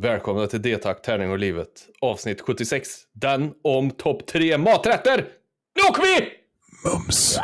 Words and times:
Välkomna 0.00 0.46
till 0.46 0.62
D-tack, 0.62 1.02
tärning 1.02 1.30
och 1.30 1.38
livet. 1.38 1.68
Avsnitt 2.00 2.40
76. 2.40 2.88
Den 3.12 3.52
om 3.64 3.90
topp 3.90 4.26
tre 4.26 4.58
maträtter. 4.58 5.24
Nu 5.76 5.88
åker 5.90 6.02
vi! 6.02 6.30
Mums. 6.84 7.38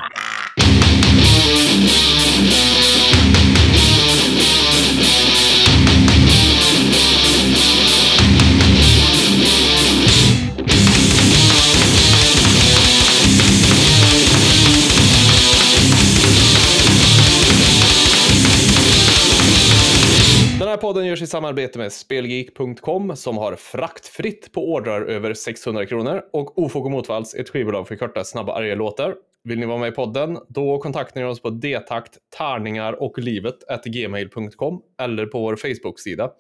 Podden 20.85 21.07
görs 21.07 21.23
i 21.23 21.27
samarbete 21.27 21.79
med 21.79 21.93
Spelgeek.com 21.93 23.17
som 23.17 23.39
har 23.39 23.55
fraktfritt 23.57 24.53
på 24.53 24.73
ordrar 24.73 25.01
över 25.03 25.35
600 25.35 25.87
kronor 25.87 26.23
och 26.33 26.59
Ofog 26.59 26.85
och 26.85 26.91
Motvalls, 26.91 27.35
ett 27.35 27.49
skivbolag 27.51 27.89
för 27.89 27.97
korta, 27.97 28.25
snabba, 28.25 28.55
arga 28.55 28.75
låtar. 28.75 29.15
Vill 29.45 29.59
ni 29.59 29.67
vara 29.67 29.79
med 29.79 29.89
i 29.89 29.93
podden? 29.93 30.39
Då 30.49 30.79
kontaktar 30.79 31.21
ni 31.21 31.27
oss 31.27 31.43
på 31.43 31.51
detakt, 31.51 32.19
tärningar 32.39 33.03
och 33.03 33.19
livet 33.19 33.55
gmail.com 33.85 34.81
eller 35.03 35.27
på 35.27 35.41
vår 35.41 35.57
Facebook-sida. 35.57 36.31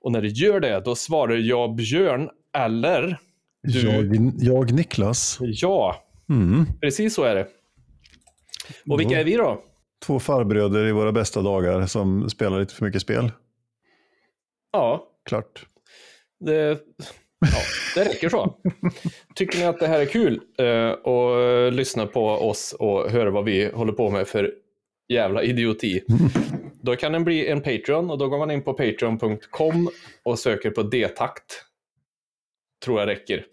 Och 0.00 0.12
när 0.12 0.22
du 0.22 0.28
gör 0.28 0.60
det, 0.60 0.82
då 0.84 0.94
svarar 0.94 1.36
jag 1.36 1.74
Björn 1.74 2.28
eller 2.56 3.18
du. 3.62 3.80
Jag, 3.88 4.32
jag 4.38 4.72
Niklas. 4.72 5.38
Ja, 5.40 5.96
Mm. 6.28 6.66
precis 6.80 7.14
så 7.14 7.22
är 7.22 7.34
det. 7.34 7.46
Och 8.90 9.00
vilka 9.00 9.20
är 9.20 9.24
vi 9.24 9.34
då? 9.36 9.62
Två 10.06 10.18
farbröder 10.20 10.86
i 10.86 10.92
våra 10.92 11.12
bästa 11.12 11.42
dagar 11.42 11.86
som 11.86 12.30
spelar 12.30 12.60
lite 12.60 12.74
för 12.74 12.84
mycket 12.84 13.02
spel. 13.02 13.30
Ja, 14.72 15.06
Klart. 15.28 15.66
det, 16.40 16.68
ja, 17.40 17.62
det 17.94 18.04
räcker 18.04 18.28
så. 18.28 18.54
Tycker 19.34 19.58
ni 19.58 19.64
att 19.64 19.78
det 19.80 19.86
här 19.86 20.00
är 20.00 20.06
kul 20.06 20.40
eh, 20.58 20.90
och 20.90 21.72
lyssna 21.72 22.06
på 22.06 22.26
oss 22.26 22.76
och 22.78 23.10
höra 23.10 23.30
vad 23.30 23.44
vi 23.44 23.70
håller 23.70 23.92
på 23.92 24.10
med 24.10 24.28
för 24.28 24.54
jävla 25.08 25.42
idioti. 25.42 26.00
Då 26.82 26.96
kan 26.96 27.12
den 27.12 27.24
bli 27.24 27.48
en 27.48 27.62
Patreon 27.62 28.10
och 28.10 28.18
då 28.18 28.28
går 28.28 28.38
man 28.38 28.50
in 28.50 28.62
på 28.62 28.74
patreon.com 28.74 29.90
och 30.22 30.38
söker 30.38 30.70
på 30.70 30.82
D-takt. 30.82 31.64
Tror 32.84 33.00
jag 33.00 33.06
räcker. 33.08 33.46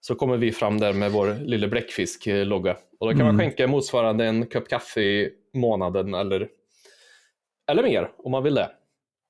Så 0.00 0.14
kommer 0.14 0.36
vi 0.36 0.52
fram 0.52 0.80
där 0.80 0.92
med 0.92 1.12
vår 1.12 1.34
lilla 1.44 1.68
bläckfisk-logga. 1.68 2.76
Och 3.00 3.06
då 3.06 3.10
kan 3.10 3.18
man 3.26 3.34
Mm. 3.34 3.38
skänka 3.38 3.66
motsvarande 3.66 4.24
en 4.26 4.46
kopp 4.46 4.68
kaffe 4.68 5.00
i 5.00 5.30
månaden 5.54 6.14
eller, 6.14 6.48
eller 7.70 7.82
mer 7.82 8.10
om 8.18 8.30
man 8.30 8.42
vill 8.42 8.54
det. 8.54 8.70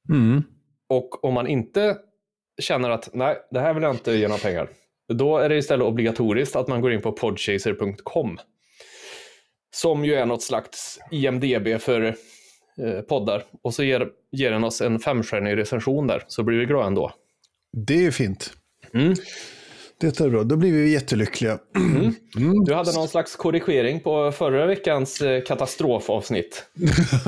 Mm. 0.08 0.42
Och 0.92 1.24
om 1.24 1.34
man 1.34 1.46
inte 1.46 1.96
känner 2.60 2.90
att 2.90 3.08
nej, 3.12 3.36
det 3.50 3.60
här 3.60 3.74
vill 3.74 3.82
jag 3.82 3.94
inte 3.94 4.12
ge 4.12 4.28
några 4.28 4.40
pengar. 4.40 4.68
Då 5.08 5.38
är 5.38 5.48
det 5.48 5.56
istället 5.56 5.86
obligatoriskt 5.86 6.56
att 6.56 6.68
man 6.68 6.80
går 6.80 6.92
in 6.92 7.02
på 7.02 7.12
podchaser.com. 7.12 8.38
Som 9.74 10.04
ju 10.04 10.14
är 10.14 10.26
något 10.26 10.42
slags 10.42 10.98
IMDB 11.10 11.80
för 11.80 12.02
eh, 12.78 13.00
poddar. 13.08 13.44
Och 13.62 13.74
så 13.74 13.82
ger, 13.84 14.08
ger 14.30 14.50
den 14.50 14.64
oss 14.64 14.80
en 14.80 14.98
femstjärnig 14.98 15.56
recension 15.56 16.06
där, 16.06 16.24
så 16.26 16.42
blir 16.42 16.58
vi 16.58 16.66
glada 16.66 16.86
ändå. 16.86 17.12
Det 17.86 18.06
är 18.06 18.10
fint. 18.10 18.52
Mm. 18.94 19.14
Det 20.02 20.20
är 20.20 20.30
bra. 20.30 20.44
Då 20.44 20.56
blir 20.56 20.72
vi 20.72 20.92
jättelyckliga. 20.92 21.58
Mm. 21.76 22.64
Du 22.64 22.74
hade 22.74 22.92
någon 22.92 23.08
slags 23.08 23.36
korrigering 23.36 24.00
på 24.00 24.32
förra 24.32 24.66
veckans 24.66 25.20
eh, 25.20 25.42
katastrofavsnitt. 25.42 26.64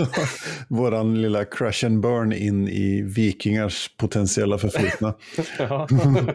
Våran 0.69 1.23
lilla 1.23 1.45
crash 1.45 1.87
and 1.87 2.01
burn 2.01 2.33
in 2.33 2.69
i 2.69 3.03
vikingars 3.03 3.91
potentiella 3.97 4.59
förflutna. 4.59 5.15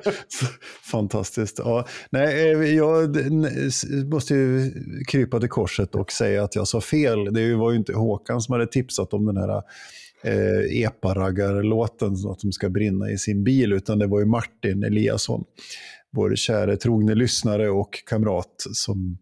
Fantastiskt. 0.91 1.59
Ja, 1.59 1.87
nej, 2.09 2.51
eh, 2.51 2.75
jag 2.75 3.15
måste 4.11 4.33
ju 4.33 4.71
krypa 5.07 5.39
till 5.39 5.49
korset 5.49 5.95
och 5.95 6.11
säga 6.11 6.43
att 6.43 6.55
jag 6.55 6.67
sa 6.67 6.81
fel. 6.81 7.33
Det 7.33 7.55
var 7.55 7.71
ju 7.71 7.77
inte 7.77 7.93
Håkan 7.93 8.41
som 8.41 8.53
hade 8.53 8.67
tipsat 8.67 9.13
om 9.13 9.25
den 9.25 9.37
här 9.37 9.63
eh, 10.23 10.83
eparaggarlåten, 10.83 12.13
att 12.13 12.39
de 12.39 12.51
ska 12.51 12.69
brinna 12.69 13.11
i 13.11 13.17
sin 13.17 13.43
bil, 13.43 13.73
utan 13.73 13.99
det 13.99 14.07
var 14.07 14.19
ju 14.19 14.25
Martin 14.25 14.83
Eliasson, 14.83 15.43
vår 16.15 16.35
kära 16.35 16.75
trogne 16.77 17.15
lyssnare 17.15 17.69
och 17.69 17.89
kamrat, 18.05 18.55
som 18.73 19.17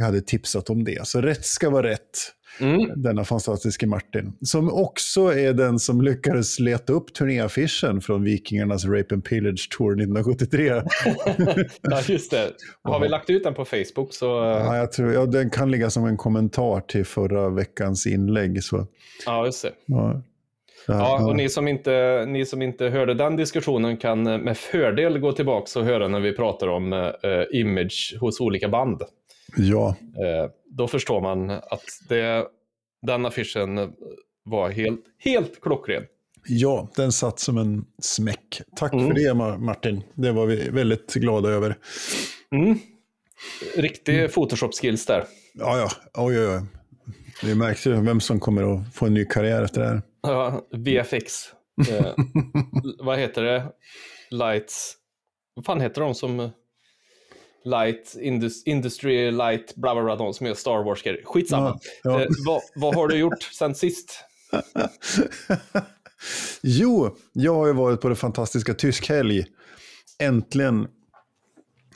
hade 0.00 0.20
tipsat 0.20 0.70
om 0.70 0.84
det. 0.84 1.06
Så 1.06 1.20
rätt 1.20 1.44
ska 1.44 1.70
vara 1.70 1.86
rätt 1.86 2.34
Mm. 2.60 3.02
denna 3.02 3.24
fantastiska 3.24 3.86
Martin. 3.86 4.32
Som 4.40 4.72
också 4.72 5.20
är 5.34 5.52
den 5.52 5.78
som 5.78 6.00
lyckades 6.02 6.60
leta 6.60 6.92
upp 6.92 7.14
turnéaffischen 7.14 8.00
från 8.00 8.22
Vikingarnas 8.24 8.84
Rape 8.84 9.14
and 9.14 9.24
Pillage 9.24 9.68
Tour 9.78 9.92
1973. 10.02 10.66
ja, 11.82 12.00
just 12.08 12.30
det. 12.30 12.50
Har 12.82 13.00
vi 13.00 13.08
lagt 13.08 13.30
ut 13.30 13.44
den 13.44 13.54
på 13.54 13.64
Facebook 13.64 14.14
så... 14.14 14.24
ja, 14.26 14.76
jag 14.76 14.92
tror, 14.92 15.12
ja, 15.12 15.26
den 15.26 15.50
kan 15.50 15.70
ligga 15.70 15.90
som 15.90 16.04
en 16.06 16.16
kommentar 16.16 16.80
till 16.80 17.04
förra 17.04 17.50
veckans 17.50 18.06
inlägg. 18.06 18.64
Så, 18.64 18.86
Ja, 19.26 19.46
just 19.46 19.62
det. 19.62 19.72
ja. 19.86 20.22
Ja, 20.88 21.26
och 21.26 21.36
ni 21.36 21.48
som, 21.48 21.68
inte, 21.68 22.24
ni 22.28 22.46
som 22.46 22.62
inte 22.62 22.88
hörde 22.88 23.14
den 23.14 23.36
diskussionen 23.36 23.96
kan 23.96 24.22
med 24.22 24.56
fördel 24.58 25.18
gå 25.18 25.32
tillbaka 25.32 25.78
och 25.80 25.84
höra 25.86 26.08
när 26.08 26.20
vi 26.20 26.32
pratar 26.32 26.68
om 26.68 26.92
eh, 26.92 27.10
image 27.60 28.16
hos 28.20 28.40
olika 28.40 28.68
band. 28.68 29.02
ja, 29.56 29.96
Eh, 30.00 30.50
då 30.70 30.88
förstår 30.88 31.20
man 31.20 31.50
att 31.50 31.84
det, 32.08 32.46
den 33.06 33.26
affischen 33.26 33.92
var 34.44 34.70
helt, 34.70 35.00
helt 35.18 35.60
klockren. 35.60 36.02
ja, 36.46 36.88
den 36.96 37.12
satt 37.12 37.38
som 37.38 37.58
en 37.58 37.84
smäck. 38.02 38.60
Tack 38.76 38.92
Mm. 38.92 39.06
för 39.06 39.14
det 39.14 39.32
Ma- 39.32 39.58
Martin. 39.58 40.02
Det 40.14 40.32
var 40.32 40.46
vi 40.46 40.68
väldigt 40.70 41.14
glada 41.14 41.48
över. 41.48 41.76
Mm. 42.52 42.78
Riktig 43.76 44.30
Photoshop-skills 44.30 45.06
där. 45.06 45.24
Ja, 45.54 45.78
ja, 45.78 45.88
oj, 46.24 46.38
oj, 46.40 46.46
oj. 46.48 46.62
Vi 47.42 47.54
märkte 47.54 47.88
ju 47.90 48.00
vem 48.00 48.20
som 48.20 48.40
kommer 48.40 48.74
att 48.74 48.94
få 48.94 49.06
en 49.06 49.14
ny 49.14 49.24
karriär 49.24 49.62
efter 49.62 49.80
det 49.80 49.86
här. 49.88 50.02
Ja, 50.32 50.66
VFX. 50.72 51.52
Eh, 51.90 52.14
vad 52.98 53.18
heter 53.18 53.42
det? 53.42 53.72
Lights. 54.30 54.94
Vad 55.54 55.64
fan 55.64 55.80
heter 55.80 56.00
de 56.00 56.14
som... 56.14 56.40
eh, 56.40 56.50
Light, 57.64 58.16
Indus, 58.20 58.66
Industry 58.66 59.30
Light, 59.30 59.74
bla 59.76 59.94
bla 59.94 60.04
bla, 60.04 60.16
de 60.16 60.34
som 60.34 60.46
gör 60.46 60.54
Star 60.54 60.84
Wars 60.84 61.02
grejer. 61.02 61.22
Skitsamma. 61.24 61.78
Ja, 62.02 62.10
ja. 62.12 62.20
Eh, 62.20 62.26
vad, 62.46 62.62
vad 62.74 62.94
har 62.94 63.08
du 63.08 63.16
gjort 63.16 63.42
sen 63.42 63.74
sist? 63.74 64.24
Jo, 66.62 67.16
jag 67.32 67.54
har 67.54 67.66
ju 67.66 67.72
varit 67.72 68.00
på 68.00 68.08
det 68.08 68.16
fantastiska 68.16 68.74
Tyskhelg. 68.74 69.44
Äntligen. 70.18 70.86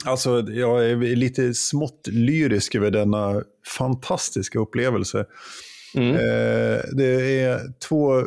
Alltså, 0.05 0.39
jag 0.49 0.89
är 0.89 0.95
lite 0.95 1.53
smått 1.53 2.07
lyrisk 2.07 2.75
över 2.75 2.91
denna 2.91 3.43
fantastiska 3.77 4.59
upplevelse. 4.59 5.25
Mm. 5.95 6.15
Eh, 6.15 6.81
det 6.93 7.39
är 7.41 7.73
två 7.87 8.23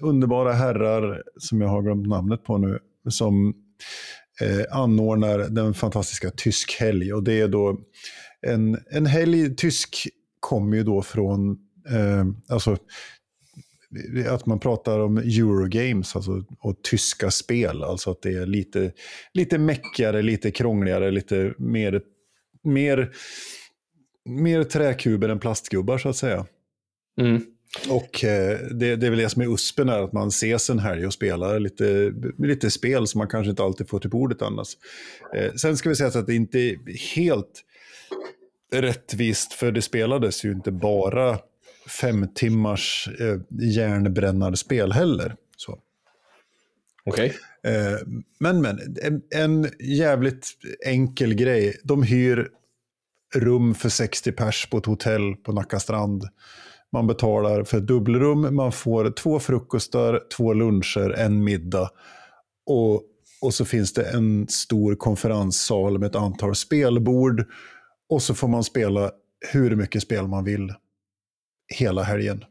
underbara 0.00 0.52
herrar, 0.52 1.22
som 1.36 1.60
jag 1.60 1.68
har 1.68 1.82
glömt 1.82 2.08
namnet 2.08 2.44
på 2.44 2.58
nu, 2.58 2.78
som 3.08 3.54
eh, 4.40 4.78
anordnar 4.78 5.38
den 5.38 5.74
fantastiska 5.74 6.30
Tyskhelg. 6.30 7.12
Och 7.12 7.22
det 7.22 7.40
är 7.40 7.48
då 7.48 7.80
en, 8.46 8.78
en 8.90 9.06
helg, 9.06 9.56
tysk 9.56 10.08
kommer 10.40 10.76
ju 10.76 10.82
då 10.82 11.02
från, 11.02 11.50
eh, 11.90 12.26
alltså 12.48 12.76
att 14.28 14.46
man 14.46 14.60
pratar 14.60 15.00
om 15.00 15.18
Eurogames 15.18 16.16
alltså, 16.16 16.44
och 16.60 16.82
tyska 16.82 17.30
spel. 17.30 17.82
Alltså 17.82 18.10
att 18.10 18.22
det 18.22 18.32
är 18.34 18.46
lite, 18.46 18.92
lite 19.34 19.58
meckigare, 19.58 20.22
lite 20.22 20.50
krångligare, 20.50 21.10
lite 21.10 21.54
mer, 21.58 22.02
mer, 22.62 23.10
mer 24.24 24.64
träkuber 24.64 25.28
än 25.28 25.38
plastgubbar 25.38 25.98
så 25.98 26.08
att 26.08 26.16
säga. 26.16 26.46
Mm. 27.20 27.42
Och 27.88 28.24
eh, 28.24 28.58
det, 28.70 28.96
det 28.96 29.06
är 29.06 29.10
väl 29.10 29.18
det 29.18 29.28
som 29.28 29.42
är 29.42 29.54
uspen 29.54 29.88
är 29.88 29.98
att 29.98 30.12
man 30.12 30.28
ses 30.28 30.70
en 30.70 30.78
helg 30.78 31.06
och 31.06 31.12
spelar 31.12 31.60
lite, 31.60 32.12
lite 32.38 32.70
spel 32.70 33.06
som 33.06 33.18
man 33.18 33.28
kanske 33.28 33.50
inte 33.50 33.62
alltid 33.62 33.88
får 33.88 33.98
till 33.98 34.10
bordet 34.10 34.42
annars. 34.42 34.76
Eh, 35.36 35.52
sen 35.54 35.76
ska 35.76 35.88
vi 35.88 35.96
säga 35.96 36.08
att 36.08 36.26
det 36.26 36.34
inte 36.34 36.58
är 36.58 36.76
helt 37.14 37.64
rättvist, 38.72 39.52
för 39.52 39.72
det 39.72 39.82
spelades 39.82 40.44
ju 40.44 40.52
inte 40.52 40.72
bara 40.72 41.38
fem 42.00 42.28
timmars 42.34 43.08
eh, 43.20 43.40
järnbrännarspel 43.50 44.92
heller. 44.92 45.36
Så. 45.56 45.78
Okej. 47.04 47.34
Eh, 47.64 47.98
men, 48.38 48.62
men, 48.62 48.96
en, 49.02 49.22
en 49.30 49.70
jävligt 49.80 50.48
enkel 50.86 51.34
grej. 51.34 51.80
De 51.84 52.02
hyr 52.02 52.48
rum 53.34 53.74
för 53.74 53.88
60 53.88 54.32
pers 54.32 54.66
på 54.66 54.78
ett 54.78 54.86
hotell 54.86 55.34
på 55.36 55.52
Nacka 55.52 55.80
strand. 55.80 56.24
Man 56.92 57.06
betalar 57.06 57.64
för 57.64 57.78
ett 57.78 57.86
dubbelrum, 57.86 58.56
man 58.56 58.72
får 58.72 59.10
två 59.10 59.40
frukostar, 59.40 60.20
två 60.36 60.52
luncher, 60.52 61.10
en 61.10 61.44
middag. 61.44 61.90
Och, 62.66 63.02
och 63.42 63.54
så 63.54 63.64
finns 63.64 63.92
det 63.92 64.10
en 64.10 64.48
stor 64.48 64.94
konferenssal 64.94 65.98
med 65.98 66.06
ett 66.06 66.16
antal 66.16 66.54
spelbord. 66.54 67.44
Och 68.08 68.22
så 68.22 68.34
får 68.34 68.48
man 68.48 68.64
spela 68.64 69.10
hur 69.52 69.76
mycket 69.76 70.02
spel 70.02 70.28
man 70.28 70.44
vill 70.44 70.74
hela 71.74 72.02
helgen. 72.02 72.44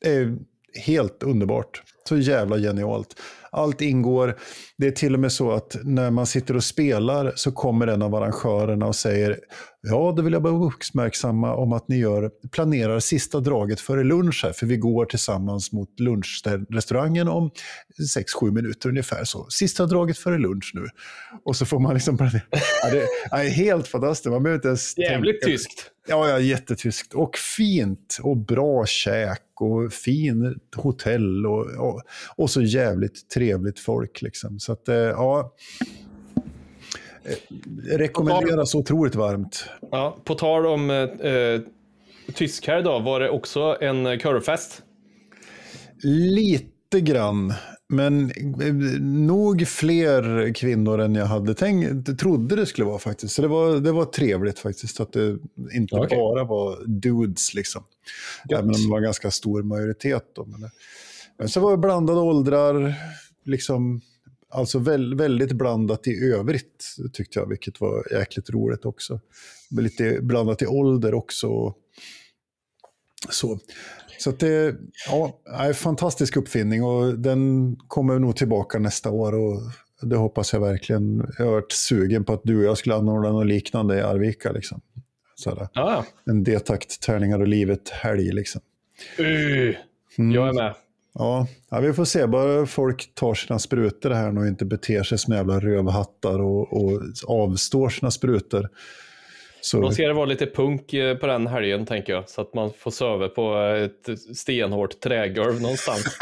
Det 0.00 0.10
är 0.10 0.38
helt 0.86 1.22
underbart. 1.22 1.82
Så 2.08 2.16
jävla 2.16 2.58
genialt. 2.58 3.20
Allt 3.50 3.80
ingår. 3.80 4.38
Det 4.78 4.86
är 4.86 4.90
till 4.90 5.14
och 5.14 5.20
med 5.20 5.32
så 5.32 5.52
att 5.52 5.76
när 5.84 6.10
man 6.10 6.26
sitter 6.26 6.56
och 6.56 6.64
spelar 6.64 7.32
så 7.36 7.52
kommer 7.52 7.86
en 7.86 8.02
av 8.02 8.14
arrangörerna 8.14 8.86
och 8.86 8.96
säger 8.96 9.38
ja, 9.80 10.14
då 10.16 10.22
vill 10.22 10.32
jag 10.32 10.42
bara 10.42 10.66
uppmärksamma 10.66 11.54
om 11.54 11.72
att 11.72 11.88
ni 11.88 11.98
gör, 11.98 12.30
planerar 12.52 13.00
sista 13.00 13.40
draget 13.40 13.80
före 13.80 14.04
lunch 14.04 14.40
här, 14.44 14.52
för 14.52 14.66
vi 14.66 14.76
går 14.76 15.04
tillsammans 15.04 15.72
mot 15.72 16.00
lunchrestaurangen 16.00 17.28
om 17.28 17.50
6-7 18.42 18.50
minuter 18.50 18.88
ungefär. 18.88 19.24
Så 19.24 19.46
sista 19.50 19.86
draget 19.86 20.18
före 20.18 20.38
lunch 20.38 20.70
nu. 20.74 20.86
Och 21.44 21.56
så 21.56 21.66
får 21.66 21.78
man 21.78 21.94
liksom... 21.94 22.18
Ja, 22.82 22.90
det 22.90 23.06
är 23.30 23.48
helt 23.48 23.88
fantastiskt. 23.88 24.30
Man 24.32 24.42
behöver 24.42 24.58
inte 24.58 24.68
ens 24.68 24.98
Jävligt 24.98 25.40
tänka. 25.40 25.56
tyskt. 25.56 25.90
Ja, 26.08 26.28
ja, 26.28 26.38
jättetyskt. 26.38 27.14
Och 27.14 27.36
fint 27.36 28.18
och 28.22 28.36
bra 28.36 28.86
käk 28.86 29.40
och 29.60 29.92
fin 29.92 30.58
hotell 30.76 31.46
och, 31.46 31.66
och, 31.94 32.02
och 32.36 32.50
så 32.50 32.62
jävligt 32.62 33.28
trevligt 33.28 33.78
folk. 33.78 34.22
Liksom. 34.22 34.60
Så 34.60 34.72
att, 34.72 34.88
eh, 34.88 34.96
ja, 34.96 35.54
eh, 37.24 37.98
rekommenderas 37.98 38.74
otroligt 38.74 39.14
varmt. 39.14 39.64
Ja, 39.90 40.16
på 40.24 40.34
tal 40.34 40.66
om 40.66 40.90
eh, 40.90 41.30
eh, 41.30 41.60
tysk 42.34 42.66
här 42.66 42.82
då, 42.82 42.98
var 42.98 43.20
det 43.20 43.30
också 43.30 43.76
en 43.80 44.18
körfest? 44.18 44.82
Lite 46.02 47.00
grann, 47.00 47.54
men 47.88 48.32
nog 49.26 49.68
fler 49.68 50.52
kvinnor 50.54 51.00
än 51.00 51.14
jag 51.14 51.26
hade 51.26 51.54
tänkt, 51.54 52.18
trodde 52.18 52.56
det 52.56 52.66
skulle 52.66 52.86
vara 52.86 52.98
faktiskt. 52.98 53.34
Så 53.34 53.42
det 53.42 53.48
var, 53.48 53.80
det 53.80 53.92
var 53.92 54.04
trevligt 54.04 54.58
faktiskt, 54.58 55.00
att 55.00 55.12
det 55.12 55.38
inte 55.72 55.96
Okej. 55.96 56.18
bara 56.18 56.44
var 56.44 56.84
dudes 56.86 57.54
liksom. 57.54 57.82
Gött. 58.50 58.58
Även 58.58 58.74
om 58.74 58.82
det 58.82 58.90
var 58.90 58.98
en 58.98 59.04
ganska 59.04 59.30
stor 59.30 59.62
majoritet. 59.62 60.24
Då, 60.34 60.44
men, 60.44 60.70
men 61.38 61.48
så 61.48 61.60
var 61.60 61.70
det 61.70 61.76
blandade 61.78 62.20
åldrar, 62.20 62.94
liksom, 63.44 64.00
alltså 64.50 64.78
väl, 64.78 65.14
väldigt 65.14 65.52
blandat 65.52 66.06
i 66.06 66.24
övrigt 66.24 66.96
tyckte 67.12 67.38
jag, 67.38 67.48
vilket 67.48 67.80
var 67.80 68.12
jäkligt 68.12 68.50
roligt 68.50 68.84
också. 68.84 69.20
Lite 69.70 70.18
blandat 70.22 70.62
i 70.62 70.66
ålder 70.66 71.14
också. 71.14 71.74
Så, 73.30 73.58
så 74.18 74.30
det 74.30 74.76
ja, 75.08 75.40
är 75.46 75.68
en 75.68 75.74
fantastisk 75.74 76.36
uppfinning 76.36 76.84
och 76.84 77.18
den 77.18 77.76
kommer 77.88 78.18
nog 78.18 78.36
tillbaka 78.36 78.78
nästa 78.78 79.10
år. 79.10 79.34
Och 79.34 79.60
det 80.02 80.16
hoppas 80.16 80.52
jag 80.52 80.60
verkligen. 80.60 81.32
Jag 81.38 81.44
har 81.44 81.52
varit 81.52 81.72
sugen 81.72 82.24
på 82.24 82.32
att 82.32 82.40
du 82.44 82.58
och 82.58 82.64
jag 82.64 82.78
skulle 82.78 82.94
anordna 82.94 83.32
något 83.32 83.46
liknande 83.46 83.96
i 83.96 84.00
Arvika. 84.00 84.52
Liksom. 84.52 84.80
Sådär. 85.34 85.68
Ja, 85.72 86.04
En 86.26 86.44
D-takt, 86.44 87.00
tärningar 87.02 87.40
och 87.40 87.48
livet-helg. 87.48 88.32
Liksom. 88.32 88.60
uh, 89.20 89.74
Mm. 90.18 90.34
jag 90.34 90.48
är 90.48 90.52
med. 90.52 90.74
Ja, 91.18 91.46
ja, 91.70 91.80
vi 91.80 91.92
får 91.92 92.04
se. 92.04 92.26
Bara 92.26 92.66
folk 92.66 93.14
tar 93.14 93.34
sina 93.34 93.58
sprutor 93.58 94.10
här 94.10 94.38
och 94.38 94.46
inte 94.46 94.64
beter 94.64 95.02
sig 95.02 95.18
som 95.18 95.34
jävla 95.34 95.60
rövhattar 95.60 96.40
och, 96.40 96.72
och 96.72 97.02
avstår 97.26 97.88
sina 97.88 98.10
sprutor. 98.10 98.68
Så, 99.60 99.80
Då 99.80 99.90
ska 99.90 100.02
det 100.02 100.14
vara 100.14 100.26
lite 100.26 100.46
punk 100.46 100.92
eh, 100.92 101.16
på 101.16 101.26
den 101.26 101.46
helgen 101.46 101.86
tänker 101.86 102.12
jag, 102.12 102.28
så 102.28 102.40
att 102.40 102.54
man 102.54 102.72
får 102.78 102.90
söva 102.90 103.28
på 103.28 103.58
ett 103.58 104.36
stenhårt 104.36 105.00
trägolv 105.00 105.60
någonstans. 105.60 106.04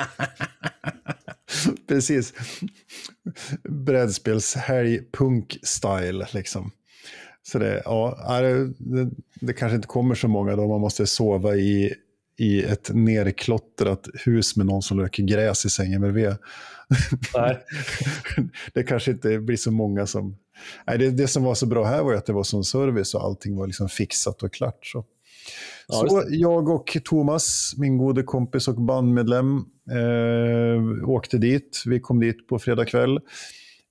precis. 1.89 2.35
Brädspelshelg, 3.69 5.01
punk-style 5.13 6.27
liksom. 6.35 6.71
Så 7.43 7.59
det, 7.59 7.83
ja, 7.85 8.41
det, 8.41 8.73
det, 8.79 9.11
det 9.41 9.53
kanske 9.53 9.77
inte 9.77 9.89
kommer 9.89 10.15
så 10.15 10.29
många 10.29 10.57
då 10.57 10.69
man 10.69 10.81
måste 10.81 11.07
sova 11.07 11.55
i, 11.55 11.95
i 12.39 12.63
ett 12.63 12.91
nerklottrat 12.95 14.09
hus 14.25 14.57
med 14.57 14.67
någon 14.67 14.83
som 14.83 15.01
röker 15.01 15.23
gräs 15.23 15.65
i 15.65 15.71
sängen 15.71 16.01
bredvid. 16.01 16.37
Nej. 17.37 17.59
det 18.75 18.83
kanske 18.83 19.11
inte 19.11 19.39
blir 19.39 19.57
så 19.57 19.71
många 19.71 20.07
som... 20.07 20.37
Nej, 20.87 20.99
det, 20.99 21.11
det 21.11 21.29
som 21.29 21.45
var 21.45 21.55
så 21.55 21.67
bra 21.67 21.85
här 21.85 22.03
var 22.03 22.15
att 22.15 22.27
det 22.27 22.33
var 22.33 22.43
sån 22.43 22.65
service 22.65 23.15
och 23.15 23.25
allting 23.25 23.57
var 23.57 23.67
liksom 23.67 23.89
fixat 23.89 24.43
och 24.43 24.53
klart. 24.53 24.87
Så, 24.87 25.05
Ja, 25.89 26.07
så 26.09 26.25
jag 26.29 26.69
och 26.69 26.97
Thomas, 27.05 27.75
min 27.77 27.99
gode 27.99 28.23
kompis 28.23 28.69
och 28.69 28.83
bandmedlem, 28.83 29.57
eh, 29.91 31.09
åkte 31.09 31.39
dit. 31.39 31.83
Vi 31.87 32.01
kom 32.01 32.21
dit 32.21 32.49
på 32.49 32.59
fredag 32.59 32.85
kväll. 32.85 33.21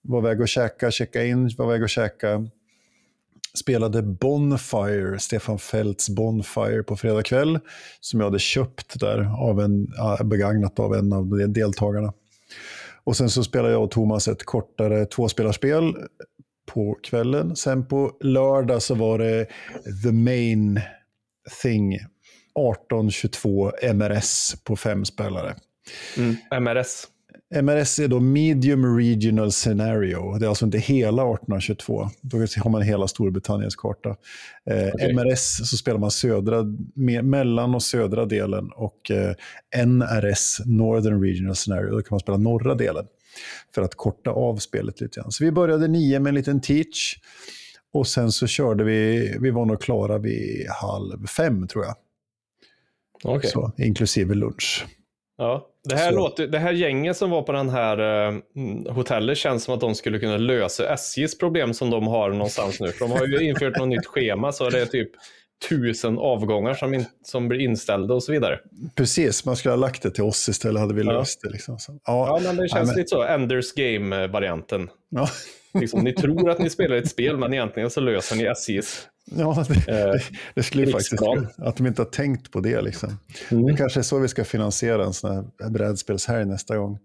Var 0.01 0.21
väg 0.21 0.41
att 0.41 0.49
käka, 0.49 0.91
checka 0.91 1.25
in, 1.25 1.51
var 1.57 1.67
väg 1.67 1.83
att 1.83 1.89
käka. 1.89 2.47
Spelade 3.53 4.01
Bonfire, 4.01 5.19
Stefan 5.19 5.59
Fälts 5.59 6.09
Bonfire 6.09 6.83
på 6.83 6.95
fredag 6.95 7.23
kväll. 7.23 7.59
Som 7.99 8.19
jag 8.19 8.27
hade 8.27 8.39
köpt 8.39 8.99
där, 8.99 9.49
av 9.49 9.61
en, 9.61 9.87
begagnat 10.23 10.79
av 10.79 10.95
en 10.95 11.13
av 11.13 11.51
deltagarna. 11.51 12.13
Och 13.03 13.17
sen 13.17 13.29
så 13.29 13.43
spelade 13.43 13.73
jag 13.73 13.83
och 13.83 13.91
Thomas 13.91 14.27
ett 14.27 14.45
kortare 14.45 15.05
tvåspelarspel 15.05 15.95
på 16.73 16.99
kvällen. 17.03 17.55
Sen 17.55 17.87
på 17.87 18.17
lördag 18.21 18.81
så 18.81 18.95
var 18.95 19.19
det 19.19 19.45
the 20.03 20.11
main 20.11 20.81
thing. 21.61 21.93
1822 21.93 23.71
MRS 23.93 24.55
på 24.63 24.75
fem 24.75 25.05
spelare. 25.05 25.55
Mm. 26.17 26.35
MRS. 26.63 27.07
MRS 27.53 27.99
är 27.99 28.07
då 28.07 28.19
medium 28.19 28.97
regional 28.97 29.51
scenario. 29.51 30.37
Det 30.37 30.45
är 30.45 30.49
alltså 30.49 30.65
inte 30.65 30.77
hela 30.77 31.21
1822. 31.21 32.09
Då 32.21 32.37
har 32.37 32.69
man 32.69 32.81
hela 32.81 33.07
Storbritanniens 33.07 33.75
karta. 33.75 34.09
Eh, 34.65 34.89
Okej. 34.93 35.13
MRS 35.13 35.69
så 35.69 35.77
spelar 35.77 35.99
man 35.99 36.11
södra, 36.11 36.63
me, 36.95 37.21
mellan 37.21 37.75
och 37.75 37.83
södra 37.83 38.25
delen 38.25 38.71
och 38.75 39.11
eh, 39.11 39.35
NRS, 39.85 40.61
Northern 40.65 41.23
Regional 41.23 41.55
Scenario, 41.55 41.91
då 41.91 42.01
kan 42.01 42.07
man 42.11 42.19
spela 42.19 42.37
norra 42.37 42.75
delen 42.75 43.05
för 43.75 43.81
att 43.81 43.95
korta 43.95 44.29
av 44.29 44.57
spelet 44.57 45.01
lite 45.01 45.19
grann. 45.19 45.31
Så 45.31 45.43
vi 45.43 45.51
började 45.51 45.87
nio 45.87 46.19
med 46.19 46.29
en 46.29 46.35
liten 46.35 46.61
teach 46.61 47.17
och 47.93 48.07
sen 48.07 48.31
så 48.31 48.47
körde 48.47 48.83
vi, 48.83 49.31
vi 49.39 49.51
var 49.51 49.65
nog 49.65 49.81
klara 49.81 50.17
vid 50.17 50.67
halv 50.69 51.27
fem 51.27 51.67
tror 51.67 51.85
jag, 51.85 51.95
Okej. 53.23 53.49
så, 53.49 53.71
inklusive 53.77 54.35
lunch. 54.35 54.85
Ja. 55.37 55.70
Det, 55.89 55.95
här 55.95 56.09
Så. 56.11 56.15
låter, 56.15 56.47
det 56.47 56.59
här 56.59 56.71
gänget 56.71 57.17
som 57.17 57.29
var 57.29 57.41
på 57.41 57.51
den 57.51 57.69
här 57.69 58.27
eh, 58.27 58.33
hotellet 58.93 59.37
känns 59.37 59.63
som 59.63 59.73
att 59.73 59.79
de 59.79 59.95
skulle 59.95 60.19
kunna 60.19 60.37
lösa 60.37 60.93
SJs 60.93 61.37
problem 61.37 61.73
som 61.73 61.89
de 61.89 62.07
har 62.07 62.29
någonstans 62.29 62.79
nu. 62.79 62.87
För 62.91 62.99
de 62.99 63.11
har 63.11 63.27
ju 63.27 63.39
infört 63.47 63.77
något 63.77 63.87
nytt 63.87 64.05
schema 64.05 64.51
så 64.51 64.69
det 64.69 64.81
är 64.81 64.85
typ 64.85 65.09
tusen 65.69 66.17
avgångar 66.17 66.73
som, 66.73 66.93
in, 66.93 67.05
som 67.23 67.47
blir 67.47 67.59
inställda 67.59 68.13
och 68.13 68.23
så 68.23 68.31
vidare. 68.31 68.59
Precis, 68.95 69.45
man 69.45 69.55
skulle 69.55 69.71
ha 69.71 69.77
lagt 69.77 70.03
det 70.03 70.11
till 70.11 70.23
oss 70.23 70.49
istället, 70.49 70.79
hade 70.79 70.93
vi 70.93 71.01
Ja. 71.05 71.11
löst 71.11 71.41
det. 71.41 71.49
Liksom. 71.49 71.79
Så, 71.79 71.99
Ja, 72.05 72.39
men 72.43 72.57
det 72.57 72.69
känns 72.69 72.87
men- 72.89 72.97
lite 72.97 73.07
så. 73.09 73.23
Enders 73.23 73.73
Game-varianten. 73.73 74.89
Ja, 75.09 75.27
Liksom, 75.73 75.99
ni 76.03 76.13
tror 76.13 76.49
att 76.49 76.59
ni 76.59 76.69
spelar 76.69 76.95
ett 76.95 77.09
spel, 77.11 77.37
men 77.37 77.53
egentligen 77.53 77.89
så 77.89 78.01
löser 78.01 78.35
ni 78.35 78.43
SJs. 78.43 79.07
Ja 79.25 79.65
det, 79.85 79.91
Eh, 79.91 80.11
det, 80.11 80.21
det 80.55 80.63
skulle 80.63 80.85
ju 80.85 80.91
faktiskt 80.91 81.23
att 81.57 81.77
de 81.77 81.87
inte 81.87 82.01
har 82.01 82.09
tänkt 82.09 82.51
på 82.51 82.59
det. 82.59 82.81
Liksom. 82.81 83.17
Mm. 83.51 83.65
Det 83.65 83.73
kanske 83.73 83.99
är 83.99 84.03
så 84.03 84.19
vi 84.19 84.27
ska 84.27 84.43
finansiera 84.43 85.05
en 85.05 85.13
sån 85.13 85.31
här 85.31 85.69
brädspelshelg 85.69 86.45
nästa 86.45 86.77
gång. 86.77 86.99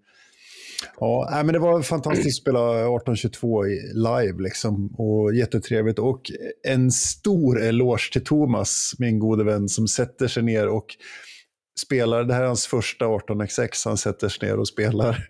Ja, 1.01 1.43
men 1.45 1.53
det 1.53 1.59
var 1.59 1.83
fantastiskt 1.83 2.39
att 2.39 2.43
spela 2.43 2.71
1822 2.71 3.67
i 3.67 3.93
live 3.95 4.43
liksom, 4.43 4.87
och 4.87 5.35
jättetrevligt. 5.35 5.99
Och 5.99 6.31
en 6.63 6.91
stor 6.91 7.63
eloge 7.63 8.13
till 8.13 8.25
Thomas, 8.25 8.95
min 8.99 9.19
gode 9.19 9.45
vän, 9.45 9.69
som 9.69 9.89
sätter 9.89 10.29
sig 10.29 10.43
ner 10.43 10.69
och 10.69 10.87
spelar, 11.81 12.25
det 12.25 12.35
här 12.35 12.43
är 12.43 12.47
hans 12.47 12.67
första 12.67 13.05
18xx, 13.05 13.85
han 13.85 13.97
sätter 13.97 14.29
sig 14.29 14.49
ner 14.49 14.59
och 14.59 14.69
spelar 14.69 15.29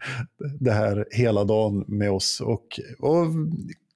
det 0.60 0.72
här 0.72 1.06
hela 1.10 1.44
dagen 1.44 1.84
med 1.88 2.10
oss. 2.10 2.40
Och, 2.40 2.80
och 2.98 3.26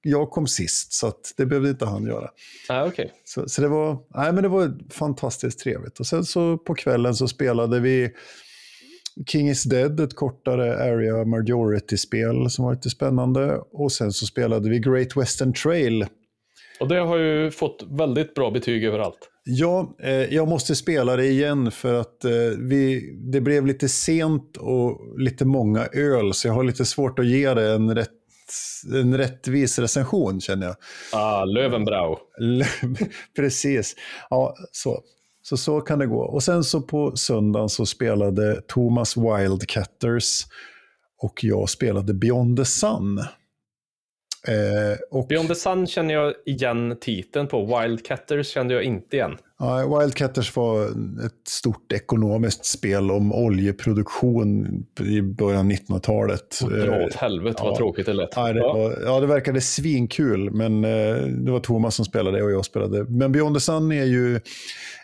jag 0.01 0.29
kom 0.29 0.47
sist, 0.47 0.93
så 0.93 1.13
det 1.37 1.45
behövde 1.45 1.69
inte 1.69 1.85
han 1.85 2.05
göra. 2.05 2.29
Ah, 2.69 2.85
okej. 2.85 3.13
Så, 3.23 3.49
så 3.49 3.61
det, 3.61 3.67
var, 3.67 3.97
nej, 4.15 4.33
men 4.33 4.43
det 4.43 4.49
var 4.49 4.77
fantastiskt 4.89 5.59
trevligt. 5.59 5.99
Och 5.99 6.07
sen 6.07 6.25
så 6.25 6.57
på 6.57 6.75
kvällen 6.75 7.15
så 7.15 7.27
spelade 7.27 7.79
vi 7.79 8.11
King 9.27 9.49
is 9.49 9.63
Dead, 9.63 9.99
ett 9.99 10.15
kortare 10.15 10.75
area 10.75 11.25
majority-spel 11.25 12.49
som 12.49 12.65
var 12.65 12.73
lite 12.73 12.89
spännande. 12.89 13.61
Och 13.71 13.91
sen 13.91 14.11
så 14.11 14.25
spelade 14.25 14.69
vi 14.69 14.79
Great 14.79 15.17
Western 15.17 15.53
Trail. 15.53 16.05
Och 16.79 16.87
det 16.87 16.99
har 16.99 17.17
ju 17.17 17.51
fått 17.51 17.85
väldigt 17.89 18.33
bra 18.33 18.51
betyg 18.51 18.83
överallt. 18.83 19.29
Ja, 19.43 19.95
eh, 20.03 20.11
jag 20.11 20.47
måste 20.47 20.75
spela 20.75 21.15
det 21.15 21.25
igen 21.25 21.71
för 21.71 21.93
att 21.93 22.25
eh, 22.25 22.31
vi, 22.59 23.13
det 23.31 23.41
blev 23.41 23.65
lite 23.65 23.89
sent 23.89 24.57
och 24.57 25.19
lite 25.19 25.45
många 25.45 25.85
öl. 25.85 26.33
Så 26.33 26.47
jag 26.47 26.53
har 26.53 26.63
lite 26.63 26.85
svårt 26.85 27.19
att 27.19 27.27
ge 27.27 27.53
det 27.53 27.71
en, 27.71 27.95
rätt, 27.95 28.09
en 28.93 29.17
rättvis 29.17 29.79
recension 29.79 30.41
känner 30.41 30.67
jag. 30.67 30.75
Ah, 31.11 31.45
Löwenbrau. 31.45 32.17
Precis. 33.35 33.95
Ja, 34.29 34.55
så. 34.71 35.01
så 35.41 35.57
så 35.57 35.81
kan 35.81 35.99
det 35.99 36.07
gå. 36.07 36.21
Och 36.21 36.43
sen 36.43 36.63
så 36.63 36.81
på 36.81 37.15
söndagen 37.15 37.69
så 37.69 37.85
spelade 37.85 38.61
Thomas 38.67 39.17
Wildcatters 39.17 40.45
och 41.21 41.43
jag 41.43 41.69
spelade 41.69 42.13
Beyond 42.13 42.57
the 42.57 42.65
Sun. 42.65 43.17
Eh, 44.47 44.97
och, 45.11 45.27
Beyond 45.27 45.49
the 45.49 45.55
Sun 45.55 45.87
känner 45.87 46.13
jag 46.13 46.33
igen 46.45 46.97
titeln 47.01 47.47
på. 47.47 47.79
Wildcatters 47.79 48.47
kände 48.47 48.73
jag 48.73 48.83
inte 48.83 49.15
igen. 49.15 49.37
Ja, 49.63 49.99
Wildcatters 49.99 50.55
var 50.55 50.85
ett 51.25 51.47
stort 51.47 51.91
ekonomiskt 51.91 52.65
spel 52.65 53.11
om 53.11 53.33
oljeproduktion 53.33 54.67
i 54.99 55.21
början 55.21 55.65
av 55.65 55.71
1900-talet. 55.71 56.59
Dra 56.69 57.05
åt 57.05 57.13
helvete 57.13 57.63
vad 57.63 57.71
ja. 57.71 57.77
tråkigt 57.77 58.05
det 58.05 58.13
lät. 58.13 58.29
Ja, 58.35 58.53
det, 58.53 58.59
var, 58.59 58.97
ja, 59.05 59.19
det 59.19 59.27
verkade 59.27 59.61
svinkul, 59.61 60.51
men 60.51 60.85
eh, 60.85 61.15
det 61.25 61.51
var 61.51 61.59
Thomas 61.59 61.95
som 61.95 62.05
spelade 62.05 62.43
och 62.43 62.51
jag 62.51 62.65
spelade. 62.65 63.03
Men 63.03 63.31
Beyond 63.31 63.55
the 63.55 63.59
Sun 63.59 63.91
är 63.91 64.05
ju 64.05 64.39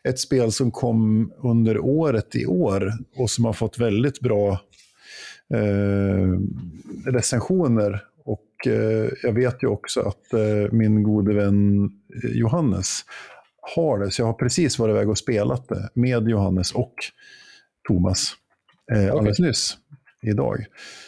ett 0.03 0.19
spel 0.19 0.51
som 0.51 0.71
kom 0.71 1.31
under 1.37 1.79
året 1.79 2.35
i 2.35 2.45
år 2.45 2.93
och 3.15 3.29
som 3.29 3.45
har 3.45 3.53
fått 3.53 3.79
väldigt 3.79 4.19
bra 4.19 4.51
eh, 5.53 6.39
recensioner. 7.05 8.03
Och 8.25 8.67
eh, 8.67 9.09
jag 9.23 9.33
vet 9.33 9.63
ju 9.63 9.67
också 9.67 9.99
att 9.99 10.33
eh, 10.33 10.71
min 10.71 11.03
gode 11.03 11.33
vän 11.33 11.89
Johannes 12.23 13.03
har 13.75 13.99
det, 13.99 14.11
så 14.11 14.21
jag 14.21 14.25
har 14.27 14.33
precis 14.33 14.79
varit 14.79 14.93
iväg 14.93 15.09
och 15.09 15.17
spelat 15.17 15.67
det 15.67 15.89
med 15.93 16.29
Johannes 16.29 16.71
och 16.73 16.93
Thomas 17.87 18.33
eh, 18.93 19.11
alldeles 19.13 19.39
nyss, 19.39 19.77
idag. 20.21 20.65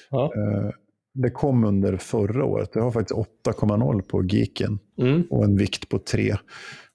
Ja. 0.10 0.34
Eh, 0.36 0.70
det 1.13 1.30
kom 1.30 1.63
under 1.63 1.98
förra 1.98 2.46
året. 2.46 2.74
Det 2.74 2.80
har 2.80 2.92
faktiskt 2.92 3.20
8,0 3.48 4.01
på 4.01 4.24
Geeken 4.24 4.80
Mm. 5.01 5.24
och 5.30 5.44
en 5.44 5.58
vikt 5.58 5.89
på 5.89 6.00
3. 6.00 6.36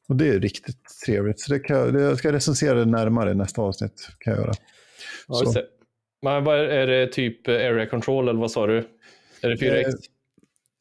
Och 0.08 0.16
det 0.16 0.28
är 0.28 0.40
riktigt 0.40 0.76
trevligt. 1.06 1.40
Så 1.40 1.52
det 1.52 1.58
kan, 1.58 1.76
jag- 1.76 1.92
det, 1.94 2.00
jag 2.02 2.18
ska 2.18 2.32
recensera 2.32 2.74
det 2.78 2.84
närmare 2.84 3.30
i 3.30 3.34
nästa 3.34 3.62
avsnitt. 3.62 4.08
Kan 4.18 4.32
jag 4.32 4.42
göra. 4.42 4.52
Ja. 5.28 5.52
Men 6.22 6.44
vad 6.44 6.58
är, 6.58 6.64
är 6.64 6.86
det 6.86 7.12
typ 7.12 7.48
area 7.48 7.86
control 7.86 8.28
eller 8.28 8.40
vad 8.40 8.50
sa 8.50 8.66
du? 8.66 8.78
Är 9.42 9.48
det 9.48 9.56
4X? 9.56 9.92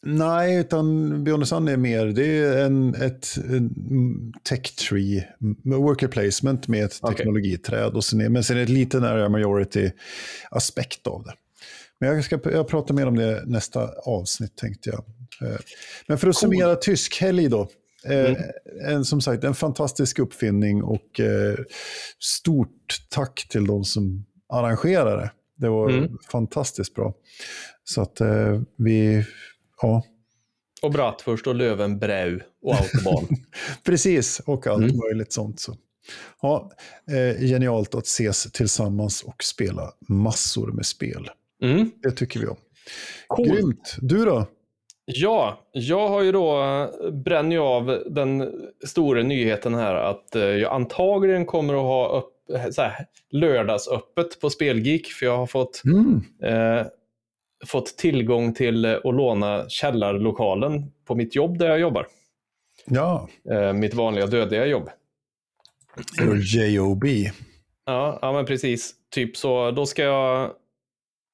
Nej, 0.06 0.56
utan 0.60 1.24
Beyond 1.24 1.44
the 1.44 1.48
Sun 1.48 1.68
är 1.68 1.78
mer, 1.78 2.06
det 2.06 2.26
är 2.38 2.66
en, 2.66 2.96
ett 2.96 3.38
en 3.38 3.74
tech 4.44 4.76
tree, 4.76 5.28
worker 5.64 6.08
placement 6.08 6.68
med 6.68 6.86
ett 6.86 7.00
Okej. 7.02 7.16
teknologiträd. 7.18 7.94
Och 7.94 8.04
sen 8.04 8.22
är, 8.22 8.30
men 8.30 8.44
sen 8.44 8.56
är 8.56 8.60
det 8.60 8.64
ett 8.64 8.70
lite 8.70 9.00
nära 9.00 9.30
majority-aspekt 9.30 11.08
av 11.08 11.24
det. 11.24 11.34
Men 12.00 12.16
jag 12.16 12.24
ska 12.26 12.40
jag 12.44 12.68
pratar 12.68 12.94
mer 12.96 13.08
om 13.08 13.16
det 13.16 13.44
nästa 13.46 13.90
avsnitt 14.06 14.56
tänkte 14.56 14.90
jag. 14.90 15.04
Eh, 15.50 15.58
Men 16.08 16.18
för 16.18 16.28
att 16.28 16.36
summera 16.38 16.76
tysk 16.76 17.22
helg 17.22 17.48
då. 17.50 17.70
Eh, 18.06 18.36
en, 18.88 19.06
som 19.06 19.22
sagt, 19.22 19.44
en 19.44 19.54
fantastisk 19.56 20.20
uppfinning 20.20 20.84
och 20.84 21.20
eh, 21.20 21.56
stort 22.20 22.98
tack 23.10 23.48
till 23.50 23.66
de 23.68 23.84
som 23.84 24.26
arrangerade 24.54 25.16
det. 25.22 25.32
Det 25.58 25.70
var 25.70 25.90
Mm. 25.90 26.18
fantastiskt 26.32 26.94
bra. 26.96 27.14
Så 27.84 28.02
att 28.02 28.22
vi, 28.78 29.26
ja, 29.84 30.04
Och 30.82 30.92
Bratwurst 30.92 31.48
och 31.48 31.56
Löwenbrau 31.56 32.40
och 32.64 32.74
autobahn. 32.76 33.28
precis, 33.84 34.40
och 34.46 34.68
allt 34.68 34.84
Mm. 34.84 34.98
möjligt 34.98 35.34
sånt. 35.34 35.60
Så. 35.60 35.76
Ja, 36.42 36.72
eh, 37.12 37.42
genialt 37.48 37.96
att 37.96 38.06
ses 38.08 38.52
tillsammans 38.52 39.24
och 39.24 39.44
spela 39.44 39.92
massor 40.10 40.72
med 40.72 40.86
spel. 40.86 41.30
Mm. 41.64 41.92
Det 42.04 42.12
tycker 42.12 42.40
vi 42.40 42.48
om. 42.48 42.56
Coolt. 43.28 43.50
Grymt. 43.52 43.96
Du 44.02 44.26
då? 44.26 44.46
Ja, 45.06 45.68
jag 45.72 46.08
har 46.10 46.22
ju 46.22 46.32
då 46.32 46.64
bränner 47.26 47.58
av 47.58 48.04
den 48.10 48.52
stora 48.86 49.24
nyheten 49.24 49.74
här 49.74 49.96
att 49.96 50.36
eh, 50.36 50.44
jag 50.44 50.74
antagligen 50.74 51.46
kommer 51.46 51.74
att 51.74 51.80
ha 51.82 52.18
upp, 52.18 52.74
så 52.74 52.82
här, 52.82 53.06
lördagsöppet 53.32 54.40
på 54.42 54.50
Spelgeek 54.50 55.08
för 55.08 55.26
jag 55.26 55.38
har 55.38 55.48
fått, 55.48 55.82
eh, 56.44 56.86
fått 57.66 57.98
tillgång 57.98 58.54
till 58.54 58.86
eh, 58.86 58.92
att 58.92 59.16
låna 59.16 59.70
källarlokalen 59.70 60.92
på 61.06 61.16
mitt 61.16 61.36
jobb 61.36 61.58
där 61.58 61.68
jag 61.68 61.80
jobbar. 61.80 62.08
Ja, 62.86 63.30
Eh, 63.52 63.74
mitt 63.74 63.94
vanliga 63.94 64.26
dödliga 64.26 64.66
jobb. 64.66 64.90
JOB. 66.68 67.06
Ja, 67.86 68.20
ja, 68.22 68.32
men 68.34 68.46
precis. 68.46 68.94
Typ 69.12 69.38
så, 69.38 69.72
då 69.72 69.86
ska 69.86 70.04
jag... 70.04 70.52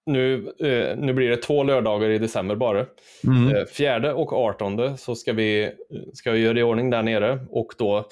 Nu, 0.05 0.53
eh, 0.59 0.98
nu 0.98 1.13
blir 1.13 1.29
det 1.29 1.38
två 1.38 1.63
lördagar 1.63 2.09
i 2.09 2.17
december 2.17 2.55
bara. 2.55 2.86
Mm. 3.24 3.65
Fjärde 3.67 4.13
och 4.13 4.33
artonde 4.33 4.98
så 4.98 5.15
ska 5.15 5.33
vi, 5.33 5.71
ska 6.13 6.31
vi 6.31 6.39
göra 6.39 6.59
i 6.59 6.63
ordning 6.63 6.89
där 6.89 7.03
nere 7.03 7.45
och 7.50 7.74
då 7.77 8.07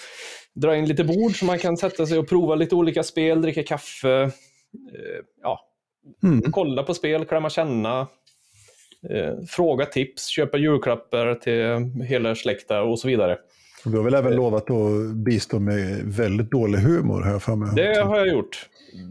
dra 0.55 0.75
in 0.75 0.85
lite 0.85 1.03
bord 1.03 1.39
så 1.39 1.45
man 1.45 1.59
kan 1.59 1.77
sätta 1.77 2.05
sig 2.05 2.17
och 2.17 2.29
prova 2.29 2.55
lite 2.55 2.75
olika 2.75 3.03
spel, 3.03 3.41
dricka 3.41 3.63
kaffe, 3.63 4.31
ja, 5.41 5.66
Mm. 6.23 6.51
kolla 6.51 6.83
på 6.83 6.93
spel, 6.93 7.25
klämma 7.25 7.49
känna, 7.49 8.07
eh, 9.09 9.33
fråga 9.47 9.85
tips, 9.85 10.27
köpa 10.27 10.57
julklappar 10.57 11.35
till 11.35 12.01
hela 12.03 12.35
släkten 12.35 12.79
och 12.79 12.99
så 12.99 13.07
vidare. 13.07 13.37
Och 13.85 13.91
Du 13.91 13.97
har 13.97 14.03
väl 14.03 14.13
även 14.13 14.35
lovat 14.35 14.71
att 14.71 15.15
bistå 15.15 15.59
med 15.59 16.01
väldigt 16.03 16.51
dålig 16.51 16.79
humor, 16.79 17.27
jag 17.27 17.43
för 17.43 17.55
mig. 17.55 17.69
Det 17.75 18.01
har 18.01 18.17
jag 18.17 18.27
gjort. 18.27 18.69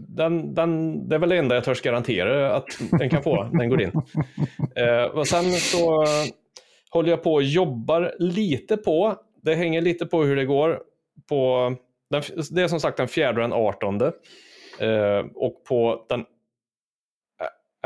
Den, 0.08 0.54
den, 0.54 1.08
det 1.08 1.14
är 1.14 1.18
väl 1.18 1.28
det 1.28 1.36
enda 1.36 1.54
jag 1.54 1.64
törs 1.64 1.82
garantera 1.82 2.54
att 2.54 2.66
den 2.90 3.10
kan 3.10 3.22
få, 3.22 3.42
den 3.52 3.68
går 3.68 3.82
in. 3.82 3.92
Eh, 4.74 5.02
och 5.02 5.28
sen 5.28 5.52
så 5.52 6.02
eh, 6.02 6.08
håller 6.90 7.10
jag 7.10 7.22
på 7.22 7.34
och 7.34 7.42
jobbar 7.42 8.14
lite 8.18 8.76
på, 8.76 9.16
det 9.42 9.54
hänger 9.54 9.80
lite 9.80 10.06
på 10.06 10.22
hur 10.22 10.36
det 10.36 10.44
går, 10.44 10.80
på 11.28 11.72
den, 12.10 12.22
det 12.50 12.62
är 12.62 12.68
som 12.68 12.80
sagt 12.80 12.96
den 12.96 13.08
fjärde 13.08 13.42
och 13.42 13.48
den 13.48 13.52
artonde. 13.52 14.12
Eh, 14.78 15.26
och 15.34 15.64
på 15.68 16.06
den 16.08 16.24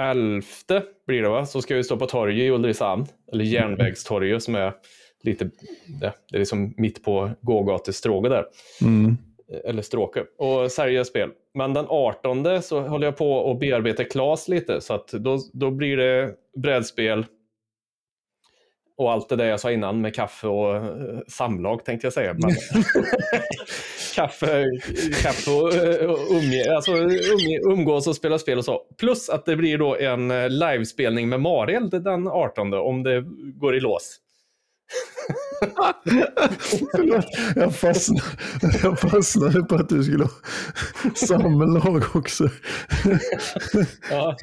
elfte 0.00 0.82
blir 1.06 1.22
det 1.22 1.28
va, 1.28 1.46
så 1.46 1.62
ska 1.62 1.76
vi 1.76 1.84
stå 1.84 1.96
på 1.96 2.06
torget 2.06 2.38
i 2.38 2.50
Ulricehamn, 2.50 3.06
eller 3.32 3.44
Järnvägstorget 3.44 4.42
som 4.42 4.54
är 4.54 4.72
lite, 5.22 5.44
det, 6.00 6.12
det 6.30 6.36
är 6.36 6.38
liksom 6.38 6.74
mitt 6.76 7.04
på 7.04 7.30
gågatestråget 7.40 8.30
där 8.30 8.44
Mm. 8.82 9.16
eller 9.64 9.82
stråke 9.82 10.24
och 10.38 10.72
sälja 10.72 11.04
spel. 11.04 11.30
Men 11.54 11.74
den 11.74 11.86
18 11.88 12.62
så 12.62 12.80
håller 12.80 13.06
jag 13.06 13.16
på 13.16 13.50
att 13.50 13.60
bearbeta 13.60 14.04
Klas 14.04 14.48
lite 14.48 14.80
så 14.80 14.94
att 14.94 15.08
då, 15.08 15.38
då 15.52 15.70
blir 15.70 15.96
det 15.96 16.34
brädspel 16.56 17.24
och 19.00 19.12
allt 19.12 19.28
det 19.28 19.36
där 19.36 19.44
jag 19.44 19.60
sa 19.60 19.70
innan 19.72 20.00
med 20.00 20.14
kaffe 20.14 20.46
och 20.46 20.76
eh, 20.76 21.18
samlag 21.28 21.84
tänkte 21.84 22.06
jag 22.06 22.12
säga. 22.12 22.34
Men 22.34 22.50
kaffe, 24.14 24.66
kaffe 25.22 25.50
och, 25.50 25.74
eh, 25.74 26.10
och 26.10 26.18
umge, 26.30 26.74
alltså, 26.74 26.92
umge, 26.92 27.60
umgås 27.64 28.06
och 28.06 28.16
spela 28.16 28.38
spel 28.38 28.58
och 28.58 28.64
så. 28.64 28.82
Plus 28.98 29.28
att 29.28 29.44
det 29.44 29.56
blir 29.56 29.78
då 29.78 29.96
en 29.96 30.30
eh, 30.30 30.48
livespelning 30.48 31.28
med 31.28 31.40
Mariel 31.40 31.90
den 31.90 32.28
18 32.28 32.74
om 32.74 33.02
det 33.02 33.24
går 33.60 33.76
i 33.76 33.80
lås. 33.80 34.16
Förlåt, 36.92 37.26
jag, 37.56 37.74
fastnade, 37.74 38.22
jag 38.82 38.98
fastnade 38.98 39.62
på 39.62 39.74
att 39.74 39.88
du 39.88 40.04
skulle 40.04 40.24
ha 40.24 40.30
samlag 41.14 42.02
också. 42.14 42.48
Ja, 44.10 44.36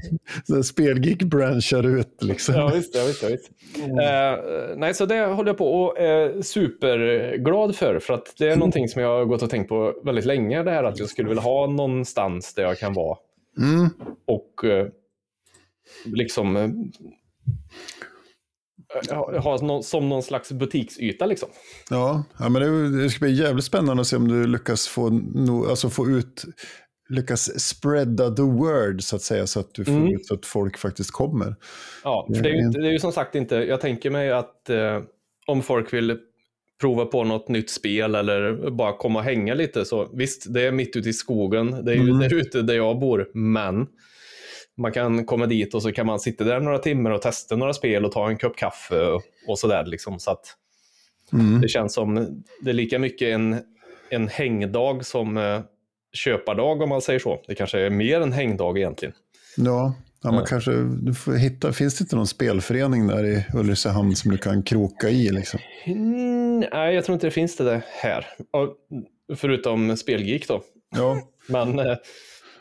Spelgeek 0.64 1.24
branchar 1.24 1.88
ut 1.88 2.24
liksom. 2.24 2.56
Ja, 2.56 2.72
visst. 2.76 2.96
Ja, 2.96 3.06
visst, 3.06 3.24
ja, 3.24 3.30
visst. 3.30 3.52
Eh, 3.78 4.78
nej, 4.78 4.94
så 4.94 5.06
det 5.06 5.26
håller 5.26 5.50
jag 5.50 5.58
på 5.58 5.84
och 5.84 6.00
är 6.00 6.42
superglad 6.42 7.76
för. 7.76 8.00
För 8.00 8.14
att 8.14 8.34
det 8.38 8.50
är 8.50 8.56
någonting 8.56 8.88
som 8.88 9.02
jag 9.02 9.18
har 9.18 9.26
gått 9.26 9.42
och 9.42 9.50
tänkt 9.50 9.70
på 9.70 10.02
väldigt 10.04 10.26
länge. 10.26 10.64
Det 10.64 10.72
här 10.72 10.84
att 10.84 11.00
jag 11.00 11.10
skulle 11.10 11.28
vilja 11.28 11.44
ha 11.44 11.68
någonstans 11.68 12.54
där 12.54 12.64
jag 12.64 12.80
kan 12.80 12.94
vara. 12.94 13.18
Mm. 13.58 13.90
Och 14.26 14.66
eh, 14.66 14.88
liksom 16.06 16.58
eh, 16.58 16.70
ha, 19.40 19.82
som 19.84 20.10
någon 20.10 20.24
slags 20.24 20.52
butiksyta 20.52 21.26
liksom. 21.26 21.50
Ja, 21.90 22.24
ja 22.40 22.50
men 22.50 22.62
det, 22.62 23.04
det 23.04 23.10
ska 23.10 23.26
bli 23.26 23.34
jävligt 23.34 23.66
spännande 23.66 24.02
att 24.02 24.08
se 24.08 24.16
om 24.16 24.28
du 24.28 24.48
lyckas 24.48 24.88
få, 24.88 25.10
no, 25.10 25.70
alltså 25.70 25.90
få 25.90 26.08
ut, 26.10 26.44
lyckas 27.10 27.60
spreada 27.60 28.30
the 28.36 28.42
word 28.42 29.04
så 29.04 29.16
att 29.16 29.22
säga, 29.22 29.48
så 29.48 29.60
att 29.60 29.74
du 29.74 29.86
får 29.86 29.92
Mm. 29.92 30.14
ut 30.16 30.26
så 30.26 30.34
att 30.34 30.46
folk 30.46 30.78
faktiskt 30.78 31.12
kommer. 31.12 31.56
Ja, 32.04 32.28
för 32.36 32.44
det 32.44 32.50
är, 32.50 32.54
ju, 32.54 32.70
det 32.70 32.88
är 32.88 32.92
ju 32.92 33.00
som 33.00 33.12
sagt 33.12 33.36
inte, 33.36 33.56
jag 33.56 33.82
tänker 33.82 34.10
mig 34.10 34.32
att 34.32 34.70
eh, 34.70 35.02
om 35.48 35.62
folk 35.62 35.94
vill 35.94 36.18
prova 36.82 37.06
på 37.06 37.24
något 37.24 37.48
nytt 37.48 37.70
spel 37.70 38.16
eller 38.16 38.70
bara 38.70 38.98
komma 38.98 39.20
och 39.20 39.26
hänga 39.26 39.54
lite 39.54 39.86
så 39.86 40.10
visst, 40.14 40.54
det 40.54 40.62
är 40.62 40.72
mitt 40.72 40.96
ute 40.96 41.10
i 41.10 41.14
skogen, 41.14 41.86
det 41.86 41.92
är 41.92 41.96
ju 41.96 42.02
Mm. 42.02 42.20
där 42.20 42.34
ute 42.34 42.62
där 42.62 42.74
jag 42.76 43.00
bor, 43.00 43.30
men 43.34 43.88
man 44.78 44.92
kan 44.92 45.26
komma 45.26 45.46
dit 45.46 45.74
och 45.74 45.82
så 45.82 45.92
kan 45.92 46.06
man 46.06 46.20
sitta 46.20 46.44
där 46.44 46.60
några 46.60 46.78
timmar 46.80 47.12
och 47.12 47.22
testa 47.22 47.56
några 47.56 47.74
spel 47.74 48.06
och 48.06 48.12
ta 48.12 48.30
en 48.30 48.38
kopp 48.38 48.56
kaffe 48.58 49.02
och, 49.02 49.22
och 49.48 49.60
sådär 49.60 49.86
liksom 49.86 50.20
så 50.20 50.32
att 50.32 50.46
Mm. 51.34 51.62
det 51.62 51.68
känns 51.68 51.94
som 51.94 52.44
det 52.62 52.70
är 52.70 52.74
lika 52.74 53.00
mycket 53.00 53.28
en, 53.28 53.58
en 54.10 54.28
hängdag 54.28 55.06
som 55.06 55.38
eh, 55.38 55.62
köpardag 56.14 56.82
om 56.82 56.90
man 56.90 57.02
säger 57.02 57.20
så. 57.20 57.42
Det 57.48 57.56
kanske 57.56 57.80
är 57.80 57.90
mer 57.90 58.22
en 58.22 58.34
hängdag 58.34 58.78
egentligen. 58.78 59.14
Ja, 59.58 59.94
ja, 60.24 60.32
man 60.32 60.40
Ja. 60.40 60.46
kanske 60.46 60.72
du 61.02 61.14
får 61.14 61.34
hitta, 61.34 61.74
finns 61.74 61.98
det 61.98 62.04
inte 62.04 62.16
någon 62.16 62.28
spelförening 62.28 63.08
där 63.08 63.26
i 63.26 63.46
Ulricehamn 63.54 64.16
som 64.16 64.32
du 64.32 64.38
kan 64.38 64.64
kroka 64.64 65.10
i 65.10 65.30
liksom? 65.30 65.60
Mm, 65.86 66.60
nej, 66.74 66.96
jag 66.96 67.06
tror 67.06 67.14
inte 67.14 67.28
det 67.28 67.32
finns 67.32 67.56
det 67.58 67.82
här. 68.02 68.26
Och, 68.52 68.76
förutom 69.38 69.98
Spelgeek 69.98 70.48
då. 70.48 70.62
Ja, 70.96 71.22
Men 71.48 71.80
eh, 71.80 71.96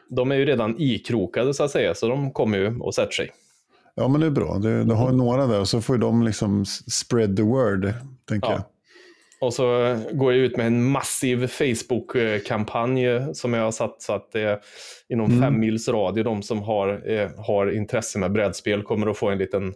de 0.09 0.31
är 0.33 0.37
ju 0.37 0.45
redan 0.45 0.75
ikrokade 0.79 1.55
så 1.55 1.65
att 1.65 1.71
säga, 1.71 1.95
så 1.95 2.09
de 2.09 2.31
kommer 2.33 2.59
ju 2.59 2.79
och 2.81 2.95
sätter 2.95 3.13
sig. 3.13 3.31
ja 3.95 4.09
men 4.09 4.21
det 4.21 4.27
är 4.27 4.31
bra. 4.31 4.59
Du, 4.59 4.85
du 4.85 4.95
har 4.95 5.13
några 5.13 5.47
där 5.47 5.61
och 5.61 5.69
så 5.69 5.81
får 5.81 5.99
de 5.99 6.23
liksom 6.23 6.65
spread 6.67 7.37
the 7.37 7.43
word, 7.43 7.93
tänker 8.29 8.49
Ja. 8.49 8.53
jag. 8.55 8.63
Och 9.41 9.55
så 9.55 9.97
går 10.13 10.33
jag 10.33 10.43
ut 10.43 10.57
med 10.57 10.67
en 10.67 10.85
massiv 10.85 11.47
Facebook-kampanj 11.47 13.05
som 13.35 13.55
jag 13.55 13.63
har 13.65 13.71
satt 13.73 14.03
så 14.03 14.13
att 14.13 14.33
det 14.33 14.41
är 14.41 14.59
inom 15.09 15.27
Mm. 15.31 15.43
fem 15.43 15.61
mils 15.61 15.89
radie, 15.89 16.23
de 16.23 16.43
som 16.43 16.63
har, 16.63 17.11
eh, 17.11 17.31
har 17.47 17.71
intresse 17.77 18.19
med 18.19 18.33
brädspel 18.33 18.83
kommer 18.83 19.07
att 19.07 19.17
få 19.19 19.29
en 19.31 19.39
liten, 19.39 19.75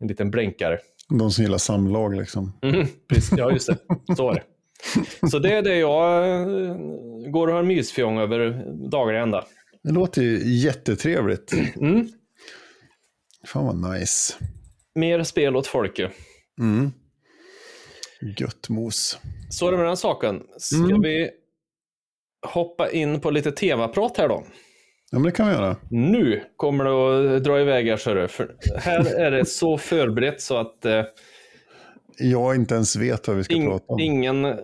en 0.00 0.08
liten 0.08 0.30
blänkare. 0.30 0.78
De 1.08 1.30
som 1.30 1.44
gillar 1.44 1.58
samlag 1.58 2.16
liksom. 2.16 2.52
Mm, 2.62 2.86
precis. 3.08 3.38
Ja, 3.38 3.50
just 3.50 3.66
det. 3.66 3.76
Så 4.16 4.30
är 4.30 4.34
det. 4.34 4.42
Så 5.30 5.38
det 5.38 5.52
är 5.52 5.62
det 5.62 5.76
jag 5.76 6.30
eh, 6.30 6.76
går 7.30 7.48
och 7.48 7.54
har 7.54 7.62
mysfjong 7.62 8.18
över 8.18 8.64
dagar 8.90 9.14
i 9.14 9.18
ända. 9.18 9.44
Det 9.82 9.92
låter 9.92 10.22
ju 10.22 10.38
jättetrevligt. 10.44 11.52
Mm. 11.80 12.08
Fan 13.46 13.64
vad 13.66 13.92
nice. 13.94 14.34
Mer 14.94 15.22
spel 15.22 15.56
åt 15.56 15.66
folket. 15.66 16.12
Mm. 16.60 16.92
Gött 18.38 18.68
mos. 18.68 19.18
Så 19.50 19.66
är 19.68 19.70
det 19.72 19.76
med 19.78 19.86
den 19.86 19.96
saken. 19.96 20.42
Ska 20.58 20.76
Mm. 20.76 21.02
vi 21.02 21.30
hoppa 22.46 22.90
in 22.90 23.20
på 23.20 23.30
lite 23.30 23.52
tv-prat 23.52 24.16
här 24.18 24.28
då? 24.28 24.44
Ja, 25.10 25.18
men 25.18 25.22
det 25.22 25.30
kan 25.32 25.48
vi 25.48 25.54
göra. 25.54 25.76
Nu 25.90 26.42
kommer 26.56 26.84
det 26.84 27.36
att 27.36 27.44
dra 27.44 27.60
iväg 27.60 27.86
här. 27.88 28.26
För 28.26 28.56
här 28.76 29.14
är 29.20 29.30
det 29.30 29.44
så 29.46 29.78
förberett 29.78 30.40
så 30.40 30.56
att 30.56 30.84
eh, 30.84 31.02
Jag 32.18 32.54
inte 32.56 32.74
ens 32.74 32.96
vet 32.96 33.28
vad 33.28 33.36
vi 33.36 33.44
ska 33.44 33.54
ing, 33.54 33.66
prata 33.66 33.84
om. 33.92 34.00
ingen 34.00 34.44
eh, 34.44 34.56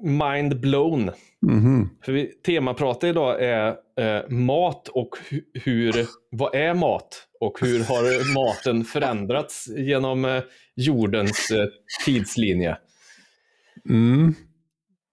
mind 0.00 0.60
blown. 0.60 1.10
Mhm. 1.42 1.90
För 2.04 2.12
vi, 2.12 2.26
temapratet 2.26 3.04
idag 3.04 3.42
är 3.44 3.68
eh, 4.00 4.28
mat 4.28 4.88
och 4.88 5.10
hu- 5.30 5.44
hur, 5.54 6.06
vad 6.30 6.54
är 6.54 6.74
mat? 6.74 7.26
Och 7.40 7.60
hur 7.60 7.84
har 7.84 8.34
maten 8.34 8.84
förändrats 8.84 9.68
genom 9.76 10.24
eh, 10.24 10.42
jordens 10.76 11.50
eh, 11.50 11.66
tidslinje? 12.06 12.76
Mm. 13.88 14.34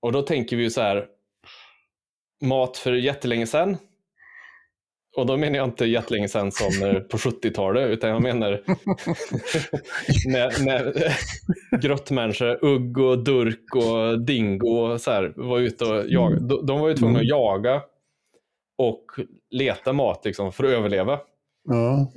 Och 0.02 0.12
då 0.12 0.22
tänker 0.22 0.58
vi 0.58 0.70
så 0.70 0.82
här, 0.82 1.06
mat 2.42 2.78
för 2.78 2.94
jättelänge 2.94 3.48
sedan. 3.48 3.78
Och 5.18 5.26
då 5.26 5.38
menar 5.38 5.58
jag 5.58 5.68
inte 5.68 5.86
jättelänge 5.86 6.28
sedan 6.28 6.52
som 6.52 6.84
eh, 6.84 7.00
på 7.00 7.18
70-talet, 7.18 7.90
utan 7.90 8.10
jag 8.10 8.22
menar 8.22 8.52
när, 10.28 10.66
när 10.66 10.94
grottmänniskor, 11.82 12.66
Ugg 12.66 12.98
och 12.98 13.24
Durk 13.24 13.76
och 13.76 14.20
Dingo 14.20 14.68
och 14.68 15.02
så 15.02 15.12
här, 15.12 15.34
var 15.36 15.60
ute 15.60 15.86
och 15.86 16.10
jagade. 16.10 16.48
De, 16.48 16.66
de 16.66 16.80
var 16.80 16.90
ju 16.90 16.96
tvungna 16.96 17.20
att 17.20 17.28
jaga 17.28 17.82
och 18.78 19.06
leta 19.50 19.94
mat 19.94 20.26
liksom, 20.26 20.52
för 20.52 20.64
att 20.64 20.70
överleva. 20.70 21.20
Ja. 21.70 22.12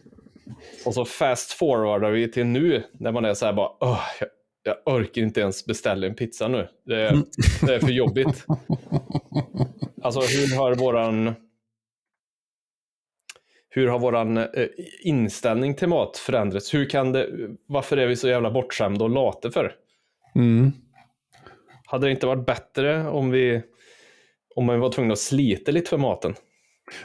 Och 0.86 0.94
så 0.94 1.04
fast 1.04 1.52
forwardar 1.52 2.10
vi 2.10 2.32
till 2.32 2.46
nu 2.46 2.82
när 2.92 3.12
man 3.12 3.24
är 3.24 3.34
så 3.34 3.46
här 3.46 3.52
bara, 3.52 3.70
"Åh, 3.80 4.00
jag, 4.20 4.28
jag 4.62 4.94
orkar 4.94 5.22
inte 5.22 5.40
ens 5.40 5.66
beställa 5.66 6.06
en 6.06 6.14
pizza 6.14 6.48
nu. 6.48 6.68
Det 6.86 6.96
är, 6.96 7.22
det 7.66 7.74
är 7.74 7.78
för 7.78 7.92
jobbigt. 7.92 8.46
Alltså 10.02 10.20
hur 10.20 10.56
har 10.56 10.74
våran 10.74 11.34
hur 13.70 13.88
har 13.88 13.98
våran 13.98 14.36
eh, 14.36 14.46
inställning 15.00 15.74
till 15.74 15.88
mat 15.88 16.16
förändrats? 16.16 16.74
Hur 16.74 16.90
kan 16.90 17.12
det, 17.12 17.28
varför 17.66 17.96
är 17.96 18.06
vi 18.06 18.16
så 18.16 18.28
jävla 18.28 18.50
bortskämda 18.50 19.04
och 19.04 19.10
lata 19.10 19.50
för? 19.50 19.72
Mm. 20.34 20.72
Hade 21.84 22.06
det 22.06 22.10
inte 22.10 22.26
varit 22.26 22.46
bättre 22.46 23.08
om 23.08 23.30
vi 23.30 23.62
om 24.54 24.66
man 24.66 24.80
var 24.80 24.92
tvungen 24.92 25.12
att 25.12 25.18
slita 25.18 25.72
lite 25.72 25.90
för 25.90 25.98
maten? 25.98 26.34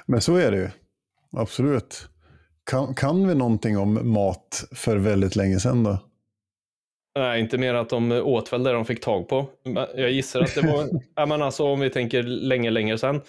Men 0.05 0.21
så 0.21 0.35
är 0.35 0.51
det 0.51 0.57
ju. 0.57 0.69
Absolut. 1.37 2.07
Kan, 2.65 2.95
kan 2.95 3.27
vi 3.27 3.35
någonting 3.35 3.77
om 3.77 4.13
mat 4.13 4.65
för 4.71 4.97
väldigt 4.97 5.35
länge 5.35 5.59
sedan 5.59 5.83
då? 5.83 5.97
Nej, 7.15 7.41
inte 7.41 7.57
mer 7.57 7.73
att 7.73 7.89
de 7.89 8.11
åt 8.11 8.53
väl 8.53 8.63
det 8.63 8.71
de 8.71 8.85
fick 8.85 9.03
tag 9.03 9.29
på. 9.29 9.49
Jag 9.95 10.11
gissar 10.11 10.41
att 10.41 10.55
det 10.55 10.61
var, 10.61 10.87
ja, 11.15 11.25
men 11.25 11.41
alltså, 11.41 11.63
om 11.63 11.79
vi 11.79 11.89
tänker 11.89 12.23
länge, 12.23 12.69
länge 12.69 12.97
sedan, 12.97 13.21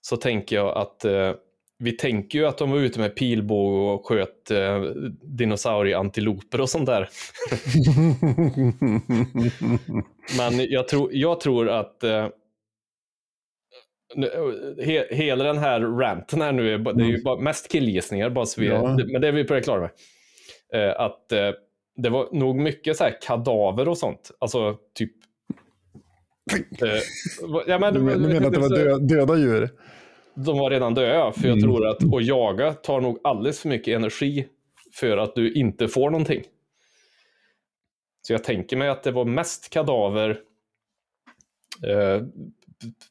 så 0.00 0.16
tänker 0.16 0.56
jag 0.56 0.76
att 0.76 1.04
eh, 1.04 1.32
vi 1.78 1.92
tänker 1.92 2.38
ju 2.38 2.46
att 2.46 2.58
de 2.58 2.70
var 2.70 2.78
ute 2.78 3.00
med 3.00 3.16
pilbåge 3.16 3.92
och 3.92 4.06
sköt 4.06 4.50
eh, 4.50 4.80
dinosaurieantiloper 5.22 6.60
och 6.60 6.68
sånt 6.70 6.86
där. 6.86 7.08
Men 10.38 10.70
jag 10.70 10.88
tror, 10.88 11.10
jag 11.12 11.40
tror 11.40 11.68
att 11.68 12.04
eh, 12.04 12.28
nu- 14.14 14.76
he, 14.84 15.06
hela 15.10 15.44
den 15.44 15.58
här 15.58 15.80
ranten 15.80 16.40
här 16.40 16.52
nu, 16.52 16.74
är, 16.74 16.78
det 16.78 17.04
är 17.04 17.08
ju 17.08 17.22
bara 17.22 17.40
mest 17.40 17.68
killgissningar, 17.68 18.30
bara 18.30 18.46
så 18.46 18.60
vi, 18.60 18.66
Ja. 18.66 18.96
men 19.12 19.20
det 19.20 19.28
är 19.28 19.32
vi 19.32 19.44
på 19.44 19.54
det 19.54 19.60
klara 19.60 19.80
med. 19.80 19.90
Eh, 20.74 21.00
att 21.00 21.32
eh, 21.32 21.50
det 21.96 22.10
var 22.10 22.28
nog 22.32 22.56
mycket 22.56 22.96
så 22.96 23.04
här 23.04 23.16
kadaver 23.22 23.88
och 23.88 23.98
sånt. 23.98 24.30
Alltså 24.38 24.76
typ... 24.94 25.12
Eh, 26.82 26.88
ja, 27.66 27.78
men, 27.78 27.94
Du 27.94 28.00
men- 28.00 28.22
du 28.22 28.28
menar 28.28 28.46
att 28.46 28.52
det 28.52 28.60
var 28.60 28.76
dö, 28.76 28.98
döda 28.98 29.36
djur? 29.36 29.70
De 30.44 30.58
var 30.58 30.70
redan 30.70 30.94
döda, 30.94 31.32
för 31.32 31.48
jag 31.48 31.58
Mm. 31.58 31.62
tror 31.62 31.86
att 31.86 32.14
att 32.14 32.24
jaga 32.24 32.72
tar 32.72 33.00
nog 33.00 33.20
alldeles 33.24 33.60
för 33.60 33.68
mycket 33.68 33.96
energi 33.96 34.46
för 34.92 35.16
att 35.16 35.34
du 35.34 35.52
inte 35.52 35.88
får 35.88 36.10
någonting. 36.10 36.42
Så 38.22 38.32
jag 38.32 38.44
tänker 38.44 38.76
mig 38.76 38.88
att 38.88 39.02
det 39.02 39.10
var 39.10 39.24
mest 39.24 39.70
kadaver, 39.70 40.30
eh, 41.86 42.22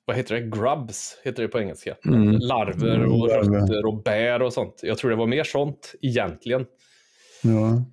vad 0.05 0.17
heter 0.17 0.35
det, 0.35 0.41
grubs 0.41 1.17
heter 1.23 1.43
det 1.43 1.49
på 1.49 1.59
engelska. 1.59 1.95
Mm. 2.05 2.31
Larver 2.31 3.05
och 3.05 3.29
rötter 3.29 3.85
och 3.85 4.03
bär 4.03 4.41
och 4.41 4.53
sånt. 4.53 4.79
Jag 4.83 4.97
tror 4.97 5.09
det 5.11 5.17
var 5.17 5.27
mer 5.27 5.43
sånt 5.43 5.95
egentligen. 6.01 6.65
Ja. 7.43 7.83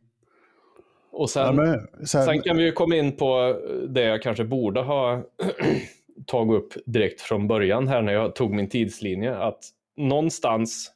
Och 1.12 1.30
sen, 1.30 1.42
ja 1.42 1.52
men, 1.52 1.66
här, 1.68 2.24
sen 2.24 2.42
kan 2.42 2.56
vi 2.56 2.64
ju 2.64 2.72
komma 2.72 2.96
in 2.96 3.16
på 3.16 3.60
det 3.88 4.02
jag 4.02 4.22
kanske 4.22 4.44
borde 4.44 4.80
ha 4.80 5.22
tagit 6.26 6.62
upp 6.62 6.72
direkt 6.86 7.20
från 7.20 7.48
början 7.48 7.88
här 7.88 8.02
när 8.02 8.12
jag 8.12 8.34
tog 8.34 8.54
min 8.54 8.68
tidslinje. 8.68 9.36
Att 9.36 9.64
någonstans 9.96 10.92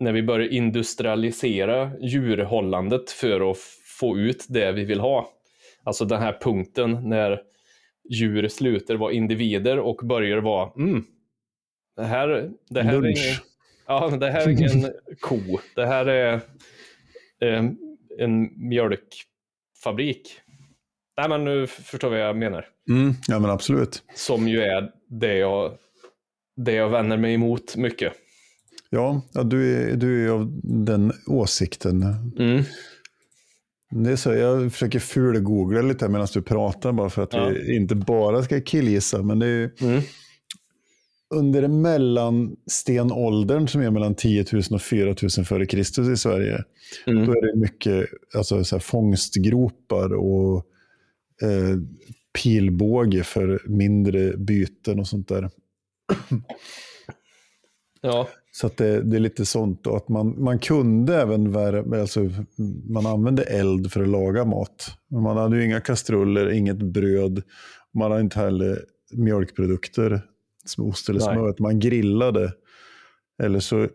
när 0.00 0.12
vi 0.12 0.22
börjar 0.22 0.48
industrialisera 0.48 1.90
djurhållandet 2.00 3.10
för 3.10 3.50
att 3.50 3.58
få 4.00 4.18
ut 4.18 4.46
det 4.48 4.72
vi 4.72 4.84
vill 4.84 5.00
ha. 5.00 5.28
Alltså 5.82 6.04
den 6.04 6.20
här 6.20 6.38
punkten 6.40 7.08
när 7.08 7.42
djur 8.10 8.48
slutar 8.48 8.94
vara 8.94 9.12
individer 9.12 9.78
och 9.78 9.96
börjar 10.04 10.38
vara 10.38 10.72
mm, 10.76 11.04
det 11.96 12.04
här, 12.04 12.50
det 12.70 12.82
här 12.82 12.92
är 12.92 13.00
Lunch. 13.00 13.06
ingen, 13.06 13.36
ja, 13.86 14.16
det 14.16 14.30
här 14.30 14.48
är 14.48 14.48
ingen 14.48 14.92
ko. 15.20 15.38
Det 15.74 15.86
här 15.86 16.06
är 16.06 16.34
eh, 17.40 17.64
en 18.18 18.68
mjölkfabrik. 18.68 20.40
Nej, 21.18 21.28
men 21.28 21.44
nu 21.44 21.66
förstår 21.66 22.10
vad 22.10 22.20
jag 22.20 22.36
menar. 22.36 22.64
mm, 22.90 23.14
ja 23.28 23.38
men 23.38 23.50
absolut. 23.50 24.02
Som 24.14 24.48
ju 24.48 24.60
är 24.60 24.90
det 25.08 25.34
jag, 25.38 25.72
det 26.56 26.72
jag 26.72 26.88
vänder 26.88 27.16
mig 27.16 27.34
emot 27.34 27.76
mycket. 27.76 28.12
Ja, 28.90 29.22
du, 29.44 29.74
är, 29.74 29.96
du 29.96 30.26
är 30.26 30.30
av 30.30 30.60
den 30.62 31.12
åsikten. 31.26 32.02
Mm. 32.38 32.62
Det 33.90 34.10
är 34.10 34.16
så, 34.16 34.34
jag 34.34 34.72
försöker 34.72 34.98
ful-googla 34.98 35.82
lite 35.82 36.08
medan 36.08 36.26
du 36.34 36.42
pratar 36.42 36.92
bara 36.92 37.10
för 37.10 37.22
att 37.22 37.32
Ja. 37.32 37.48
vi 37.48 37.76
inte 37.76 37.94
bara 37.94 38.42
ska 38.42 38.60
killgissa. 38.60 39.22
Men 39.22 39.38
det 39.38 39.46
är 39.46 39.70
Mm. 39.82 40.00
under 41.34 41.68
mellanstenåldern 41.68 43.68
som 43.68 43.80
är 43.80 43.90
mellan 43.90 44.14
10 44.14 44.44
000 44.52 44.62
och 44.70 44.82
4 44.82 45.14
000 45.36 45.44
före 45.46 45.66
Kristus 45.66 46.08
i 46.08 46.16
Sverige. 46.16 46.64
Mm. 47.06 47.26
Då 47.26 47.32
är 47.32 47.46
det 47.52 47.58
mycket 47.60 48.06
alltså, 48.34 48.64
så 48.64 48.74
här, 48.76 48.80
fångstgropar 48.80 50.14
och 50.14 50.64
eh, 51.42 51.76
pilbåge 52.42 53.22
för 53.22 53.62
mindre 53.66 54.36
byten 54.36 55.00
och 55.00 55.06
sånt 55.06 55.28
där. 55.28 55.50
Ja. 58.00 58.28
Så 58.52 58.66
att 58.66 58.76
det, 58.76 59.02
det 59.02 59.16
är 59.16 59.20
lite 59.20 59.46
sånt. 59.46 59.86
Och 59.86 59.96
att 59.96 60.08
man, 60.08 60.42
man 60.42 60.58
kunde 60.58 61.20
även 61.20 61.52
värma, 61.52 62.00
alltså, 62.00 62.30
man 62.88 63.06
använde 63.06 63.42
eld 63.42 63.92
för 63.92 64.02
att 64.02 64.08
laga 64.08 64.44
mat. 64.44 64.98
Men 65.08 65.22
man 65.22 65.36
hade 65.36 65.56
ju 65.56 65.64
inga 65.64 65.80
kastruller, 65.80 66.50
inget 66.50 66.76
bröd. 66.76 67.42
Man 67.94 68.10
hade 68.10 68.22
inte 68.22 68.38
heller 68.38 68.84
mjölkprodukter 69.12 70.20
som 70.64 70.84
ost 70.84 71.08
eller 71.08 71.20
smör. 71.20 71.54
Man 71.58 71.80
grillade. 71.80 72.52
Eller 73.42 73.60
så, 73.60 73.88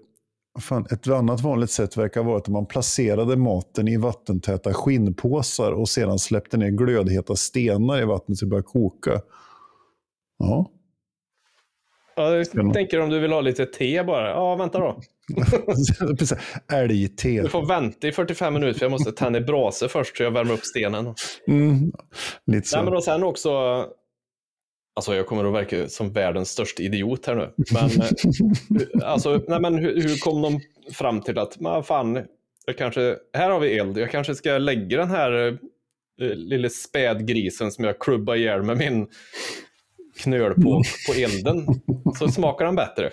fan, 0.61 0.85
ett 0.91 1.07
annat 1.07 1.41
vanligt 1.41 1.71
sätt 1.71 1.97
verkar 1.97 2.23
vara 2.23 2.37
att 2.37 2.47
man 2.47 2.65
placerade 2.65 3.35
maten 3.35 3.87
i 3.87 3.97
vattentäta 3.97 4.73
skinnpåsar 4.73 5.71
och 5.71 5.89
sedan 5.89 6.19
släppte 6.19 6.57
ner 6.57 6.69
glödheta 6.69 7.35
stenar 7.35 8.01
i 8.01 8.05
vattnet 8.05 8.37
så 8.37 8.45
det 8.45 8.49
började 8.49 8.67
koka. 8.67 9.21
Ja, 10.37 10.69
Ja, 12.15 12.35
jag 12.35 12.73
tänker 12.73 12.99
om 12.99 13.09
du 13.09 13.19
vill 13.19 13.31
ha 13.31 13.41
lite 13.41 13.65
te 13.65 14.03
bara. 14.03 14.29
Ja, 14.29 14.55
vänta 14.55 14.79
då. 14.79 14.99
Älgte. 16.73 17.29
Du 17.29 17.49
får 17.49 17.65
vänta 17.65 18.07
i 18.07 18.11
45 18.11 18.53
minuter 18.53 18.79
för 18.79 18.85
jag 18.85 18.91
måste 18.91 19.11
tända 19.11 19.39
i 19.39 19.41
brase 19.41 19.87
först 19.87 20.17
så 20.17 20.23
jag 20.23 20.31
värmer 20.31 20.53
upp 20.53 20.65
stenen. 20.65 21.15
Mm, 21.47 21.91
lite 22.45 22.67
så. 22.67 22.77
Nej, 22.77 22.85
men 22.85 22.93
och 22.93 23.03
sen 23.03 23.23
också, 23.23 23.49
alltså 24.95 25.15
jag 25.15 25.27
kommer 25.27 25.45
att 25.45 25.53
verka 25.53 25.89
som 25.89 26.13
världens 26.13 26.49
största 26.49 26.83
idiot 26.83 27.25
här 27.25 27.35
nu. 27.35 27.53
Men, 27.73 28.01
eh, 28.01 29.09
alltså, 29.11 29.41
nej, 29.47 29.61
men 29.61 29.75
hur, 29.75 30.01
hur 30.01 30.17
kom 30.17 30.41
de 30.41 30.59
fram 30.93 31.21
till 31.21 31.37
att, 31.37 31.59
men 31.59 31.83
fan, 31.83 32.25
jag 32.65 32.77
kanske, 32.77 33.15
här 33.33 33.49
har 33.49 33.59
vi 33.59 33.77
eld, 33.77 33.97
jag 33.97 34.11
kanske 34.11 34.35
ska 34.35 34.57
lägga 34.57 34.97
den 34.97 35.09
här 35.09 35.47
eh, 36.21 36.27
lille 36.35 36.69
spädgrisen 36.69 37.71
som 37.71 37.85
jag 37.85 37.99
klubbade 37.99 38.39
ihjäl 38.39 38.63
med 38.63 38.77
min 38.77 39.07
knöl 40.17 40.53
på, 40.53 40.83
på 41.07 41.13
elden, 41.13 41.65
så 42.19 42.27
smakar 42.27 42.65
den 42.65 42.75
bättre. 42.75 43.11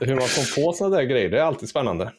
Hur 0.00 0.14
man 0.14 0.28
kom 0.28 0.64
på 0.64 0.72
sådana 0.72 0.96
där 0.96 1.04
grejer, 1.04 1.30
det 1.30 1.38
är 1.38 1.42
alltid 1.42 1.68
spännande. 1.68 2.12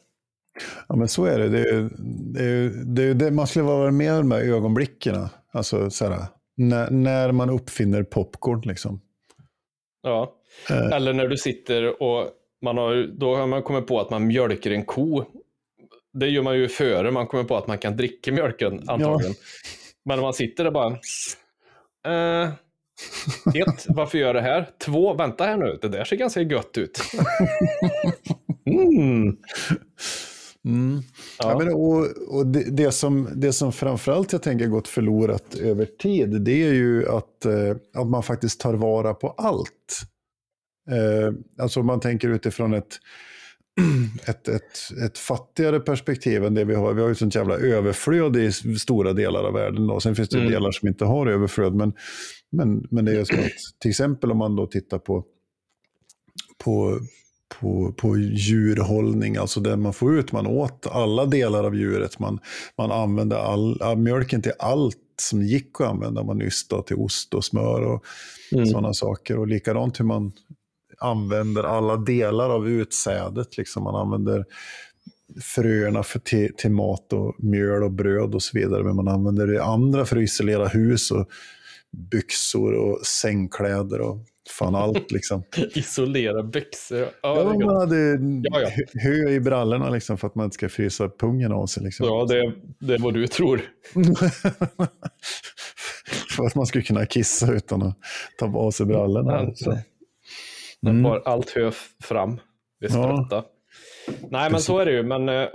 Ja, 0.88 0.96
men 0.96 1.08
så 1.08 1.26
är 1.26 1.40
det. 1.40 1.50
det, 1.50 1.70
är, 1.70 1.90
det, 2.34 2.44
är, 2.44 2.72
det, 2.86 3.04
är, 3.04 3.14
det 3.14 3.32
man 3.32 3.48
skulle 3.48 3.66
vara 3.66 3.92
med 3.92 4.14
de 4.14 4.32
här 4.32 4.42
ögonblicken. 4.42 5.28
Alltså, 5.52 5.90
när, 6.58 6.91
när 6.91 7.32
man 7.32 7.50
uppfinner 7.50 8.04
popcorn. 8.04 8.62
Liksom. 8.65 9.02
Ja, 10.02 10.36
eh. 10.70 10.91
eller 10.91 11.13
när 11.13 11.28
du 11.28 11.38
sitter 11.38 12.04
och 12.04 12.30
man 12.62 12.78
har, 12.78 13.08
då 13.20 13.36
har 13.36 13.48
man 13.48 13.63
kommit 13.63 13.88
på 13.88 14.00
att 14.00 14.10
man 14.10 14.28
mjölker 14.28 14.72
en 14.72 14.86
ko. 14.86 15.24
Det 16.13 16.28
gör 16.28 16.44
man 16.44 16.58
ju 16.58 16.68
före 16.68 17.12
man 17.12 17.28
kommer 17.28 17.44
på 17.44 17.58
att 17.58 17.68
man 17.68 17.78
kan 17.78 17.98
dricka 17.98 18.32
mjölken 18.32 18.74
antagligen. 18.74 19.34
Ja. 19.34 19.46
Men 20.06 20.18
när 20.18 20.24
man 20.24 20.34
sitter 20.34 20.63
där 20.63 20.72
bara... 20.72 20.98
Eh, 22.08 22.50
ett, 23.56 23.86
varför 23.88 24.18
gör 24.18 24.28
jag 24.28 24.36
det 24.36 24.41
här? 24.41 24.70
Två, 24.86 25.13
vänta 25.13 25.44
här 25.44 25.58
nu, 25.58 25.80
det 25.82 25.88
där 25.88 26.04
ser 26.04 26.15
ganska 26.15 26.41
gött 26.41 26.78
ut. 26.78 27.00
mm. 28.65 29.38
Mm. 30.65 31.01
Ja. 31.39 31.51
ja. 31.51 31.58
men, 31.58 31.73
och, 31.73 32.08
och 32.38 32.47
det, 32.47 32.63
det, 32.71 32.91
som, 32.91 33.30
det 33.36 33.54
som 33.54 33.71
framförallt 33.71 34.32
jag 34.32 34.43
tänker 34.43 34.67
gått 34.67 34.88
förlorat 34.88 35.56
över 35.56 35.86
tid, 35.86 36.41
det 36.41 36.63
är 36.63 36.73
ju 36.73 37.10
att, 37.10 37.45
eh, 37.45 37.75
att 37.93 38.08
man 38.08 38.23
faktiskt 38.23 38.60
tar 38.60 38.73
vara 38.73 39.13
på 39.13 39.30
allt. 39.30 40.01
Eh, 40.91 41.34
alltså 41.63 41.84
man 41.84 41.99
tänker 41.99 42.30
utifrån 42.30 42.73
ett, 42.73 42.99
ett, 44.28 44.47
ett, 44.47 45.01
ett 45.06 45.17
fattigare 45.17 45.80
perspektiv 45.80 46.45
än 46.45 46.54
det 46.54 46.63
vi 46.63 46.75
har. 46.75 46.93
Vi 46.93 47.01
har 47.01 47.10
ju 47.10 47.15
sånt 47.15 47.36
jävla 47.36 47.56
överflöd 47.56 48.38
i 48.38 48.51
stora 48.51 49.13
delar 49.13 49.43
av 49.43 49.54
världen. 49.54 49.88
Då. 49.88 49.99
Sen 49.99 50.15
finns 50.15 50.30
det 50.30 50.38
mm. 50.38 50.51
delar 50.51 50.71
som 50.71 50.88
inte 50.88 51.06
har 51.06 51.28
överflöd. 51.28 51.75
Men, 51.75 51.93
men, 52.51 52.88
men 52.91 53.06
det 53.06 53.12
är 53.12 53.23
så 53.23 53.34
att 53.34 53.80
till 53.82 53.89
exempel 53.89 54.32
om 54.32 54.38
man 54.38 54.56
då 54.56 54.67
tittar 54.67 54.99
på, 54.99 55.23
på, 56.63 56.99
på, 57.48 57.94
på 57.98 58.18
djurhållning, 58.18 59.38
alltså 59.38 59.60
det 59.60 59.78
man 59.78 59.94
får 59.94 60.18
ut, 60.18 60.32
man 60.32 60.48
åt 60.48 60.88
alla 60.88 61.26
delar 61.26 61.64
av 61.64 61.76
djuret. 61.76 62.20
Man, 62.20 62.40
man 62.78 62.92
använde 62.92 63.40
all, 63.40 63.98
mjölken 63.98 64.42
till 64.42 64.54
allt 64.60 64.98
som 65.22 65.44
gick 65.44 65.82
att 65.82 65.88
använda. 65.88 66.24
Man 66.24 66.42
ystade 66.42 66.84
till 66.84 66.96
ost 66.96 67.34
och 67.34 67.46
smör 67.46 67.82
och 67.82 68.04
mm. 68.52 68.66
sådana 68.66 68.94
saker. 68.94 69.38
Och 69.38 69.48
likadant 69.48 70.00
hur 70.00 70.06
man 70.06 70.32
använder 71.00 71.64
alla 71.64 71.98
delar 71.98 72.50
av 72.50 72.70
utsädet. 72.70 73.58
Liksom 73.58 73.84
man 73.84 73.96
använder 73.96 74.46
fröerna 75.42 76.04
för, 76.04 76.20
till, 76.20 76.56
till 76.58 76.72
mat 76.72 77.14
och 77.14 77.36
mjöl 77.38 77.84
och 77.84 77.92
bröd 77.92 78.36
och 78.36 78.44
så 78.44 78.58
vidare. 78.58 78.84
Men 78.84 78.96
man 78.96 79.08
använder 79.08 79.48
det 79.48 79.64
andra 79.64 80.06
för 80.06 80.18
att 80.18 80.24
isolera 80.24 80.68
hus 80.68 81.12
och 81.12 81.28
byxor 82.12 82.74
och 82.74 83.06
sängkläder 83.06 84.02
och 84.02 84.18
fan 84.50 84.76
allt 84.76 85.12
liksom. 85.12 85.44
Isolera 85.74 86.44
byxor. 86.44 87.00
Ja, 87.00 87.10
ja 87.22 87.44
man 87.44 87.76
hade 87.76 88.20
ja, 88.44 88.62
ja. 88.62 88.70
hö 88.94 89.30
i 89.30 89.40
brallorna 89.40 89.90
liksom 89.90 90.18
för 90.18 90.28
att 90.28 90.36
man 90.36 90.46
inte 90.46 90.56
ska 90.56 90.70
frysa 90.70 91.10
pungen 91.10 91.52
av 91.52 91.66
sig. 91.66 91.84
Liksom. 91.84 92.06
Ja, 92.06 92.26
det, 92.26 92.54
det 92.80 92.94
är 92.94 93.00
vad 93.00 93.14
du 93.14 93.28
tror. 93.28 93.62
för 96.36 96.46
att 96.46 96.56
man 96.56 96.66
skulle 96.66 96.84
kunna 96.84 97.06
kissa 97.06 97.54
utan 97.54 97.84
att 97.84 97.98
ta 98.40 98.58
av 98.58 98.72
sig 98.72 98.86
brallorna. 98.86 99.38
Alltså. 99.38 99.78
Mm. 100.86 101.04
Bara 101.04 101.22
allt 101.26 101.50
hö 101.50 101.72
fram 102.04 102.40
sprätta. 102.90 103.26
Ja. 103.30 103.46
Nej, 104.30 104.52
men 104.52 104.62
så 104.62 104.80
är 104.80 104.86
det 104.86 104.92
ju. 104.92 105.04
Men, 105.04 105.30
eh, 105.30 105.48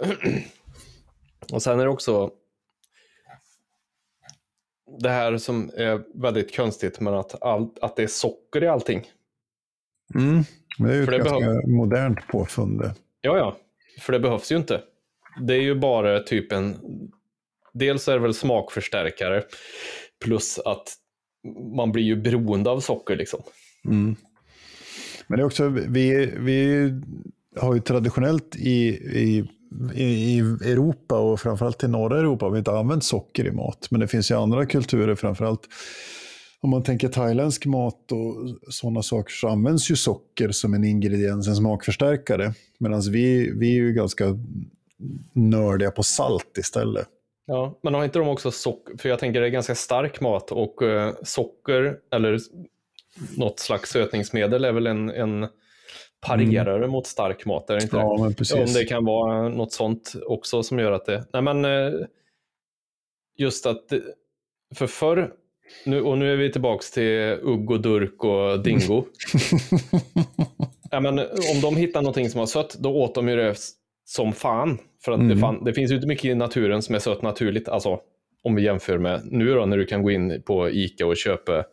och 1.53 1.63
sen 1.63 1.81
är 1.81 1.85
det 1.85 1.91
också 1.91 2.31
det 4.99 5.09
här 5.09 5.39
som 5.39 5.71
är 5.77 6.21
väldigt 6.21 6.57
konstigt 6.57 7.01
med 7.01 7.13
att, 7.13 7.43
all, 7.43 7.69
att 7.81 7.97
det 7.97 8.03
är 8.03 8.07
socker 8.07 8.65
i 8.65 8.67
allting. 8.67 9.07
Mm. 10.15 10.45
Det 10.79 10.91
är 10.91 10.95
ju 10.95 11.05
för 11.05 11.13
ett 11.13 11.25
ganska 11.25 11.39
behöv... 11.39 11.69
modernt 11.69 12.29
påfund. 12.29 12.83
Ja, 13.21 13.39
ja. 13.39 13.57
För 14.01 14.13
det 14.13 14.21
behövs 14.21 14.53
ju 14.53 14.57
inte. 14.57 14.83
Det 15.41 15.55
är 15.55 15.61
ju 15.61 15.75
bara 15.75 16.21
typ 16.21 16.53
en... 16.53 16.77
Dels 17.73 18.09
är 18.09 18.13
det 18.13 18.19
väl 18.19 18.35
smakförstärkare 18.35 19.43
plus 20.25 20.59
att 20.59 20.95
man 21.77 21.93
blir 21.93 22.05
ju 22.05 22.17
beroende 22.17 22.71
av 22.71 22.81
socker 22.81 23.17
liksom. 23.17 23.43
Mm. 23.85 24.17
Men 25.27 25.39
det 25.39 25.43
är 25.43 25.47
också, 25.47 25.69
vi, 25.69 26.35
vi 26.39 26.91
har 27.57 27.75
ju 27.75 27.81
traditionellt 27.81 28.57
i, 28.57 28.89
i, 29.19 29.51
i 29.95 30.39
Europa 30.39 31.19
och 31.19 31.41
framförallt 31.41 31.85
i 31.85 31.89
norra 31.89 32.19
Europa 32.19 32.47
har 32.47 32.51
vi 32.51 32.59
inte 32.59 32.71
använt 32.71 33.05
socker 33.05 33.47
i 33.47 33.51
mat. 33.51 33.87
Men 33.91 34.01
det 34.01 34.09
finns 34.09 34.31
ju 34.31 34.35
andra 34.35 34.67
kulturer, 34.67 35.15
framförallt 35.15 35.69
om 36.63 36.71
man 36.71 36.83
tänker 36.83 37.09
thailändsk 37.09 37.67
mat 37.67 38.13
och 38.13 38.35
sådana 38.73 39.03
saker 39.03 39.33
så 39.33 39.49
används 39.49 39.91
ju 39.91 39.97
socker 39.97 40.51
som 40.51 40.75
en 40.75 40.85
ingrediens, 40.85 41.49
en 41.49 41.57
smakförstärkare. 41.57 42.55
Medan 42.79 43.01
vi, 43.01 43.53
vi 43.59 43.71
är 43.71 43.75
ju 43.75 43.93
ganska 43.93 44.25
nördiga 45.33 45.91
på 45.91 46.03
salt 46.03 46.59
istället. 46.59 47.09
Ja, 47.47 47.79
men 47.83 47.95
har 47.95 48.05
inte 48.05 48.19
de 48.19 48.29
också 48.29 48.51
socker? 48.51 48.97
För 48.99 49.09
jag 49.09 49.19
tänker 49.19 49.41
det 49.41 49.47
är 49.47 49.51
ganska 49.51 49.75
stark 49.75 50.21
mat 50.21 50.53
och 50.53 50.83
eh, 50.83 51.15
socker, 51.23 51.97
eller 52.13 52.39
något 53.37 53.61
slags 53.61 53.91
sötningsmedel 53.91 54.65
är 54.65 54.73
väl 54.73 54.87
en, 54.87 55.11
en 55.11 55.49
parerare 56.21 56.77
mm. 56.77 56.91
mot 56.91 57.07
stark 57.07 57.47
mat, 57.47 57.71
är 57.71 57.77
det 57.77 57.83
inte 57.83 57.97
ja, 57.97 58.33
det? 58.39 58.61
Om 58.61 58.73
det 58.75 58.85
kan 58.85 59.05
vara 59.05 59.49
något 59.49 59.73
sånt 59.73 60.13
också 60.27 60.63
som 60.63 60.79
gör 60.79 60.93
att 60.93 61.07
det... 61.07 61.25
Nej, 61.33 61.43
men 61.43 61.65
eh, 61.65 61.93
just 63.39 63.67
att... 63.67 63.85
För 64.75 64.87
förr, 64.87 65.33
nu, 65.85 66.03
och 66.03 66.19
nu 66.19 66.33
är 66.33 66.37
vi 66.37 66.53
tillbaka 66.53 66.83
till 66.95 67.39
ugg 67.43 67.71
och 67.71 67.81
durk 67.81 68.25
och 68.25 68.63
dingo. 68.63 69.05
ja, 70.91 71.01
men 71.01 71.19
om 71.19 71.61
de 71.63 71.77
hittar 71.77 72.03
någonting 72.03 72.31
som 72.31 72.39
var 72.39 72.47
sött, 72.47 72.77
då 72.79 72.97
åt 72.97 73.15
de 73.15 73.29
ju 73.29 73.37
det 73.37 73.55
som 74.05 74.33
fan. 74.33 74.79
För 75.05 75.13
att 75.13 75.21
mm. 75.21 75.29
det, 75.29 75.37
fan, 75.37 75.65
det 75.65 75.75
finns 75.75 75.91
ju 75.91 75.95
inte 75.95 76.09
mycket 76.09 76.25
i 76.25 76.35
naturen 76.35 76.83
som 76.83 76.95
är 76.95 76.99
sött 76.99 77.23
naturligt. 77.23 77.69
Alltså, 77.69 78.01
om 78.43 78.55
vi 78.55 78.63
jämför 78.63 78.99
med 78.99 79.21
nu 79.25 79.55
då, 79.55 79.67
när 79.67 79.77
du 79.77 79.87
kan 79.87 80.03
gå 80.03 80.11
in 80.11 80.43
på 80.43 80.71
Ica 80.71 81.07
och 81.07 81.17
köpa 81.17 81.65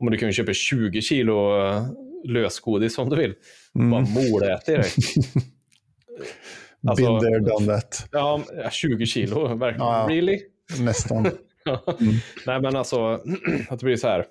om 0.00 0.10
du 0.10 0.18
kan 0.18 0.32
köpa 0.32 0.52
20 0.52 1.02
kilo 1.02 1.66
eh, 1.66 1.82
lösgodis 2.24 2.98
om 2.98 3.08
du 3.08 3.16
vill. 3.16 3.34
Mm. 3.74 3.90
Bara 3.90 4.00
moläter 4.00 4.76
det. 4.76 4.88
alltså, 6.88 7.04
Been 7.04 7.20
there, 7.20 7.38
done 7.38 7.66
that. 7.66 8.08
Ja, 8.12 8.42
20 8.70 9.06
kilo, 9.06 9.56
verkligen. 9.56 9.86
Ja, 9.86 10.06
really? 10.10 10.40
Nästan. 10.80 11.26
mm. 12.00 12.14
Nej, 12.46 12.60
men 12.60 12.76
alltså, 12.76 13.14
att 13.68 13.80
det 13.80 13.84
blir 13.84 13.96
så 13.96 14.08
här. 14.08 14.26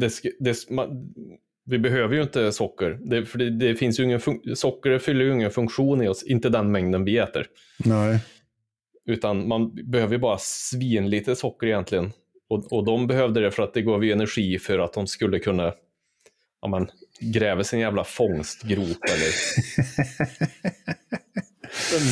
Det, 0.00 0.12
det, 0.40 0.70
man, 0.70 1.14
vi 1.64 1.78
behöver 1.78 2.14
ju 2.14 2.22
inte 2.22 2.52
socker, 2.52 2.98
det, 3.04 3.26
för 3.26 3.38
det, 3.38 3.50
det 3.50 3.74
finns 3.74 4.00
ju 4.00 4.04
ingen 4.04 4.20
socker 4.54 4.98
fyller 4.98 5.24
ju 5.24 5.32
ingen 5.32 5.50
funktion 5.50 6.02
i 6.02 6.08
oss, 6.08 6.22
inte 6.22 6.48
den 6.48 6.72
mängden 6.72 7.04
vi 7.04 7.18
äter. 7.18 7.46
Nej. 7.84 8.18
Utan 9.04 9.48
man 9.48 9.90
behöver 9.90 10.12
ju 10.12 10.18
bara 10.18 10.38
svin 10.38 11.10
lite 11.10 11.36
socker 11.36 11.66
egentligen 11.66 12.12
och, 12.48 12.72
och 12.72 12.84
de 12.84 13.06
behövde 13.06 13.40
det 13.40 13.50
för 13.50 13.62
att 13.62 13.74
det 13.74 13.82
gav 13.82 14.04
ju 14.04 14.12
energi 14.12 14.58
för 14.58 14.78
att 14.78 14.92
de 14.92 15.06
skulle 15.06 15.38
kunna 15.38 15.74
ja, 16.62 16.68
man, 16.68 16.90
gräva 17.20 17.64
sin 17.64 17.80
jävla 17.80 18.04
fångstgrop 18.04 18.98
eller 19.04 19.32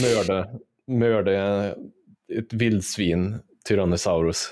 mörda, 0.16 0.48
mörda 0.86 1.68
ett 2.38 2.52
vildsvin, 2.52 3.38
Tyrannosaurus. 3.68 4.48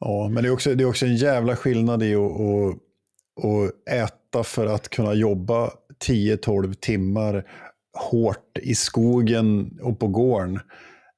Ja, 0.00 0.28
men 0.28 0.42
det 0.42 0.48
är 0.48 0.52
också, 0.52 0.74
det 0.74 0.84
är 0.84 0.88
också 0.88 1.06
en 1.06 1.16
jävla 1.16 1.56
skillnad 1.56 2.02
i 2.02 2.14
att, 2.14 2.32
att, 2.32 2.76
att 3.44 3.88
äta 3.88 4.44
för 4.44 4.66
att 4.66 4.88
kunna 4.88 5.14
jobba 5.14 5.70
10-12 6.08 6.74
timmar 6.74 7.44
hårt 8.10 8.58
i 8.62 8.74
skogen 8.74 9.78
och 9.82 9.98
på 9.98 10.08
gården 10.08 10.60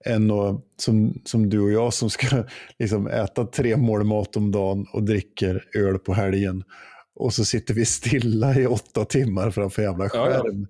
än 0.05 0.31
att, 0.31 0.65
som, 0.77 1.21
som 1.25 1.51
du 1.51 1.61
och 1.61 1.73
jag 1.73 1.95
som 1.95 2.11
ska 2.11 2.27
liksom 2.79 3.07
äta 3.07 3.47
tre 3.47 3.77
mål 3.77 4.05
mat 4.05 4.37
om 4.37 4.51
dagen 4.51 4.87
och 4.93 5.03
dricker 5.03 5.65
öl 5.77 5.99
på 5.99 6.15
helgen. 6.15 6.65
Och 7.15 7.33
så 7.33 7.45
sitter 7.45 7.75
vi 7.75 7.85
stilla 7.85 8.55
i 8.55 8.67
åtta 8.67 9.05
timmar 9.05 9.51
framför 9.51 9.83
jävla 9.83 10.09
skärm. 10.09 10.33
Ja, 10.33 10.43
ja. 10.45 10.67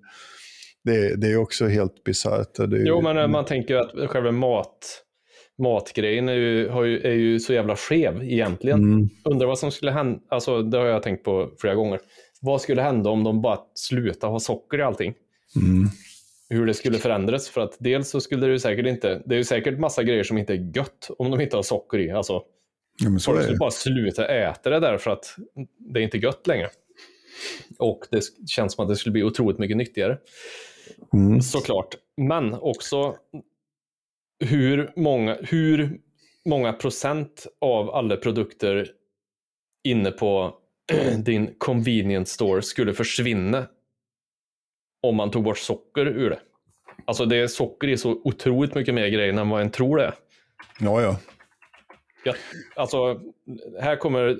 Det, 0.83 1.15
det 1.15 1.27
är 1.27 1.37
också 1.37 1.67
helt 1.67 2.03
bisarrt. 2.03 2.59
Jo, 2.69 3.01
men 3.01 3.17
mm. 3.17 3.31
man 3.31 3.45
tänker 3.45 3.75
att 3.75 4.09
själva 4.09 4.31
mat, 4.31 5.03
matgrejen 5.57 6.29
är 6.29 6.33
ju, 6.33 6.85
ju, 6.85 7.01
är 7.01 7.13
ju 7.13 7.39
så 7.39 7.53
jävla 7.53 7.75
skev 7.75 8.23
egentligen. 8.23 8.83
Mm. 8.83 9.09
Undrar 9.23 9.47
vad 9.47 9.59
som 9.59 9.71
skulle 9.71 9.91
hända, 9.91 10.19
alltså 10.29 10.61
det 10.61 10.77
har 10.77 10.85
jag 10.85 11.03
tänkt 11.03 11.23
på 11.23 11.49
flera 11.59 11.75
gånger. 11.75 11.99
Vad 12.41 12.61
skulle 12.61 12.81
hända 12.81 13.09
om 13.09 13.23
de 13.23 13.41
bara 13.41 13.59
slutade 13.75 14.31
ha 14.31 14.39
socker 14.39 14.79
i 14.79 14.81
allting? 14.81 15.13
Mm 15.55 15.89
hur 16.49 16.65
det 16.65 16.73
skulle 16.73 16.97
förändras. 16.97 17.49
För 17.49 17.61
att 17.61 17.75
dels 17.79 18.09
så 18.09 18.21
skulle 18.21 18.45
det 18.45 18.51
ju 18.51 18.59
säkert 18.59 18.85
inte, 18.85 19.21
det 19.25 19.35
är 19.35 19.37
ju 19.37 19.43
säkert 19.43 19.79
massa 19.79 20.03
grejer 20.03 20.23
som 20.23 20.37
inte 20.37 20.53
är 20.53 20.77
gött 20.77 21.09
om 21.17 21.31
de 21.31 21.41
inte 21.41 21.55
har 21.55 21.63
socker 21.63 21.99
i. 21.99 22.11
Alltså, 22.11 22.43
ja, 23.03 23.09
men 23.09 23.19
så 23.19 23.31
folk 23.31 23.43
skulle 23.43 23.57
bara 23.57 23.71
sluta 23.71 24.27
äta 24.27 24.69
det 24.69 24.79
där 24.79 24.97
för 24.97 25.11
att 25.11 25.35
det 25.77 25.99
är 25.99 26.03
inte 26.03 26.17
gött 26.17 26.47
längre. 26.47 26.69
Och 27.79 28.07
det 28.11 28.21
känns 28.47 28.73
som 28.73 28.83
att 28.83 28.89
det 28.89 28.95
skulle 28.95 29.13
bli 29.13 29.23
otroligt 29.23 29.59
mycket 29.59 29.77
nyttigare. 29.77 30.17
Mm. 31.13 31.41
Såklart. 31.41 31.95
Men 32.17 32.53
också 32.53 33.15
hur 34.39 34.91
många, 34.95 35.37
hur 35.41 35.99
många 36.45 36.73
procent 36.73 37.47
av 37.61 37.89
alla 37.89 38.17
produkter 38.17 38.89
inne 39.83 40.11
på 40.11 40.55
din 41.25 41.55
convenience 41.57 42.33
store 42.33 42.61
skulle 42.61 42.93
försvinna 42.93 43.67
om 45.09 45.15
man 45.15 45.31
tog 45.31 45.43
bort 45.43 45.57
socker 45.57 46.05
ur 46.07 46.29
det. 46.29 46.39
Alltså 47.05 47.25
det 47.25 47.37
är 47.37 47.47
socker 47.47 47.87
i 47.87 47.97
så 47.97 48.21
otroligt 48.23 48.75
mycket 48.75 48.93
mer 48.93 49.07
grejer 49.07 49.33
än 49.33 49.49
vad 49.49 49.61
en 49.61 49.71
tror 49.71 49.97
det 49.97 50.03
är. 50.03 50.13
Ja, 50.79 51.01
ja. 51.01 51.19
Ja, 52.23 52.33
alltså, 52.75 53.19
här 53.81 53.95
kommer 53.95 54.39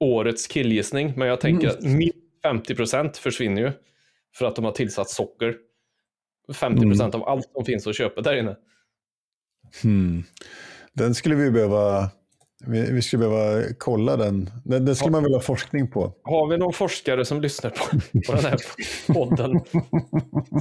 årets 0.00 0.46
killgissning, 0.46 1.12
men 1.16 1.28
jag 1.28 1.40
tänker 1.40 1.68
att 1.68 1.82
minst 1.82 2.16
50 2.42 2.74
procent 2.74 3.16
försvinner 3.16 3.62
ju 3.62 3.72
för 4.34 4.46
att 4.46 4.56
de 4.56 4.64
har 4.64 4.72
tillsatt 4.72 5.10
socker. 5.10 5.56
50 6.54 6.82
procent 6.82 7.14
av 7.14 7.28
allt 7.28 7.52
som 7.52 7.64
finns 7.64 7.86
att 7.86 7.96
köpa 7.96 8.20
där 8.20 8.36
inne. 8.36 8.56
Hmm. 9.82 10.24
Den 10.92 11.14
skulle 11.14 11.34
vi 11.34 11.50
behöva, 11.50 12.10
vi, 12.66 12.92
vi 12.92 13.02
skulle 13.02 13.28
behöva 13.28 13.62
kolla 13.78 14.16
den. 14.16 14.50
Den, 14.64 14.84
den 14.84 14.96
skulle 14.96 15.10
man 15.12 15.22
vilja 15.22 15.38
ha 15.38 15.42
forskning 15.42 15.90
på. 15.90 16.14
Har 16.22 16.48
vi 16.48 16.58
någon 16.58 16.72
forskare 16.72 17.24
som 17.24 17.40
lyssnar 17.40 17.70
på, 17.70 17.84
på 18.26 18.32
den 18.32 18.44
här 18.44 18.58
podden? 19.12 19.60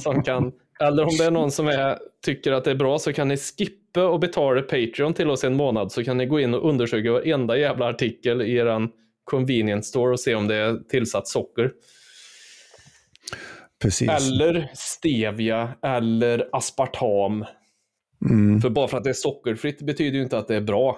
som 0.02 0.24
kan, 0.24 0.52
eller 0.80 1.04
om 1.04 1.18
det 1.18 1.26
är 1.26 1.32
någon 1.32 1.52
som 1.52 1.68
är, 1.68 1.98
tycker 2.26 2.52
att 2.52 2.64
det 2.64 2.72
är 2.72 2.76
bra 2.76 3.00
så 3.00 3.14
kan 3.14 3.28
ni 3.28 3.38
skippa 3.38 4.04
och 4.04 4.20
betala 4.20 4.62
Patreon 4.62 5.14
till 5.14 5.30
oss 5.30 5.44
en 5.44 5.56
månad 5.56 5.92
så 5.92 6.04
kan 6.04 6.18
ni 6.18 6.26
gå 6.26 6.40
in 6.40 6.54
och 6.54 6.70
undersöka 6.70 7.12
varenda 7.12 7.58
jävla 7.58 7.90
artikel 7.90 8.42
i 8.42 8.56
er 8.56 8.88
convenience 9.24 9.90
store 9.90 10.12
och 10.12 10.20
se 10.20 10.36
om 10.36 10.48
det 10.48 10.56
är 10.56 10.78
tillsatt 10.90 11.28
socker. 11.28 11.72
Precis. 13.82 14.10
Eller 14.10 14.72
stevia 14.74 15.70
eller 15.82 16.50
aspartam. 16.52 17.46
Mm. 18.30 18.62
För 18.62 18.70
bara 18.70 18.88
för 18.88 18.98
att 18.98 19.04
det 19.04 19.10
är 19.10 19.14
sockerfritt 19.14 19.82
betyder 19.82 20.18
ju 20.18 20.24
inte 20.24 20.38
att 20.38 20.48
det 20.48 20.56
är 20.56 20.62
bra. 20.62 20.98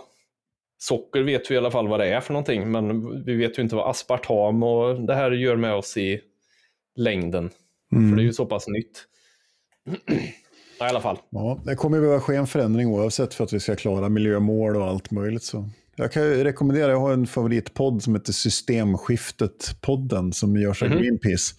Socker 0.84 1.22
vet 1.22 1.52
vi 1.52 1.56
i 1.56 1.58
alla 1.58 1.72
fall 1.72 1.88
vad 1.88 2.00
det 2.00 2.08
är 2.08 2.22
för 2.22 2.34
någonting, 2.34 2.72
men 2.72 3.24
vi 3.26 3.36
vet 3.36 3.58
ju 3.58 3.62
inte 3.62 3.76
vad 3.76 3.90
aspartam 3.90 4.64
och 4.64 5.02
det 5.02 5.16
här 5.16 5.32
gör 5.32 5.56
med 5.56 5.74
oss 5.74 5.98
i 5.98 6.22
längden. 6.96 7.50
Mm. 7.92 8.10
För 8.10 8.18
det 8.18 8.22
är 8.22 8.26
ju 8.26 8.34
så 8.34 8.46
pass 8.46 8.68
nytt. 8.68 9.06
ja, 10.80 10.86
I 10.86 10.90
alla 10.90 11.02
fall. 11.02 11.18
Ja, 11.30 11.62
det 11.66 11.76
kommer 11.76 12.00
behöva 12.00 12.20
ske 12.20 12.36
en 12.36 12.48
förändring 12.48 12.88
oavsett 12.88 13.34
för 13.34 13.44
att 13.44 13.54
vi 13.54 13.60
ska 13.60 13.76
klara 13.76 14.10
miljömål 14.10 14.76
och 14.76 14.84
allt 14.84 15.12
möjligt. 15.12 15.44
Så. 15.44 15.70
Jag 15.96 16.12
kan 16.12 16.24
ju 16.24 16.44
rekommendera, 16.44 16.92
jag 16.92 17.00
har 17.00 17.14
en 17.14 17.28
favoritpodd 17.28 18.04
som 18.04 18.16
heter 18.16 18.34
Systemskiftet-podden 18.34 20.32
som 20.32 20.58
görs 20.58 20.84
av 20.84 20.90
Mhm. 20.90 20.98
Greenpeace. 20.98 21.56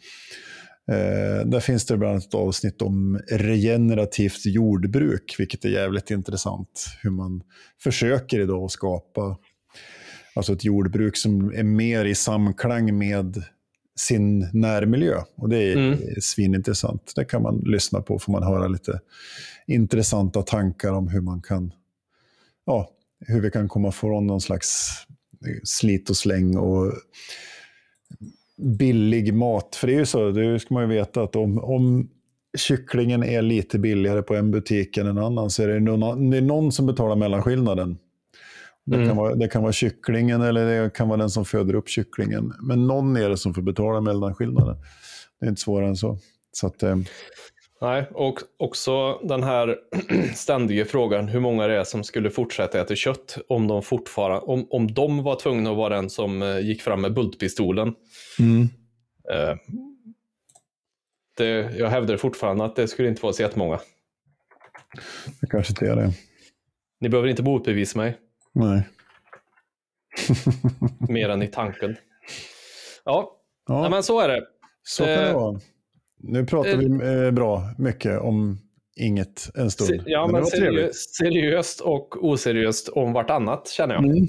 Eh, 0.89 1.47
där 1.47 1.61
finns 1.61 1.87
det 1.87 1.97
bland 1.97 2.11
annat 2.13 2.27
ett 2.27 2.35
avsnitt 2.35 2.83
om 2.83 3.21
regenerativt 3.31 4.47
jordbruk, 4.47 5.35
vilket 5.39 5.65
är 5.65 5.69
jävligt 5.69 6.11
intressant. 6.11 6.87
Hur 7.03 7.11
man 7.11 7.43
försöker 7.83 8.41
idag 8.41 8.65
att 8.65 8.71
skapa 8.71 9.39
alltså 10.35 10.53
ett 10.53 10.65
jordbruk 10.65 11.17
som 11.17 11.53
är 11.55 11.63
mer 11.63 12.05
i 12.05 12.15
samklang 12.15 12.99
med 12.99 13.43
sin 13.97 14.49
närmiljö. 14.53 15.23
Och 15.37 15.49
det 15.49 15.59
är 15.73 15.77
Mm. 15.77 15.99
svinintressant. 16.21 17.13
Det 17.17 17.25
kan 17.25 17.43
man 17.43 17.59
lyssna 17.67 18.01
på, 18.03 18.19
får 18.19 18.33
man 18.33 18.43
höra 18.43 18.69
lite 18.69 19.01
intressanta 19.67 20.43
tankar 20.43 20.93
om 20.93 21.09
hur 21.09 21.21
man 21.21 21.43
kan, 21.43 21.73
ja, 22.67 22.91
hur 23.21 23.41
vi 23.41 23.51
kan 23.51 23.69
komma 23.69 23.93
från 23.93 24.27
någon 24.27 24.41
slags 24.41 24.91
slit 25.65 26.11
och 26.11 26.17
släng 26.17 26.57
och 26.57 26.93
billig 28.63 29.35
mat. 29.35 29.77
För 29.77 29.87
det 29.87 29.95
är 29.95 29.99
ju 29.99 30.07
så, 30.07 30.31
det 30.31 30.61
ska 30.61 30.75
man 30.75 30.83
ju 30.83 30.89
veta 30.89 31.23
att 31.23 31.37
om, 31.37 31.59
om 31.59 32.09
kycklingen 32.59 33.25
är 33.25 33.43
lite 33.43 33.79
billigare 33.79 34.23
på 34.23 34.35
en 34.35 34.51
butik 34.51 34.97
än 34.97 35.07
en 35.07 35.19
annan 35.19 35.51
så 35.51 35.63
är 35.63 35.69
det 35.69 35.81
någon, 35.81 36.31
det 36.31 36.37
är 36.37 36.41
någon 36.43 36.73
som 36.73 36.87
betalar 36.87 37.17
mellanskillnaden. 37.17 37.99
Det, 38.87 38.97
Mm. 38.97 39.09
kan 39.09 39.17
vara, 39.17 39.35
det 39.35 39.49
kan 39.49 39.63
vara 39.63 39.73
kycklingen 39.73 40.43
eller 40.43 40.83
det 40.83 40.95
kan 40.95 41.09
vara 41.09 41.19
den 41.21 41.31
som 41.31 41.45
föder 41.45 41.75
upp 41.75 41.89
kycklingen. 41.89 42.53
Men 42.63 42.87
någon 42.87 43.17
är 43.17 43.29
det 43.29 43.37
som 43.37 43.55
får 43.55 43.63
betala 43.63 44.01
mellanskillnaden. 44.01 44.77
Det 45.41 45.47
är 45.47 45.51
inte 45.51 45.61
svårare 45.63 45.89
än 45.89 45.97
så. 45.97 46.19
så 46.53 46.67
att, 46.67 46.83
eh, 46.83 46.97
Nej, 47.81 48.07
och 48.15 48.39
också 48.57 49.19
den 49.23 49.43
här 49.43 49.79
ständiga 50.35 50.85
frågan 50.85 51.29
hur 51.29 51.41
många 51.41 51.67
det 51.67 51.75
är 51.75 51.85
som 51.85 52.05
skulle 52.05 52.31
fortsätta 52.31 52.81
äta 52.81 52.95
kött 52.95 53.39
om 53.49 53.67
de, 53.67 53.83
fortfarande, 53.83 54.41
om, 54.41 54.67
om 54.71 54.95
de 54.95 55.23
var 55.23 55.37
tvungna 55.37 55.71
att 55.71 55.77
vara 55.77 55.97
den 55.97 56.11
som 56.11 56.43
eh, 56.43 56.59
gick 56.59 56.83
fram 56.83 57.01
med 57.01 57.15
bultpistolen. 57.15 57.89
Eh, 59.33 59.57
det, 61.37 61.77
jag 61.79 61.89
hävdar 61.89 62.17
fortfarande 62.17 62.65
att 62.65 62.77
det 62.77 62.89
skulle 62.89 63.09
inte 63.09 63.23
vara 63.23 63.33
så 63.33 63.43
jättemånga. 63.43 63.81
det 65.41 65.47
kanske 65.47 65.71
inte 65.71 65.87
är 65.87 65.97
det. 65.97 66.13
Ni 67.01 67.09
behöver 67.09 67.29
inte 67.29 67.43
motbevisa 67.43 67.99
mig, 67.99 68.19
Nej. 68.53 68.89
mer 71.09 71.29
än 71.29 71.43
i 71.43 71.49
tanken. 71.49 71.97
Ja, 73.05 73.41
Ja, 73.69 73.81
nej, 73.81 73.91
men 73.91 74.03
så 74.03 74.21
är 74.21 74.29
det. 74.29 74.47
så 74.83 75.05
kan 75.05 75.13
det 75.13 75.29
eh, 75.29 75.35
vara. 75.35 75.61
Nu 76.29 76.47
pratar 76.47 76.73
eh, 76.73 76.79
vi 76.79 77.25
eh, 77.25 77.31
bra 77.31 77.63
mycket 77.79 78.21
om 78.21 78.59
inget 78.97 79.51
en 79.55 79.71
stund. 79.71 80.03
Ja, 80.07 80.27
men 80.27 80.47
seriöst, 80.47 81.15
seriöst 81.15 81.81
och 81.81 82.25
oseriöst 82.25 82.89
om 82.89 83.13
vartannat 83.13 83.69
känner 83.69 83.95
jag. 83.95 84.05
Mm, 84.05 84.29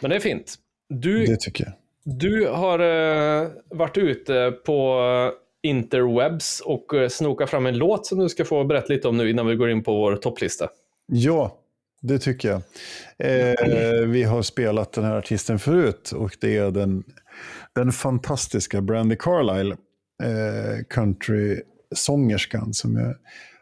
Men 0.00 0.10
det 0.10 0.16
är 0.16 0.20
fint. 0.20 0.54
Du, 0.88 1.26
det 1.26 1.36
tycker 1.36 1.64
jag. 1.64 1.74
du 2.20 2.46
har 2.46 2.78
eh, 2.78 3.48
varit 3.70 3.98
ute 3.98 4.52
på 4.64 5.00
interwebs 5.62 6.60
och 6.60 6.94
eh, 6.94 7.08
snokat 7.08 7.50
fram 7.50 7.66
en 7.66 7.78
låt 7.78 8.06
som 8.06 8.18
du 8.18 8.28
ska 8.28 8.44
få 8.44 8.64
berätta 8.64 8.92
lite 8.92 9.08
om 9.08 9.16
nu 9.16 9.30
innan 9.30 9.46
vi 9.46 9.56
går 9.56 9.70
in 9.70 9.82
på 9.82 9.92
vår 9.92 10.16
topplista. 10.16 10.68
Ja, 11.06 11.58
det 12.00 12.18
tycker 12.18 12.48
jag. 12.48 12.62
Eh, 13.18 14.06
vi 14.06 14.22
har 14.22 14.42
spelat 14.42 14.92
den 14.92 15.04
här 15.04 15.16
artisten 15.16 15.58
förut 15.58 16.12
och 16.12 16.36
det 16.40 16.56
är 16.56 16.70
den, 16.70 17.04
den 17.74 17.92
fantastiska 17.92 18.80
Brandy 18.80 19.16
Carlisle, 19.16 19.76
eh, 20.22 20.84
country-sångerskan 20.88 22.74
som 22.74 22.96
jag 22.96 23.14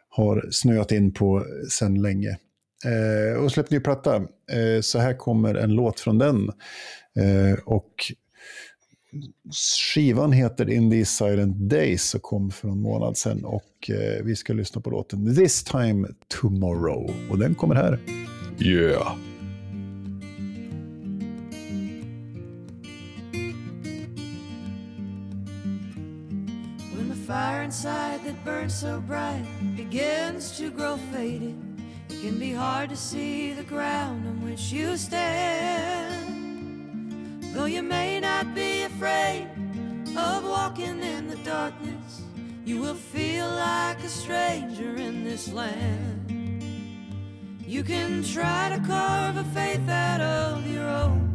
har 0.08 0.48
snöat 0.50 0.92
in 0.92 1.12
på 1.12 1.44
sedan 1.70 2.02
länge. 2.02 2.38
Eh, 2.84 3.42
och 3.42 3.52
släppt 3.52 3.70
ny 3.70 3.80
platta. 3.80 4.16
Eh, 4.52 4.80
så 4.80 4.98
här 4.98 5.14
kommer 5.14 5.54
en 5.54 5.74
låt 5.74 6.00
från 6.00 6.18
den. 6.18 6.50
Eh, 7.16 7.58
och 7.64 8.12
Skivan 9.94 10.32
heter 10.32 10.70
In 10.70 10.90
These 10.90 11.12
Silent 11.12 11.70
Days 11.70 12.14
och 12.14 12.22
kom 12.22 12.50
för 12.50 12.68
en 12.68 12.80
månad 12.80 13.16
sedan. 13.16 13.44
Och 13.44 13.90
eh, 13.90 14.24
vi 14.24 14.36
ska 14.36 14.52
lyssna 14.52 14.80
på 14.80 14.90
låten 14.90 15.36
This 15.36 15.64
Time 15.64 16.08
Tomorrow. 16.40 17.10
Och 17.30 17.38
den 17.38 17.54
kommer 17.54 17.74
här. 17.74 17.98
Yeah. 18.58 19.29
Fire 27.30 27.62
inside 27.62 28.24
that 28.24 28.44
burns 28.44 28.74
so 28.74 29.00
bright 29.02 29.44
begins 29.76 30.58
to 30.58 30.68
grow 30.68 30.96
faded, 31.12 31.56
it 32.08 32.20
can 32.22 32.40
be 32.40 32.50
hard 32.50 32.90
to 32.90 32.96
see 32.96 33.52
the 33.52 33.62
ground 33.62 34.26
on 34.26 34.42
which 34.44 34.72
you 34.72 34.96
stand. 34.96 36.26
Though 37.54 37.66
you 37.66 37.84
may 37.84 38.18
not 38.18 38.52
be 38.52 38.82
afraid 38.82 39.46
of 40.16 40.44
walking 40.44 41.00
in 41.04 41.28
the 41.28 41.36
darkness, 41.44 42.22
you 42.64 42.80
will 42.80 42.96
feel 42.96 43.46
like 43.46 44.02
a 44.02 44.08
stranger 44.08 44.96
in 44.96 45.22
this 45.22 45.52
land. 45.52 46.32
You 47.64 47.84
can 47.84 48.24
try 48.24 48.76
to 48.76 48.84
carve 48.84 49.36
a 49.36 49.44
faith 49.54 49.88
out 49.88 50.20
of 50.20 50.66
your 50.66 50.88
own. 50.88 51.32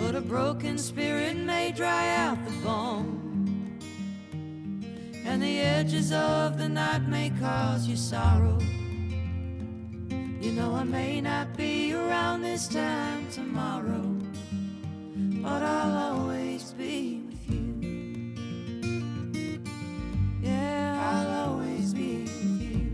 But 0.00 0.16
a 0.16 0.20
broken 0.20 0.78
spirit 0.78 1.36
may 1.36 1.70
dry 1.70 2.16
out 2.16 2.44
the 2.44 2.50
bone. 2.66 3.23
And 5.26 5.42
the 5.42 5.58
edges 5.58 6.12
of 6.12 6.58
the 6.58 6.68
night 6.68 7.08
may 7.08 7.30
cause 7.40 7.88
you 7.88 7.96
sorrow. 7.96 8.58
You 10.40 10.52
know, 10.52 10.74
I 10.74 10.84
may 10.84 11.20
not 11.20 11.56
be 11.56 11.92
around 11.94 12.42
this 12.42 12.68
time 12.68 13.26
tomorrow, 13.30 14.14
but 15.42 15.62
I'll 15.62 16.12
always 16.12 16.72
be 16.72 17.22
with 17.26 17.50
you. 17.50 17.74
Yeah, 20.42 21.10
I'll 21.10 21.50
always 21.50 21.94
be 21.94 22.24
with 22.24 22.60
you. 22.60 22.90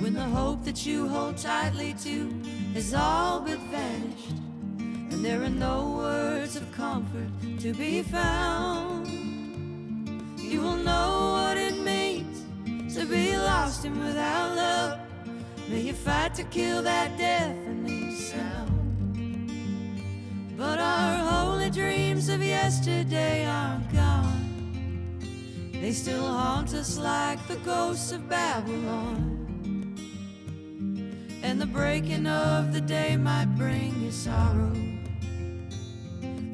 When 0.00 0.14
the 0.14 0.24
hope 0.24 0.64
that 0.64 0.86
you 0.86 1.06
hold 1.06 1.36
tightly 1.36 1.94
to 2.04 2.32
has 2.72 2.94
all 2.94 3.40
but 3.40 3.58
vanished, 3.70 4.39
there 5.22 5.42
are 5.42 5.50
no 5.50 5.96
words 5.98 6.56
of 6.56 6.72
comfort 6.72 7.28
to 7.60 7.74
be 7.74 8.02
found, 8.02 9.06
you 10.38 10.62
will 10.62 10.76
know 10.76 11.32
what 11.32 11.56
it 11.58 11.78
means 11.82 12.46
to 12.94 13.04
be 13.04 13.36
lost 13.36 13.84
and 13.84 13.98
without 14.02 14.56
love. 14.56 14.98
May 15.68 15.82
you 15.82 15.92
fight 15.92 16.34
to 16.36 16.44
kill 16.44 16.82
that 16.82 17.16
deafening 17.18 18.14
sound. 18.16 19.50
But 20.56 20.80
our 20.80 21.16
holy 21.30 21.70
dreams 21.70 22.28
of 22.28 22.42
yesterday 22.42 23.44
are 23.44 23.80
gone. 23.92 25.18
They 25.72 25.92
still 25.92 26.26
haunt 26.26 26.72
us 26.74 26.98
like 26.98 27.46
the 27.46 27.56
ghosts 27.56 28.12
of 28.12 28.28
Babylon. 28.28 29.36
And 31.42 31.60
the 31.60 31.66
breaking 31.66 32.26
of 32.26 32.72
the 32.72 32.80
day 32.80 33.16
might 33.16 33.54
bring 33.56 34.02
you 34.02 34.10
sorrow. 34.10 34.89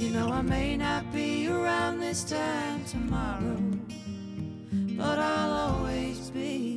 You 0.06 0.12
know, 0.12 0.28
I 0.28 0.40
may 0.40 0.76
not 0.76 1.12
be 1.12 1.48
around 1.48 1.98
this 1.98 2.22
time 2.22 2.84
tomorrow, 2.84 3.60
but 4.96 5.18
I'll 5.18 5.52
always 5.52 6.30
be 6.30 6.75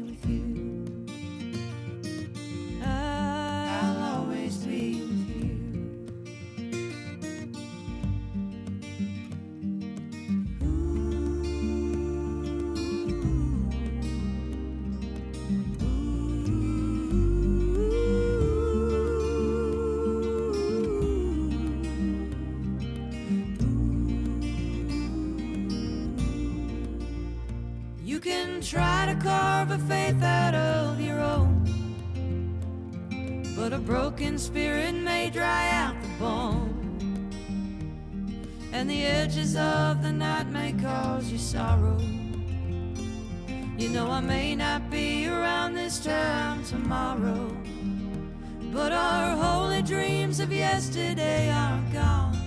to 29.70 29.76
a 29.76 29.78
faith 29.78 30.24
out 30.24 30.56
of 30.56 31.00
your 31.00 31.20
own, 31.20 31.64
but 33.56 33.72
a 33.74 33.78
broken 33.78 34.38
spirit 34.38 34.96
may 34.96 35.30
dry 35.30 35.70
out 35.70 35.96
the 36.02 36.08
bone. 36.20 36.76
And 38.72 38.90
the 38.90 39.06
edges 39.06 39.56
of 39.56 40.02
the 40.02 40.12
night 40.12 40.48
may 40.48 40.74
cause 40.74 41.32
you 41.32 41.38
sorrow. 41.38 42.00
You 43.78 43.90
know, 43.90 44.10
I 44.10 44.22
may 44.22 44.56
not 44.56 44.90
be 44.90 45.28
around 45.28 45.76
this 45.76 46.04
time 46.04 46.64
tomorrow, 46.64 47.56
but 48.74 48.92
our 48.92 49.36
holy 49.36 49.82
dreams 49.84 50.40
of 50.40 50.52
yesterday 50.52 51.52
are 51.52 51.82
gone. 51.94 52.38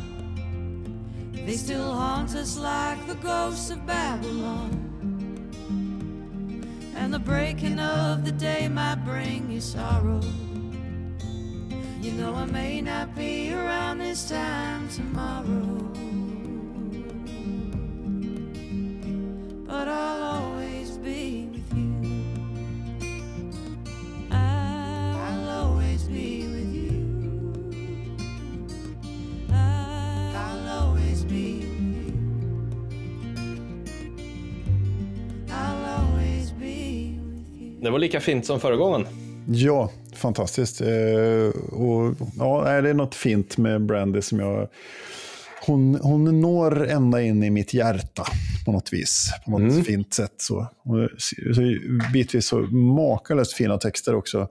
They 1.32 1.54
still 1.56 1.92
haunt 1.92 2.34
us 2.34 2.58
like 2.58 3.06
the 3.06 3.16
ghosts 3.16 3.70
of 3.70 3.86
Babylon. 3.86 4.81
The 7.12 7.18
breaking 7.18 7.78
of 7.78 8.24
the 8.24 8.32
day 8.32 8.68
might 8.68 9.04
bring 9.04 9.50
you 9.50 9.60
sorrow. 9.60 10.22
You 12.00 12.12
know, 12.12 12.34
I 12.34 12.46
may 12.46 12.80
not 12.80 13.14
be 13.14 13.52
around 13.52 13.98
this 13.98 14.30
time 14.30 14.88
tomorrow. 14.88 15.71
Det 37.82 37.90
var 37.90 37.98
lika 37.98 38.20
fint 38.20 38.46
som 38.46 38.60
förra 38.60 38.76
gången. 38.76 39.06
Ja, 39.46 39.90
fantastiskt. 40.14 40.80
Eh, 40.80 41.60
och, 41.72 42.14
ja, 42.38 42.80
det 42.80 42.90
är 42.90 42.94
något 42.94 43.14
fint 43.14 43.58
med 43.58 43.86
Brandy 43.86 44.20
som 44.22 44.40
jag... 44.40 44.68
Hon, 45.66 45.94
hon 46.02 46.40
når 46.40 46.86
ända 46.88 47.22
in 47.22 47.42
i 47.42 47.50
mitt 47.50 47.74
hjärta 47.74 48.24
på 48.64 48.72
något 48.72 48.92
vis. 48.92 49.30
På 49.44 49.50
något 49.50 49.72
Mm. 49.72 49.84
fint 49.84 50.14
sätt. 50.14 50.34
Så. 50.36 50.56
Och, 50.84 51.08
så, 51.18 51.60
bitvis 52.12 52.46
så 52.46 52.58
makalöst 52.76 53.52
fina 53.52 53.78
texter 53.78 54.14
också. 54.14 54.48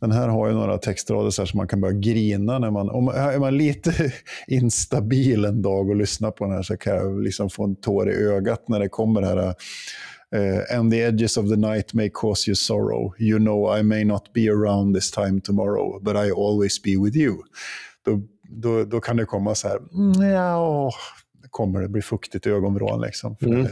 Den 0.00 0.12
här 0.12 0.28
har 0.28 0.48
ju 0.48 0.54
några 0.54 0.78
textrader 0.78 1.30
så 1.30 1.46
som 1.46 1.58
man 1.58 1.68
kan 1.68 1.80
börja 1.80 1.98
grina. 1.98 2.58
När 2.58 2.70
man, 2.70 2.90
om 2.90 3.04
man, 3.04 3.14
är 3.14 3.38
man 3.38 3.56
lite 3.58 4.12
instabil 4.46 5.44
en 5.44 5.62
dag 5.62 5.88
och 5.88 5.96
lyssnar 5.96 6.30
på 6.30 6.44
den 6.44 6.54
här 6.54 6.62
så 6.62 6.76
kan 6.76 6.96
jag 6.96 7.22
liksom 7.22 7.50
få 7.50 7.64
en 7.64 7.76
tår 7.76 8.10
i 8.10 8.14
ögat 8.14 8.68
när 8.68 8.80
det 8.80 8.88
kommer 8.88 9.22
här. 9.22 9.54
Uh, 10.32 10.78
and 10.78 10.92
the 10.92 11.02
edges 11.02 11.36
of 11.36 11.48
the 11.48 11.56
night 11.56 11.94
may 11.94 12.08
cause 12.10 12.50
you 12.50 12.54
sorrow. 12.54 13.14
You 13.18 13.38
know 13.38 13.78
I 13.78 13.82
may 13.82 14.04
not 14.04 14.32
be 14.32 14.48
around 14.48 14.94
this 14.94 15.10
time 15.10 15.40
tomorrow, 15.40 15.98
but 16.02 16.16
I 16.16 16.30
always 16.30 16.82
be 16.82 16.96
with 16.96 17.16
you. 17.16 17.36
Då, 18.04 18.20
då, 18.42 18.84
då 18.84 19.00
kan 19.00 19.16
det 19.16 19.24
komma 19.24 19.54
så 19.54 19.68
här, 19.68 19.76
"Mm, 19.76 20.30
ja, 20.32 20.90
det 21.42 21.48
kommer 21.50 21.80
det 21.80 21.88
bli 21.88 22.02
fuktigt 22.02 22.46
i 22.46 22.50
ögonvrån. 22.50 23.00
Liksom. 23.00 23.36
Mm. 23.40 23.66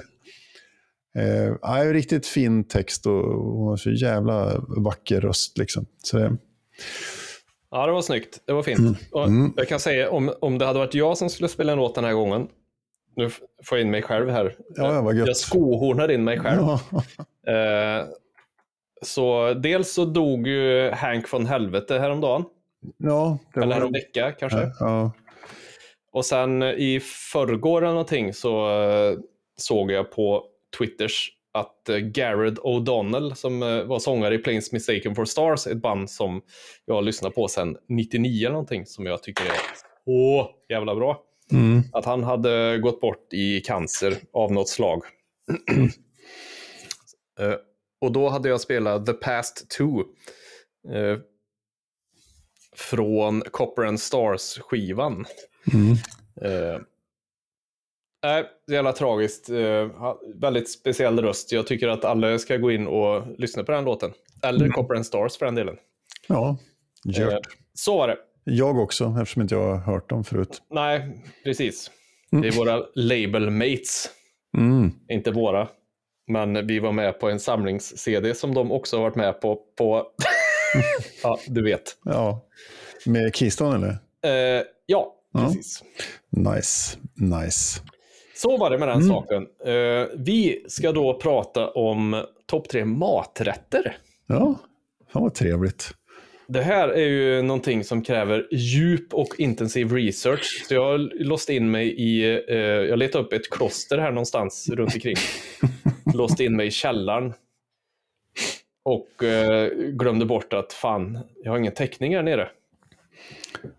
Eh, 1.17 1.55
ja, 1.63 1.93
riktigt 1.93 2.27
fin 2.27 2.65
text 2.65 3.07
och 3.07 3.25
hon 3.53 3.69
har 3.69 3.77
så 3.77 3.91
jävla 3.91 4.65
vacker 4.69 5.21
röst. 5.21 5.59
Liksom. 5.59 5.87
Så 6.03 6.19
det, 6.19 6.37
Ja, 7.71 7.87
det 7.87 7.93
var 7.93 8.03
snyggt. 8.03 8.41
Det 8.45 8.53
var 8.53 8.63
fint. 8.63 8.99
Och 9.13 9.25
Mm. 9.27 9.53
Jag 9.57 9.69
kan 9.69 9.81
säga, 9.81 10.11
om, 10.11 10.33
om 10.41 10.59
det 10.59 10.67
hade 10.67 10.79
varit 10.79 10.95
jag 10.95 11.19
som 11.19 11.31
skulle 11.31 11.49
spela 11.49 11.73
en 11.73 11.79
låt 11.79 11.95
den 11.95 12.05
här 12.05 12.13
gången, 12.13 12.49
nu 13.19 13.31
får 13.65 13.79
jag 13.79 13.81
in 13.81 13.91
mig 13.91 14.03
själv 14.03 14.31
här. 14.31 14.57
Ja. 14.69 15.13
Jag 15.15 15.37
skohornar 15.37 16.11
in 16.11 16.25
mig 16.25 16.39
själv. 16.41 16.61
ja, 16.61 16.81
Eh, 17.53 18.07
så 19.03 19.55
dels 19.55 19.93
så 19.93 20.05
dog 20.05 20.47
ju 20.47 20.91
Hank 20.91 21.29
från 21.29 21.47
helvete 21.47 21.99
häromdagen. 21.99 22.45
ja, 22.97 23.39
det 23.55 23.61
Eller 23.61 23.81
en 23.81 23.93
vecka 23.93 24.33
kanske. 24.33 24.71
ja, 24.81 25.13
Och 26.13 26.25
sen 26.25 26.63
i 26.63 27.01
förrgår 27.33 27.83
eller 27.83 27.93
någonting 27.93 28.35
så 28.35 28.81
eh, 28.83 29.19
såg 29.57 29.91
jag 29.91 30.13
på 30.13 30.45
Twitters 30.79 31.31
att 31.55 31.89
eh, 31.89 31.97
Garrett 31.97 32.59
O'Donnell 32.59 33.35
som 33.35 33.63
eh, 33.63 33.83
var 33.83 33.99
sångare 33.99 34.35
i 34.35 34.39
Planes 34.39 34.73
Mistaken 34.73 35.15
for 35.15 35.25
Stars, 35.25 35.67
ett 35.67 35.83
band 35.83 36.11
som 36.11 36.43
jag 36.85 36.95
har 36.95 37.03
lyssnat 37.03 37.35
på 37.35 37.49
sedan 37.49 37.77
99 37.89 38.41
eller 38.41 38.53
någonting 38.53 38.87
som 38.87 39.07
jag 39.07 39.23
tycker 39.23 39.45
är 39.45 39.59
så 40.05 40.51
jävla 40.69 40.95
bra. 40.95 41.25
Mm, 41.53 41.83
Att 41.93 42.05
han 42.05 42.25
hade 42.25 42.79
gått 42.79 43.01
bort 43.01 43.33
i 43.33 43.61
cancer 43.61 44.17
av 44.33 44.53
något 44.53 44.69
slag. 44.69 45.03
Eh, 47.41 47.55
och 48.01 48.13
då 48.13 48.29
hade 48.29 48.49
jag 48.49 48.61
spelat 48.61 49.07
The 49.07 49.13
Past 49.13 49.71
Two. 49.71 49.83
eh, 50.95 51.19
från 52.77 53.41
Copper 53.41 53.83
and 53.85 54.01
Stars-skivan. 54.01 55.25
mm. 55.73 55.93
Eh, 56.43 56.81
Nej, 58.23 58.45
är 58.71 58.73
jävla 58.75 58.93
tragiskt. 58.93 59.49
Ha- 59.99 60.21
väldigt 60.35 60.71
speciell 60.71 61.19
röst. 61.23 61.53
Jag 61.53 61.67
tycker 61.67 61.89
att 61.89 62.05
alla 62.05 62.39
ska 62.39 62.57
gå 62.57 62.71
in 62.73 62.87
och 62.87 63.27
lyssna 63.39 63.65
på 63.65 63.73
den 63.73 63.85
låten. 63.85 64.13
Eller 64.43 64.69
Copper 64.69 64.95
and 64.95 65.07
Stars 65.07 65.37
för 65.39 65.47
den 65.47 65.55
delen. 65.55 65.77
ja, 66.27 66.57
Eh, 67.17 67.23
gjort. 67.23 67.47
så 67.75 67.97
var 67.99 68.09
det. 68.09 68.17
Jag 68.49 68.79
också, 68.79 69.17
eftersom 69.21 69.43
inte 69.43 69.55
jag 69.55 69.63
har 69.63 69.77
hört 69.77 70.11
dem 70.11 70.25
förut. 70.25 70.63
Nej, 70.71 71.23
precis. 71.45 71.91
Det 72.31 72.49
är 72.49 72.53
våra 72.53 72.83
label 72.95 73.51
mates, 73.51 74.11
Mm. 74.57 74.91
inte 75.09 75.31
våra. 75.31 75.69
Men 76.31 76.67
vi 76.67 76.79
var 76.79 76.93
med 76.93 77.21
på 77.21 77.29
en 77.31 77.41
samlings-CD 77.41 78.35
som 78.35 78.55
de 78.55 78.73
också 78.73 78.97
har 78.97 79.03
varit 79.03 79.17
med 79.17 79.41
på. 79.41 79.61
på... 79.79 80.07
ja, 81.23 81.39
du 81.49 81.63
vet. 81.63 81.97
Ja. 82.05 82.45
Med 83.07 83.37
Keystone 83.37 83.77
eller? 83.77 84.59
Eh, 84.59 84.63
ja, 84.87 85.15
Ja. 85.33 85.41
precis. 85.47 85.83
Nice, 86.31 86.99
nice. 87.15 87.81
Så 88.37 88.57
var 88.57 88.71
det 88.71 88.79
med 88.79 88.89
den 88.89 88.97
Mm. 88.97 89.09
saken. 89.09 89.47
Eh, 89.65 90.07
vi 90.17 90.65
ska 90.69 90.93
då 90.93 91.19
prata 91.19 91.71
om 91.71 92.25
topp 92.47 92.69
tre 92.69 92.85
maträtter. 92.85 93.97
Ja, 94.27 94.55
fan 95.13 95.23
vad 95.23 95.35
trevligt. 95.35 95.91
Det 96.53 96.63
här 96.63 96.89
är 96.89 97.07
ju 97.07 97.43
någonting 97.43 97.85
som 97.85 98.03
kräver 98.03 98.49
djup 98.51 99.15
och 99.15 99.35
intensiv 99.39 99.93
research. 99.93 100.65
Så 100.69 100.75
jag 100.75 100.85
har 100.85 100.99
låst 101.25 101.51
in 101.51 101.71
mig 101.71 101.89
i, 101.89 102.25
eh, 102.49 102.57
jag 102.59 102.99
letade 102.99 103.25
upp 103.25 103.33
ett 103.33 103.51
kloster 103.51 103.99
här 103.99 104.11
någonstans 104.11 104.69
runt 104.73 104.95
omkring. 104.95 105.17
låst 106.15 106.41
in 106.41 106.57
mig 106.57 106.67
i 106.67 106.71
källaren. 106.71 107.33
Och 108.85 109.25
eh, 109.25 109.71
glömde 109.75 110.27
bort 110.27 110.53
att 110.53 110.73
fan, 110.73 111.19
jag 111.45 111.53
har 111.53 111.59
ingen 111.59 111.75
täckning 111.75 112.17
här 112.17 112.23
nere. 112.23 112.49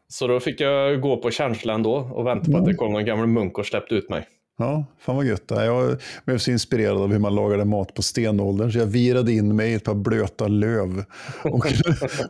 Så 0.07 0.27
då 0.27 0.39
fick 0.39 0.61
jag 0.61 1.01
gå 1.01 1.17
på 1.17 1.31
känslan 1.31 1.83
då 1.83 1.95
och 1.95 2.27
vänta 2.27 2.51
på 2.51 2.57
att 2.57 2.65
det 2.65 2.73
kom 2.73 2.93
någon 2.93 3.05
gammal 3.05 3.27
munk 3.27 3.57
och 3.57 3.65
släppte 3.65 3.95
ut 3.95 4.09
mig. 4.09 4.27
Ja, 4.59 4.85
fan 4.99 5.15
vad 5.15 5.25
gött. 5.25 5.43
Jag 5.47 5.97
blev 6.25 6.37
så 6.37 6.51
inspirerad 6.51 6.97
av 6.97 7.11
hur 7.11 7.19
man 7.19 7.35
lagade 7.35 7.65
mat 7.65 7.93
på 7.93 8.01
stenåldern, 8.01 8.71
så 8.71 8.79
jag 8.79 8.85
virade 8.85 9.31
in 9.31 9.55
mig 9.55 9.71
i 9.71 9.73
ett 9.73 9.83
par 9.83 9.95
blöta 9.95 10.47
löv 10.47 11.03
och, 11.43 11.65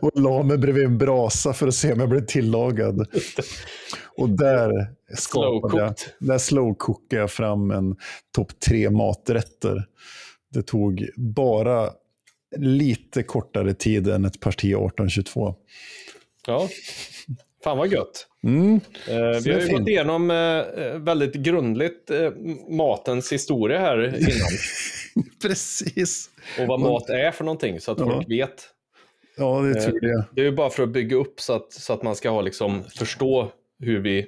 och 0.00 0.10
la 0.14 0.42
mig 0.42 0.58
bredvid 0.58 0.84
en 0.84 0.98
brasa 0.98 1.52
för 1.52 1.68
att 1.68 1.74
se 1.74 1.92
om 1.92 2.00
jag 2.00 2.08
blev 2.08 2.26
tillagad. 2.26 3.06
Och 4.16 4.28
där 4.28 4.70
skapade 5.16 5.82
jag, 5.82 5.94
där 6.18 6.38
slowcookade 6.38 7.22
jag 7.22 7.30
fram 7.30 7.70
en 7.70 7.96
topp 8.34 8.60
tre 8.68 8.90
maträtter. 8.90 9.86
Det 10.52 10.62
tog 10.62 11.08
bara 11.16 11.90
lite 12.56 13.22
kortare 13.22 13.74
tid 13.74 14.08
än 14.08 14.24
ett 14.24 14.40
parti 14.40 14.64
1822. 14.64 15.54
Ja, 16.46 16.68
Fan 17.64 17.78
vad 17.78 17.88
gött. 17.92 18.26
Mm. 18.44 18.74
Eh, 19.08 19.40
vi 19.44 19.52
har 19.52 19.60
ju 19.60 19.78
gått 19.78 19.88
igenom 19.88 20.30
eh, 20.30 20.98
väldigt 20.98 21.34
grundligt 21.34 22.10
eh, 22.10 22.30
matens 22.68 23.32
historia 23.32 23.78
här 23.78 24.06
innan. 24.06 24.48
Precis. 25.42 26.30
Och 26.60 26.66
vad 26.66 26.80
mat 26.80 27.08
är 27.10 27.30
för 27.30 27.44
någonting, 27.44 27.80
så 27.80 27.92
att 27.92 27.98
Ja. 27.98 28.04
folk 28.04 28.30
vet. 28.30 28.68
Ja, 29.36 29.60
det 29.60 29.78
Eh, 29.78 29.84
tror 29.84 29.98
jag. 30.04 30.24
Det 30.34 30.40
är 30.40 30.44
ju 30.44 30.52
bara 30.52 30.70
för 30.70 30.82
att 30.82 30.88
bygga 30.88 31.16
upp 31.16 31.40
så 31.40 31.52
att, 31.52 31.72
så 31.72 31.92
att 31.92 32.02
man 32.02 32.16
ska 32.16 32.30
ha 32.30 32.40
liksom, 32.40 32.84
förstå 32.98 33.52
hur 33.78 34.00
vi... 34.00 34.26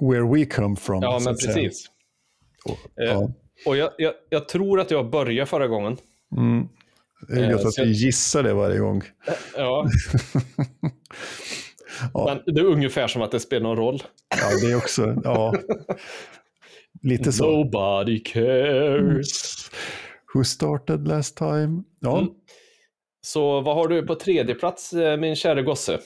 Where 0.00 0.34
we 0.34 0.44
come 0.44 0.76
from. 0.76 1.02
Ja, 1.02 1.18
men 1.24 1.32
att 1.32 1.40
precis. 1.46 1.86
Och, 2.64 3.02
Eh, 3.02 3.10
ja. 3.10 3.32
Och 3.66 3.76
jag, 3.76 3.90
jag, 3.98 4.14
jag 4.30 4.48
tror 4.48 4.80
att 4.80 4.90
jag 4.90 5.10
började 5.10 5.46
förra 5.46 5.66
gången. 5.66 5.96
Mm. 6.36 6.68
Det 7.28 7.34
är 7.40 7.44
eh, 7.44 7.50
gött 7.50 7.66
att 7.66 7.74
så 7.74 7.84
vi 7.84 7.90
gissar 7.92 8.42
det 8.42 8.54
varje 8.54 8.78
gång. 8.78 9.02
Ja, 9.56 9.86
Ja. 12.14 12.40
men 12.46 12.54
det 12.54 12.60
är 12.60 12.64
ungefär 12.64 13.08
som 13.08 13.22
att 13.22 13.30
det 13.30 13.40
spelar 13.40 13.62
någon 13.62 13.76
roll. 13.76 14.02
Ja, 14.40 14.66
det 14.66 14.72
är 14.72 14.76
också, 14.76 15.16
ja. 15.24 15.54
Lite 17.02 17.32
så. 17.32 17.50
Nobody 17.50 18.20
cares. 18.22 19.70
Who 20.34 20.44
started 20.44 21.08
last 21.08 21.36
time? 21.36 21.82
Ja. 22.00 22.18
Mm. 22.18 22.30
Så 23.22 23.60
vad 23.60 23.76
har 23.76 23.88
du 23.88 24.06
på 24.06 24.14
tredje 24.14 24.54
plats, 24.54 24.92
eh, 24.92 25.16
min 25.16 25.36
kära 25.36 25.62
gosse? 25.62 25.98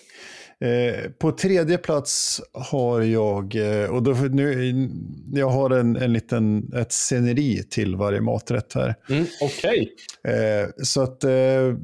Eh, 0.61 1.11
på 1.11 1.33
tredje 1.33 1.79
plats 1.79 2.41
har 2.53 3.01
jag, 3.01 3.55
eh, 3.57 3.91
och 3.91 4.03
då, 4.03 4.13
nu, 4.13 4.89
jag 5.33 5.49
har 5.49 5.71
en, 5.71 5.97
en 5.97 6.13
liten, 6.13 6.73
ett 6.75 6.93
sceneri 6.93 7.63
till 7.71 7.97
varje 7.97 8.21
maträtt 8.21 8.75
här. 8.75 8.95
Mm, 9.11 9.27
Okej. 9.43 9.93
Eh, 10.25 10.69
så 10.83 11.03
att 11.03 11.25
eh, 11.25 11.75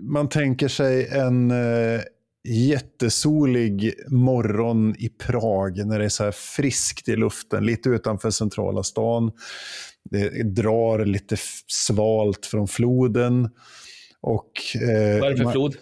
man 0.00 0.28
tänker 0.28 0.68
sig 0.68 1.08
en 1.08 1.52
jättesolig 2.46 3.94
morgon 4.08 4.94
i 4.98 5.08
Prag 5.08 5.86
när 5.86 5.98
det 5.98 6.04
är 6.04 6.08
så 6.08 6.24
här 6.24 6.30
friskt 6.32 7.08
i 7.08 7.16
luften, 7.16 7.66
lite 7.66 7.88
utanför 7.88 8.30
centrala 8.30 8.82
stan. 8.82 9.32
Det 10.10 10.42
drar 10.42 11.04
lite 11.04 11.36
svalt 11.66 12.46
från 12.46 12.68
floden. 12.68 13.50
Och, 14.20 14.50
eh, 14.74 15.20
Vad 15.20 15.30
är 15.30 15.36
det 15.36 15.44
för 15.44 15.50
flod? 15.50 15.76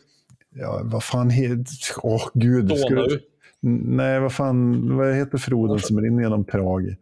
Ja, 0.55 0.81
vad 0.85 1.05
fan 1.05 1.31
heter... 1.31 1.65
Åh, 2.03 2.29
gud. 2.35 2.79
Ska 2.79 2.89
Donau? 2.89 3.07
du- 3.09 3.21
Nej, 3.67 4.21
vad 4.21 4.33
fan, 4.33 4.97
vad 4.97 5.15
heter 5.15 5.39
floden 5.39 5.79
som 5.79 6.01
rinner 6.01 6.23
genom 6.23 6.45
Prag? 6.45 6.97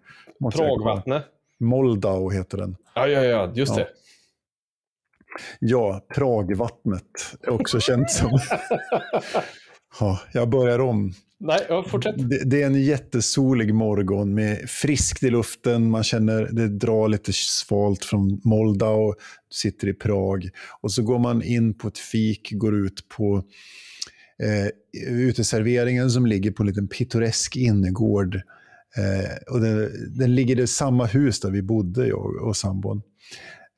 Pragvattnet? 0.52 1.24
Moldau 1.60 2.30
heter 2.30 2.58
den. 2.58 2.76
Ja, 2.94 3.06
ja, 3.08 3.24
ja, 3.24 3.52
just 3.54 3.72
Ja. 3.76 3.78
det. 3.78 3.88
Ja, 5.58 6.06
Pragvattnet 6.14 7.36
är 7.42 7.50
också 7.50 7.80
känt 7.80 8.10
som. 8.10 8.30
Ja, 10.00 10.20
jag 10.32 10.48
börjar 10.48 10.78
om. 10.78 11.12
Nej, 11.38 11.66
ja, 11.68 11.84
fortsätt. 11.88 12.14
Det, 12.30 12.44
det 12.44 12.62
är 12.62 12.66
en 12.66 12.82
jättesolig 12.82 13.74
morgon 13.74 14.34
med 14.34 14.70
friskt 14.70 15.22
i 15.22 15.30
luften. 15.30 15.90
Man 15.90 16.04
känner 16.04 16.48
det 16.52 16.68
drar 16.68 17.08
lite 17.08 17.32
svalt 17.32 18.04
från 18.04 18.40
Moldau, 18.44 19.14
sitter 19.50 19.88
i 19.88 19.94
Prag. 19.94 20.50
Och 20.80 20.92
så 20.92 21.02
går 21.02 21.18
man 21.18 21.42
in 21.42 21.74
på 21.74 21.88
ett 21.88 21.98
fik, 21.98 22.52
går 22.52 22.76
ut 22.76 23.08
på 23.08 23.44
eh, 24.42 24.68
uteserveringen 25.12 26.10
som 26.10 26.26
ligger 26.26 26.50
på 26.50 26.62
en 26.62 26.66
liten 26.66 26.88
pittoresk 26.88 27.56
innergård. 27.56 28.34
Eh, 28.96 29.54
och 29.54 29.60
den, 29.60 29.90
den 30.18 30.34
ligger 30.34 30.60
i 30.60 30.66
samma 30.66 31.06
hus 31.06 31.40
där 31.40 31.50
vi 31.50 31.62
bodde, 31.62 32.06
jag 32.06 32.36
och 32.42 32.56
sambon. 32.56 33.02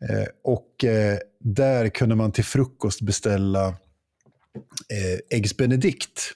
Eh, 0.08 0.26
och 0.44 0.84
eh, 0.84 1.18
där 1.40 1.88
kunde 1.88 2.14
man 2.14 2.32
till 2.32 2.44
frukost 2.44 3.00
beställa 3.00 3.66
eh, 3.68 5.18
Eggs 5.30 5.56
Benedict. 5.56 6.32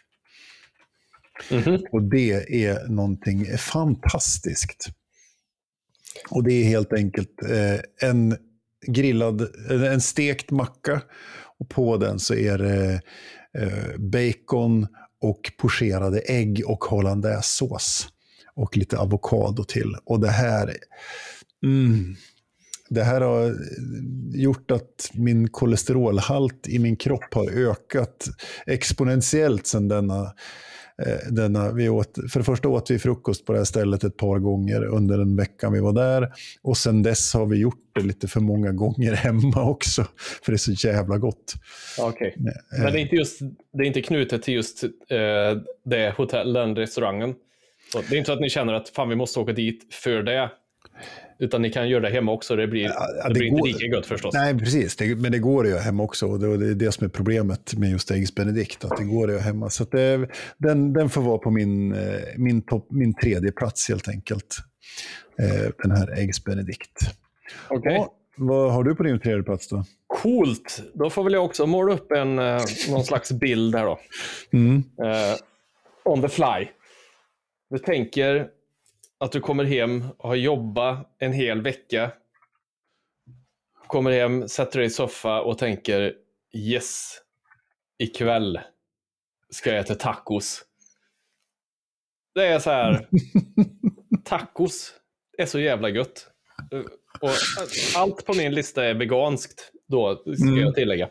Mhm. 1.51 1.85
Och 1.93 2.03
det 2.03 2.65
är 2.65 2.89
någonting 2.89 3.59
fantastiskt. 3.59 4.89
Och 6.31 6.45
det 6.45 6.53
är 6.53 6.65
helt 6.65 6.93
enkelt 6.93 7.43
en 8.01 8.37
grillad, 8.87 9.57
en 9.71 10.01
stekt 10.01 10.51
macka. 10.51 11.03
Och 11.59 11.69
på 11.69 11.97
den 11.97 12.19
så 12.19 12.35
är 12.35 12.59
det 12.59 13.01
bacon 13.99 14.87
och 15.21 15.53
pocherade 15.59 16.21
ägg 16.21 16.63
och 16.67 16.85
hollandaisesås. 16.85 18.09
Och 18.55 18.77
lite 18.77 18.99
avokado 18.99 19.65
till. 19.65 19.97
Och 20.05 20.21
det 20.21 20.31
här, 20.31 20.77
mm, 21.65 22.17
det 22.89 23.03
här 23.03 23.21
har 23.21 23.55
gjort 24.35 24.71
att 24.71 25.11
min 25.13 25.49
kolesterolhalt 25.49 26.69
i 26.69 26.79
min 26.79 26.97
kropp 26.97 27.35
har 27.35 27.71
ökat 27.71 28.27
exponentiellt 28.67 29.67
sedan 29.67 29.89
denna 29.89 30.35
eh, 31.07 31.33
denna, 31.33 31.73
vi 31.73 31.89
åt, 31.89 32.19
för 32.33 32.41
det 32.41 32.45
första 32.45 32.69
åt 32.69 32.91
vi 32.91 32.99
frukost 32.99 33.47
på 33.47 33.53
det 33.53 33.59
här 33.59 33.65
stället 33.65 34.05
ett 34.05 34.17
par 34.17 34.39
gånger 34.39 34.85
under 34.85 35.19
den 35.19 35.37
veckan 35.37 35.73
vi 35.73 35.81
var 35.81 35.93
där. 35.93 36.33
Och 36.63 36.77
sen 36.77 37.03
dess 37.03 37.35
har 37.35 37.47
vi 37.47 37.57
gjort 37.57 37.91
det 37.95 38.01
lite 38.01 38.29
för 38.29 38.41
många 38.41 38.73
gånger 38.73 39.13
hemma 39.15 39.71
också. 39.71 40.05
För 40.43 40.53
det 40.53 40.57
är 40.57 40.75
så 40.75 40.89
jävla 40.89 41.19
gott. 41.19 41.55
Okej. 42.01 42.35
Eh, 42.39 42.83
Men 42.83 42.93
det 42.93 42.99
är, 42.99 43.03
inte 43.03 43.17
just, 43.17 43.41
det 43.73 43.85
är 43.85 43.87
inte 43.87 44.03
knutet 44.03 44.43
till 44.43 44.55
just 44.55 44.85
eh, 44.85 44.89
det 45.85 46.15
hotellen, 46.17 46.77
restaurangen. 46.77 47.35
Så 47.93 48.01
det 48.11 48.17
är 48.17 48.19
inte 48.19 48.27
så 48.27 48.33
att 48.33 48.41
ni 48.41 48.51
känner 48.51 48.73
att 48.73 48.89
fan 48.89 49.09
vi 49.09 49.17
måste 49.17 49.41
åka 49.41 49.53
dit 49.53 49.95
för 49.95 50.23
det. 50.23 50.51
Utan 51.41 51.63
ni 51.63 51.71
kan 51.71 51.89
göra 51.89 52.01
det 52.01 52.09
hemma 52.11 52.33
också. 52.33 52.57
Det 52.57 52.67
blir, 52.67 52.83
Ja, 52.85 53.07
det 53.23 53.29
det 53.35 53.39
blir 53.41 53.51
går- 53.51 53.69
inte 53.69 53.79
lika 53.83 53.97
gött 53.97 54.07
förstås. 54.07 54.35
Nej, 54.35 54.59
precis. 54.59 54.97
Det, 54.97 55.17
men 55.17 55.33
det 55.33 55.39
går 55.39 55.65
att 55.65 55.71
göra 55.71 55.81
hemma 55.81 56.03
också. 56.03 56.27
Och 56.27 56.41
det, 56.41 56.47
och 56.49 56.59
det 56.59 56.67
är 56.71 56.75
det 56.75 56.93
som 56.93 57.05
är 57.05 57.09
problemet 57.09 57.75
med 57.75 57.91
just 57.91 58.11
Eggs 58.11 58.35
Benedict. 58.35 58.85
Att 58.85 58.97
det 58.99 59.05
går 59.05 59.25
att 59.29 59.33
göra 59.33 59.43
hemma. 59.43 59.71
Så 59.71 59.83
att 59.83 59.91
det, 59.91 60.29
den, 60.59 60.93
den 60.93 61.09
får 61.11 61.23
vara 61.23 61.39
på 61.39 61.51
min, 61.51 61.93
eh, 61.93 62.01
min, 62.37 62.63
topp, 62.63 62.87
min 62.91 63.15
tredje 63.15 63.53
plats 63.53 63.89
helt 63.89 64.09
enkelt. 64.09 64.57
Eh, 65.43 65.71
Den 65.83 65.91
här 65.91 66.19
Eggs 66.19 66.45
Benedict. 66.45 66.91
Okej. 67.69 67.93
Ja, 67.95 68.15
vad 68.37 68.73
har 68.73 68.85
du 68.85 68.95
på 68.95 69.03
din 69.03 69.21
tredje 69.21 69.43
plats 69.43 69.69
då? 69.69 69.85
Coolt. 70.07 70.83
Då 70.95 71.11
får 71.11 71.25
väl 71.25 71.33
jag 71.33 71.45
också 71.45 71.67
måla 71.67 71.93
upp 71.95 72.13
en, 72.13 72.39
eh, 72.39 72.61
någon 72.91 73.05
slags 73.05 73.33
bild 73.33 73.75
här 73.75 73.85
då. 73.85 73.99
Mm. 74.53 74.77
Eh, 74.77 75.37
on 76.05 76.23
the 76.23 76.29
fly. 76.29 76.69
Du 77.71 77.79
tänker 77.79 78.47
att 79.21 79.33
du 79.33 79.41
kommer 79.41 79.65
hem 79.65 80.05
och 80.19 80.29
har 80.29 80.37
jobbat 80.37 81.15
en 81.19 81.33
hel 81.33 81.63
vecka. 81.63 82.13
Kommer 83.87 84.11
hem, 84.13 84.49
sätter 84.49 84.79
dig 84.79 84.87
i 84.87 84.91
soffa 84.91 85.41
och 85.41 85.59
tänker 85.59 86.15
yes, 86.55 87.19
ikväll 87.99 88.61
ska 89.51 89.71
jag 89.71 89.79
äta 89.79 89.95
tacos. 89.95 90.65
Det 92.35 92.47
är 92.47 92.59
så 92.59 92.71
här, 92.71 93.09
tacos 94.25 94.93
är 95.39 95.47
så 95.47 95.61
jävla 95.61 95.89
gött. 95.89 96.27
Eh, 96.73 96.81
Och 97.21 97.31
allt 97.97 98.27
på 98.27 98.35
min 98.35 98.55
lista 98.55 98.85
är 98.85 98.95
veganskt 98.95 99.73
då, 99.89 100.17
ska 100.17 100.45
Mm. 100.47 100.59
jag 100.61 100.75
tillägga. 100.75 101.11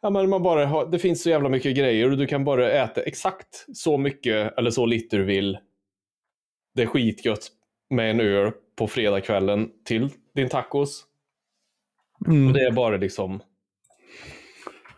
Ja, 0.00 0.10
men 0.10 0.28
man 0.30 0.42
bara 0.42 0.66
har, 0.66 0.86
det 0.86 0.98
finns 0.98 1.22
så 1.22 1.30
jävla 1.30 1.48
mycket 1.48 1.76
grejer 1.76 2.10
och 2.10 2.16
du 2.18 2.26
kan 2.26 2.44
bara 2.44 2.70
äta 2.72 3.02
exakt 3.02 3.66
så 3.74 3.98
mycket 3.98 4.58
eller 4.58 4.70
så 4.70 4.86
lite 4.86 5.16
du 5.16 5.24
vill. 5.24 5.58
Det 6.74 6.82
är 6.82 6.86
skitgött 6.86 7.48
med 7.90 8.10
en 8.10 8.20
öl 8.20 8.52
på 8.76 8.86
fredagskvällen 8.86 9.70
till 9.84 10.08
din 10.34 10.48
tacos. 10.48 11.04
Mm. 12.26 12.46
Och 12.46 12.52
det 12.52 12.60
är 12.60 12.70
bara 12.70 12.96
liksom... 12.96 13.42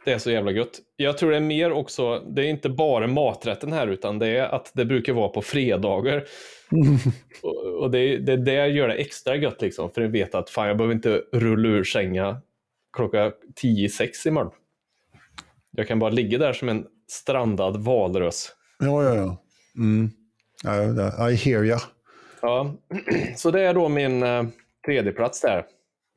Det 0.05 0.13
är 0.13 0.19
så 0.19 0.31
jävla 0.31 0.51
gött. 0.51 0.81
Jag 0.97 1.19
tror 1.19 1.31
det 1.31 1.37
är 1.37 1.41
mer 1.41 1.73
också, 1.73 2.19
det 2.19 2.43
är 2.43 2.47
inte 2.47 2.69
bara 2.69 3.07
maträtten 3.07 3.73
här 3.73 3.87
utan 3.87 4.19
det 4.19 4.27
är 4.27 4.55
att 4.55 4.73
det 4.75 4.85
brukar 4.85 5.13
vara 5.13 5.29
på 5.29 5.43
fredagar. 5.43 6.25
Och, 7.43 7.83
och 7.83 7.91
det, 7.91 8.17
det, 8.19 8.37
det 8.37 8.67
gör 8.67 8.89
det 8.89 8.95
extra 8.95 9.37
gött 9.37 9.63
liksom. 9.63 9.91
För 9.91 10.03
jag 10.03 10.09
vet 10.09 10.35
att 10.35 10.51
fan 10.51 10.69
jag 10.69 10.77
behöver 10.77 10.95
inte 10.95 11.23
rulla 11.33 11.69
ur 11.69 11.85
sänga 11.85 12.41
klockan 12.93 13.33
10 13.55 13.89
sex 13.89 14.27
imorgon. 14.27 14.53
Jag 15.71 15.89
kan 15.89 15.99
bara 15.99 16.11
ligga 16.11 16.39
där 16.39 16.53
som 16.53 16.69
en 16.69 16.87
strandad 17.09 17.85
valrös. 17.85 18.53
Ja, 18.79 19.05
ja, 19.05 19.15
ja. 19.15 19.43
Mm. 19.77 20.11
I 21.31 21.35
hear 21.35 21.65
ya. 21.65 21.81
Ja, 22.43 22.75
så 23.37 23.51
det 23.51 23.61
är 23.61 23.75
då 23.75 23.89
min 23.89 24.23
eh, 24.23 24.45
tredje 24.87 25.13
plats 25.13 25.41
där. 25.41 25.65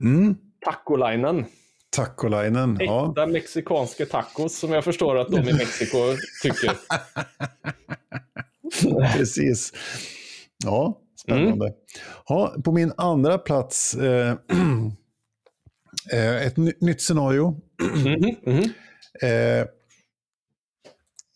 Mm. 0.03 0.35
Tacolinen. 0.65 1.45
Tacolainen. 1.89 2.77
Ja. 2.79 3.09
Äkta 3.09 3.27
mexikanska 3.27 4.05
tacos 4.05 4.57
som 4.57 4.71
jag 4.71 4.83
förstår 4.83 5.17
att 5.17 5.27
de 5.27 5.49
i 5.49 5.53
Mexiko 5.53 5.97
tycker. 6.43 6.71
Precis. 9.17 9.73
Ja, 10.63 11.01
spännande. 11.21 11.73
Ja, 12.27 12.55
på 12.63 12.71
min 12.71 12.93
andra 12.97 13.37
plats, 13.37 13.95
eh, 13.95 14.31
eh, 16.13 16.45
ett 16.47 16.57
ny, 16.57 16.73
nytt 16.81 17.01
scenario. 17.01 17.61
Mhm, 17.95 18.35
mhm. 18.45 18.63
Eh, 19.21 19.65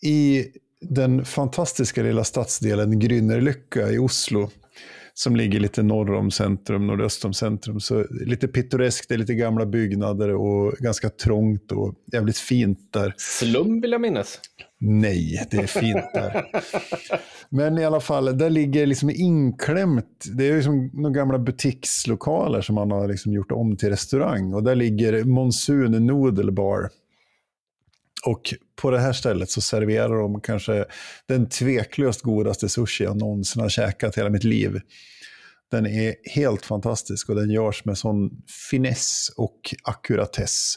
I 0.09 0.45
den 0.81 1.25
fantastiska 1.25 2.03
lilla 2.03 2.23
stadsdelen 2.23 3.01
Grünerløkka 3.01 3.91
i 3.91 3.97
Oslo 3.97 4.49
som 5.13 5.35
ligger 5.35 5.59
lite 5.59 5.83
norr 5.83 6.13
om 6.13 6.31
centrum, 6.31 6.87
nordöst 6.87 7.25
om 7.25 7.33
centrum. 7.33 7.79
Så 7.79 8.05
lite 8.25 8.47
pittoreskt, 8.47 9.09
det 9.09 9.15
är 9.15 9.17
lite 9.17 9.33
gamla 9.33 9.65
byggnader 9.65 10.29
och 10.35 10.73
ganska 10.73 11.09
trångt 11.09 11.71
och 11.71 11.95
jävligt 12.13 12.37
fint 12.37 12.79
där. 12.93 13.13
Slum 13.17 13.81
vill 13.81 13.91
jag 13.91 14.01
minnas. 14.01 14.39
Nej, 14.79 15.47
det 15.51 15.57
är 15.57 15.67
fint 15.67 16.13
där. 16.13 16.45
Men 17.49 17.77
i 17.77 17.85
alla 17.85 17.99
fall, 17.99 18.37
där 18.37 18.49
ligger 18.49 18.85
liksom 18.85 19.09
inklämt, 19.09 20.25
det 20.37 20.49
är 20.49 20.55
liksom 20.55 20.89
några 20.93 21.15
gamla 21.15 21.39
butikslokaler 21.39 22.61
som 22.61 22.75
man 22.75 22.91
har 22.91 23.07
liksom 23.07 23.33
gjort 23.33 23.51
om 23.51 23.77
till 23.77 23.89
restaurang. 23.89 24.53
Och 24.53 24.63
där 24.63 24.75
ligger 24.75 25.23
Monsun 25.23 26.05
Noodle 26.05 26.51
Bar. 26.51 26.89
Och 28.25 28.53
på 28.81 28.91
det 28.91 28.99
här 28.99 29.13
stället 29.13 29.49
så 29.49 29.61
serverar 29.61 30.21
de 30.21 30.41
kanske 30.41 30.85
den 31.27 31.49
tveklöst 31.49 32.21
godaste 32.21 32.69
sushi 32.69 33.03
jag 33.03 33.17
någonsin 33.17 33.61
har 33.61 33.69
käkat 33.69 34.17
hela 34.17 34.29
mitt 34.29 34.43
liv. 34.43 34.79
Den 35.71 35.85
är 35.85 36.15
helt 36.35 36.65
fantastisk 36.65 37.29
och 37.29 37.35
den 37.35 37.51
görs 37.51 37.85
med 37.85 37.97
sån 37.97 38.29
finess 38.69 39.31
och 39.37 39.59
ackuratess. 39.83 40.75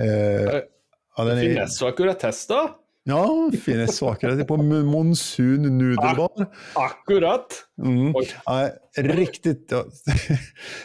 Eh, 0.00 0.60
ja, 1.16 1.36
Finess 1.40 1.82
och 1.82 1.88
ackuratess 1.88 2.46
då? 2.46 2.70
Ja, 3.08 3.50
finess 3.64 4.02
och 4.02 4.12
ackuratess 4.12 4.46
på 4.46 4.56
Monsun 4.56 5.78
Nudelbar. 5.78 6.46
Akkurat. 6.74 7.46
Mm. 7.82 8.14
Ja, 8.44 8.70
riktigt, 8.96 9.68
ja. 9.70 9.84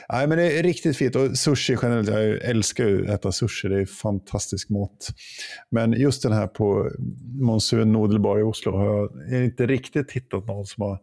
Nej, 0.10 0.28
men 0.28 0.38
det 0.38 0.60
är 0.60 0.64
riktigt 0.64 0.98
fint. 0.98 1.16
Och 1.16 1.38
sushi 1.38 1.78
generellt, 1.82 2.10
jag 2.10 2.50
älskar 2.50 2.88
ju 2.88 3.04
att 3.04 3.10
äta 3.10 3.32
sushi. 3.32 3.68
Det 3.68 3.82
är 3.82 3.86
fantastisk 3.86 4.70
mat. 4.70 5.08
Men 5.70 5.92
just 5.92 6.24
den 6.24 6.32
här 6.32 6.48
på 6.48 6.92
Monsun 7.42 7.92
Nodelbar 7.92 8.40
i 8.40 8.44
Oslo 8.44 8.72
har 8.72 8.86
jag 8.86 9.44
inte 9.44 9.66
riktigt 9.66 10.12
hittat 10.12 10.48
någon 10.48 10.66
som 10.66 10.82
har 10.82 11.00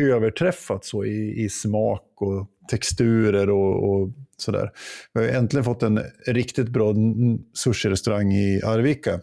överträffat 0.00 0.84
så 0.84 1.04
i, 1.04 1.44
i 1.44 1.48
smak 1.48 2.12
och 2.16 2.46
texturer 2.70 3.50
och, 3.50 3.90
och 3.90 4.08
sådär. 4.36 4.70
Vi 5.14 5.20
har 5.20 5.28
äntligen 5.28 5.64
fått 5.64 5.82
en 5.82 6.00
riktigt 6.26 6.68
bra 6.68 6.94
sushi-restaurang 7.54 8.32
i 8.32 8.62
Arvika 8.64 9.20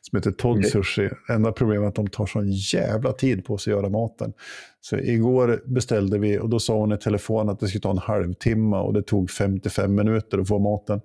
som 0.00 0.16
heter 0.16 0.30
Todd 0.30 0.58
Okej. 0.58 0.70
Sushi. 0.70 1.08
Enda 1.28 1.52
problemet 1.52 1.84
är 1.84 1.88
att 1.88 1.94
de 1.94 2.08
tar 2.08 2.26
sån 2.26 2.52
jävla 2.52 3.12
tid 3.12 3.44
på 3.44 3.58
sig 3.58 3.72
att 3.72 3.78
göra 3.78 3.90
maten. 3.90 4.32
Så 4.80 4.96
igår 4.96 5.62
beställde 5.66 6.18
vi 6.18 6.38
och 6.38 6.48
då 6.48 6.58
sa 6.58 6.74
hon 6.74 6.92
i 6.92 6.98
telefon 6.98 7.48
att 7.48 7.60
det 7.60 7.68
skulle 7.68 7.82
ta 7.82 7.90
en 7.90 7.98
halvtimme 7.98 8.76
och 8.76 8.92
det 8.92 9.02
tog 9.02 9.30
55 9.30 9.94
minuter 9.94 10.38
att 10.38 10.48
få 10.48 10.58
maten. 10.58 11.00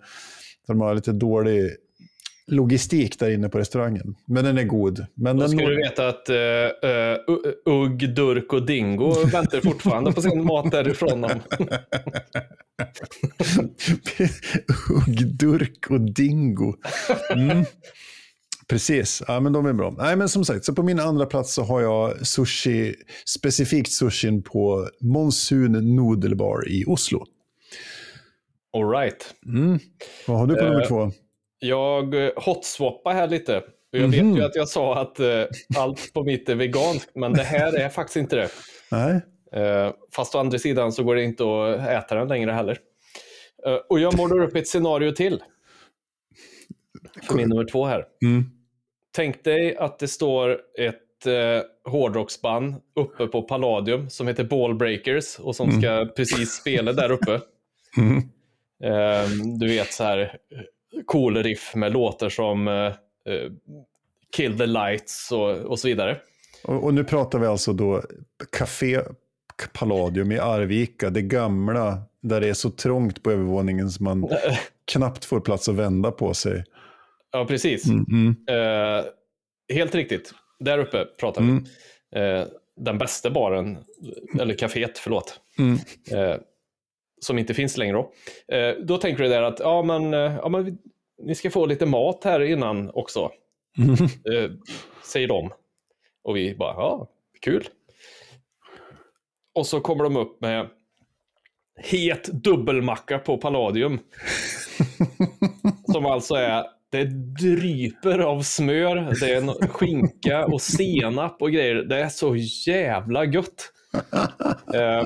Så 0.66 0.74
de 0.74 0.82
har 0.82 0.96
lite 0.96 1.12
dålig 1.12 1.72
logistik 2.48 3.20
där 3.20 3.32
inne 3.32 3.50
på 3.50 3.60
restaurangen. 3.60 4.16
Men 4.26 4.44
den 4.44 4.58
är 4.58 4.64
god. 4.64 5.06
Men 5.14 5.38
Då 5.38 5.42
den 5.42 5.58
ska 5.58 5.68
du 5.68 5.76
veta 5.76 6.08
att 6.08 6.30
uh, 6.30 6.36
uh, 6.36 7.18
Ugg, 7.66 8.16
Durk 8.16 8.54
och 8.54 8.66
Dingo 8.66 9.26
väntar 9.26 9.62
fortfarande 9.62 10.12
på 10.14 10.22
sin 10.22 10.46
mat 10.46 10.72
därifrån. 10.72 11.22
Dem. 11.22 11.40
Uggdurk 15.08 15.88
och 15.90 16.02
Dingo. 16.02 16.74
Mm. 17.34 17.66
Precis, 18.72 19.24
ja, 19.28 19.40
men 19.40 19.54
de 19.54 19.66
är 19.66 19.74
bra. 19.74 19.96
Nej, 19.98 20.16
men 20.16 20.30
som 20.30 20.46
sagt, 20.46 20.66
så 20.66 20.74
på 20.76 20.84
min 20.84 21.00
andra 21.00 21.26
plats 21.26 21.54
så 21.54 21.64
har 21.64 21.82
jag 21.82 22.28
sushi, 22.28 22.96
specifikt 23.26 23.92
sushin 23.92 24.44
på 24.44 24.90
Monsun 25.02 25.96
Noodlebar 25.96 26.70
i 26.70 26.86
Oslo. 26.88 27.26
All 28.78 28.90
right. 28.90 29.34
Mm. 29.46 29.80
Vad 30.28 30.38
har 30.40 30.48
du 30.48 30.56
på 30.56 30.64
nummer 30.64 30.82
Eh, 30.82 30.88
två? 30.88 31.12
Jag 31.60 32.26
eh, 32.26 32.32
hotswappar 32.36 33.14
här 33.14 33.28
lite. 33.28 33.64
Jag 33.92 34.02
Mhm. 34.02 34.12
vet 34.32 34.38
ju 34.40 34.46
att 34.46 34.56
jag 34.56 34.68
sa 34.68 35.02
att 35.02 35.20
eh, 35.20 35.44
allt 35.78 36.14
på 36.14 36.24
mitt 36.24 36.50
är 36.50 36.56
veganskt, 36.56 37.12
men 37.16 37.34
det 37.34 37.44
här 37.44 37.74
är 37.80 37.90
faktiskt 37.90 38.18
inte 38.18 38.36
det. 38.36 38.50
Nej? 38.92 39.22
Eh, 39.64 39.92
fast 40.16 40.36
å 40.36 40.40
andra 40.40 40.60
sidan 40.60 40.92
så 40.92 41.04
går 41.04 41.16
det 41.16 41.24
inte 41.24 41.44
att 41.44 41.88
äta 42.06 42.16
den 42.16 42.28
längre 42.28 42.52
heller. 42.52 42.78
Och 43.90 44.00
jag 44.00 44.18
målar 44.18 44.40
upp 44.44 44.56
ett 44.56 44.68
scenario 44.68 45.12
till. 45.12 45.44
För 47.28 47.36
min 47.36 47.50
nummer 47.50 47.66
två 47.72 47.86
här. 47.86 48.06
Mm. 48.26 48.44
Tänk 49.12 49.44
dig 49.44 49.76
att 49.76 50.00
det 50.00 50.08
står 50.08 50.58
ett 50.78 51.26
eh, 51.26 51.92
hårdrocksband 51.92 52.76
uppe 52.96 53.28
på 53.28 53.42
Palladium 53.42 54.10
som 54.10 54.28
heter 54.28 54.44
Ballbreakers 54.44 55.40
och 55.40 55.56
som 55.56 55.82
ska 55.82 56.08
precis 56.16 56.52
spela 56.52 56.94
där 56.94 57.12
uppe. 57.12 57.40
Mm. 57.98 58.18
Eh, 58.84 59.30
du 59.60 59.68
vet 59.68 59.94
så 59.94 60.04
här 60.04 60.20
eh, 60.20 61.02
cool 61.06 61.38
riff 61.38 61.76
med 61.76 61.94
låtar 61.94 62.30
som 62.30 62.68
eh, 62.68 62.74
eh, 62.74 63.52
Kill 64.36 64.58
the 64.58 64.66
Lights 64.66 65.32
och, 65.32 65.50
och 65.50 65.80
så 65.80 65.88
vidare. 65.88 66.18
Och, 66.64 66.84
och 66.84 66.94
nu 66.94 67.04
pratar 67.04 67.40
vi 67.40 67.48
alltså 67.48 67.74
då 67.74 68.04
Café 68.52 69.02
Palladium 69.74 70.32
i 70.32 70.40
Arvika, 70.40 71.10
det 71.10 71.22
gamla, 71.22 72.02
där 72.22 72.42
det 72.42 72.50
är 72.50 72.54
så 72.54 72.70
trångt 72.70 73.24
på 73.24 73.32
övervåningen 73.32 73.90
som 73.90 74.04
man 74.04 74.30
knappt 74.92 75.26
får 75.26 75.40
plats 75.40 75.70
att 75.70 75.76
vända 75.76 76.12
på 76.12 76.34
sig. 76.34 76.64
Ja, 77.32 77.46
precis. 77.46 77.86
Mm, 77.90 78.06
mm, 78.12 78.36
Eh, 78.48 79.06
helt 79.74 79.96
riktigt. 79.96 80.34
Där 80.60 80.78
uppe 80.80 81.06
pratar 81.06 81.42
vi. 81.42 81.48
mm, 81.50 81.64
Eh, 82.16 82.48
den 82.76 82.98
bästa 82.98 83.30
baren, 83.30 83.78
eller 84.40 84.54
kaféet, 84.56 84.98
förlåt. 84.98 85.40
mm. 85.60 85.78
Eh, 86.12 86.38
som 87.22 87.40
inte 87.40 87.54
finns 87.54 87.78
längre 87.78 87.94
då. 87.94 88.12
Eh, 88.56 88.76
då 88.84 88.98
tänker 88.98 89.24
du 89.24 89.30
där 89.30 89.42
att 89.44 89.60
ja, 89.60 89.84
men, 89.84 90.14
eh, 90.14 90.36
ja, 90.36 90.50
men 90.50 90.78
ni 91.24 91.36
ska 91.36 91.52
få 91.52 91.66
lite 91.66 91.86
mat 91.86 92.24
här 92.24 92.40
innan 92.42 92.90
också. 92.94 93.32
Eh, 94.34 94.52
säger 95.06 95.28
de. 95.28 95.52
Och 96.24 96.36
vi 96.38 96.56
bara, 96.56 96.74
ja, 96.74 97.08
kul. 97.42 97.68
Och 99.56 99.68
så 99.68 99.82
kommer 99.82 100.04
de 100.04 100.16
upp 100.18 100.42
med 100.42 100.70
het 101.84 102.24
dubbelmacka 102.24 103.20
på 103.20 103.38
Palladium. 103.38 104.00
som 105.92 106.06
alltså 106.06 106.36
är, 106.36 106.66
det 106.92 107.06
dryper 107.42 108.20
av 108.20 108.42
smör, 108.42 108.96
det 109.20 109.34
är 109.34 109.68
skinka 109.68 110.46
och 110.46 110.62
senap 110.62 111.42
och 111.42 111.52
grejer. 111.52 111.76
Det 111.76 112.02
är 112.02 112.10
så 112.10 112.36
jävla 112.68 113.26
gött. 113.26 113.72
Eh, 114.74 115.06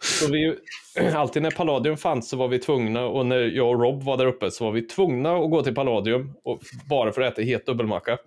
så 0.00 0.32
vi, 0.32 0.58
alltid 1.14 1.42
när 1.42 1.50
Palladium 1.50 1.96
fanns 1.96 2.28
så 2.28 2.36
var 2.36 2.48
vi 2.48 2.58
tvungna, 2.58 3.06
och 3.06 3.26
när 3.26 3.38
jag 3.38 3.68
och 3.68 3.80
Rob 3.80 4.02
var 4.02 4.16
där 4.16 4.26
uppe 4.26 4.50
så 4.50 4.64
var 4.64 4.72
vi 4.72 4.82
tvungna 4.82 5.36
att 5.36 5.50
gå 5.50 5.62
till 5.62 5.74
Palladium 5.74 6.34
och, 6.44 6.60
bara 6.90 7.12
för 7.12 7.22
att 7.22 7.32
äta 7.32 7.42
het 7.42 7.66
dubbelmacka. 7.66 8.18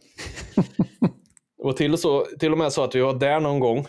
och 1.57 1.77
till 1.77 1.93
och, 1.93 1.99
så, 1.99 2.25
till 2.39 2.51
och 2.51 2.57
med 2.57 2.73
så 2.73 2.83
att 2.83 2.95
vi 2.95 2.99
var 2.99 3.13
där 3.13 3.39
någon 3.39 3.59
gång 3.59 3.87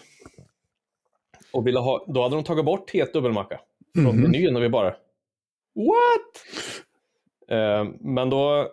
och 1.53 1.67
ville 1.67 1.79
ha, 1.79 2.05
då 2.09 2.23
hade 2.23 2.35
de 2.35 2.45
tagit 2.45 2.65
bort 2.65 2.91
het 2.91 3.13
dubbelmacka 3.13 3.61
från 3.95 4.21
menyn 4.21 4.57
och 4.57 4.63
vi 4.63 4.69
bara 4.69 4.95
What? 5.75 6.45
Eh, 7.49 7.85
men 8.01 8.31
då 8.31 8.73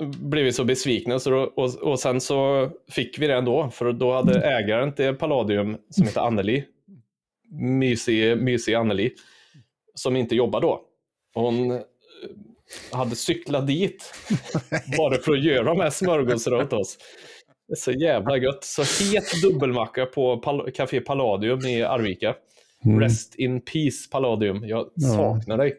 blev 0.00 0.44
vi 0.44 0.52
så 0.52 0.64
besvikna 0.64 1.18
så 1.18 1.30
då, 1.30 1.52
och, 1.56 1.74
och 1.74 2.00
sen 2.00 2.20
så 2.20 2.70
fick 2.90 3.18
vi 3.18 3.26
det 3.26 3.34
ändå 3.34 3.70
för 3.70 3.92
då 3.92 4.12
hade 4.12 4.40
ägaren 4.40 4.94
till 4.94 5.14
Palladium 5.14 5.76
som 5.90 6.06
heter 6.06 6.20
Anneli 6.20 6.64
mysig, 7.60 8.38
mysig 8.38 8.74
Anneli 8.74 9.10
som 9.94 10.16
inte 10.16 10.34
jobbar 10.34 10.60
då. 10.60 10.80
Hon 11.34 11.70
eh, 11.70 11.80
hade 12.92 13.16
cyklat 13.16 13.66
dit 13.66 14.14
bara 14.98 15.18
för 15.18 15.32
att 15.32 15.44
göra 15.44 15.62
de 15.62 15.80
här 15.80 15.90
smörgåsarna 15.90 16.56
åt 16.56 16.72
oss. 16.72 16.98
Det 17.68 17.72
är 17.72 17.76
så 17.76 17.92
jävla 17.92 18.36
gött. 18.36 18.64
Så 18.64 18.82
het 18.82 19.42
dubbelmacka 19.42 20.06
på 20.06 20.36
Pal- 20.36 20.70
Café 20.70 21.00
Palladium 21.00 21.60
i 21.66 21.82
Arvika. 21.82 22.34
Rest 23.00 23.34
in 23.34 23.60
peace 23.60 24.08
Palladium. 24.10 24.64
Jag 24.66 24.90
saknar 25.16 25.56
dig. 25.58 25.76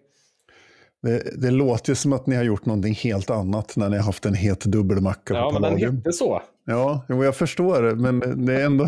Det, 1.04 1.42
det 1.42 1.52
låter 1.52 1.92
ju 1.92 1.96
som 1.96 2.14
att 2.14 2.28
ni 2.28 2.36
har 2.36 2.44
gjort 2.44 2.66
någonting 2.66 2.94
helt 2.94 3.30
annat 3.30 3.76
när 3.78 3.90
ni 3.90 3.98
har 3.98 4.04
haft 4.04 4.26
en 4.26 4.34
het 4.34 4.60
dubbelmacka 4.60 5.34
Ja, 5.34 5.52
på 5.54 5.60
men 5.60 5.80
den 5.80 5.96
hette 5.96 6.14
så. 6.14 6.42
Ja, 6.66 7.06
jag 7.08 7.36
förstår 7.36 7.96
men 7.96 8.46
det 8.46 8.62
är 8.62 8.66
ändå 8.66 8.84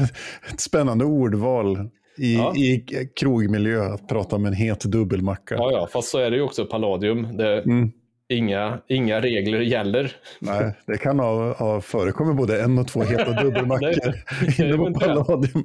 ett 0.52 0.60
spännande 0.60 1.06
ordval 1.06 1.90
i, 2.18 2.36
Ja. 2.36 2.56
i 2.56 2.84
krogmiljö 3.20 3.94
att 3.94 4.08
prata 4.08 4.36
om 4.36 4.46
en 4.46 4.54
het 4.54 4.80
dubbelmacka. 4.80 5.56
Ja, 5.56 5.72
ja, 5.72 5.88
fast 5.94 6.10
så 6.10 6.18
är 6.18 6.32
det 6.32 6.38
ju 6.38 6.44
också 6.44 6.66
Palladium. 6.66 7.38
Det, 7.38 7.62
Mm. 7.62 7.92
Inga, 8.30 8.82
inga 8.88 9.22
regler 9.22 9.60
gäller. 9.60 10.16
Nej, 10.40 10.74
det 10.88 10.98
kan 10.98 11.20
ha, 11.20 11.54
ha 11.54 11.82
förekommit 11.82 12.38
både 12.38 12.62
en 12.62 12.80
och 12.80 12.88
två 12.88 13.04
heta 13.04 13.44
dubbelmackor 13.44 14.14
inne 14.60 14.78
på. 14.78 15.00
Palladium. 15.00 15.64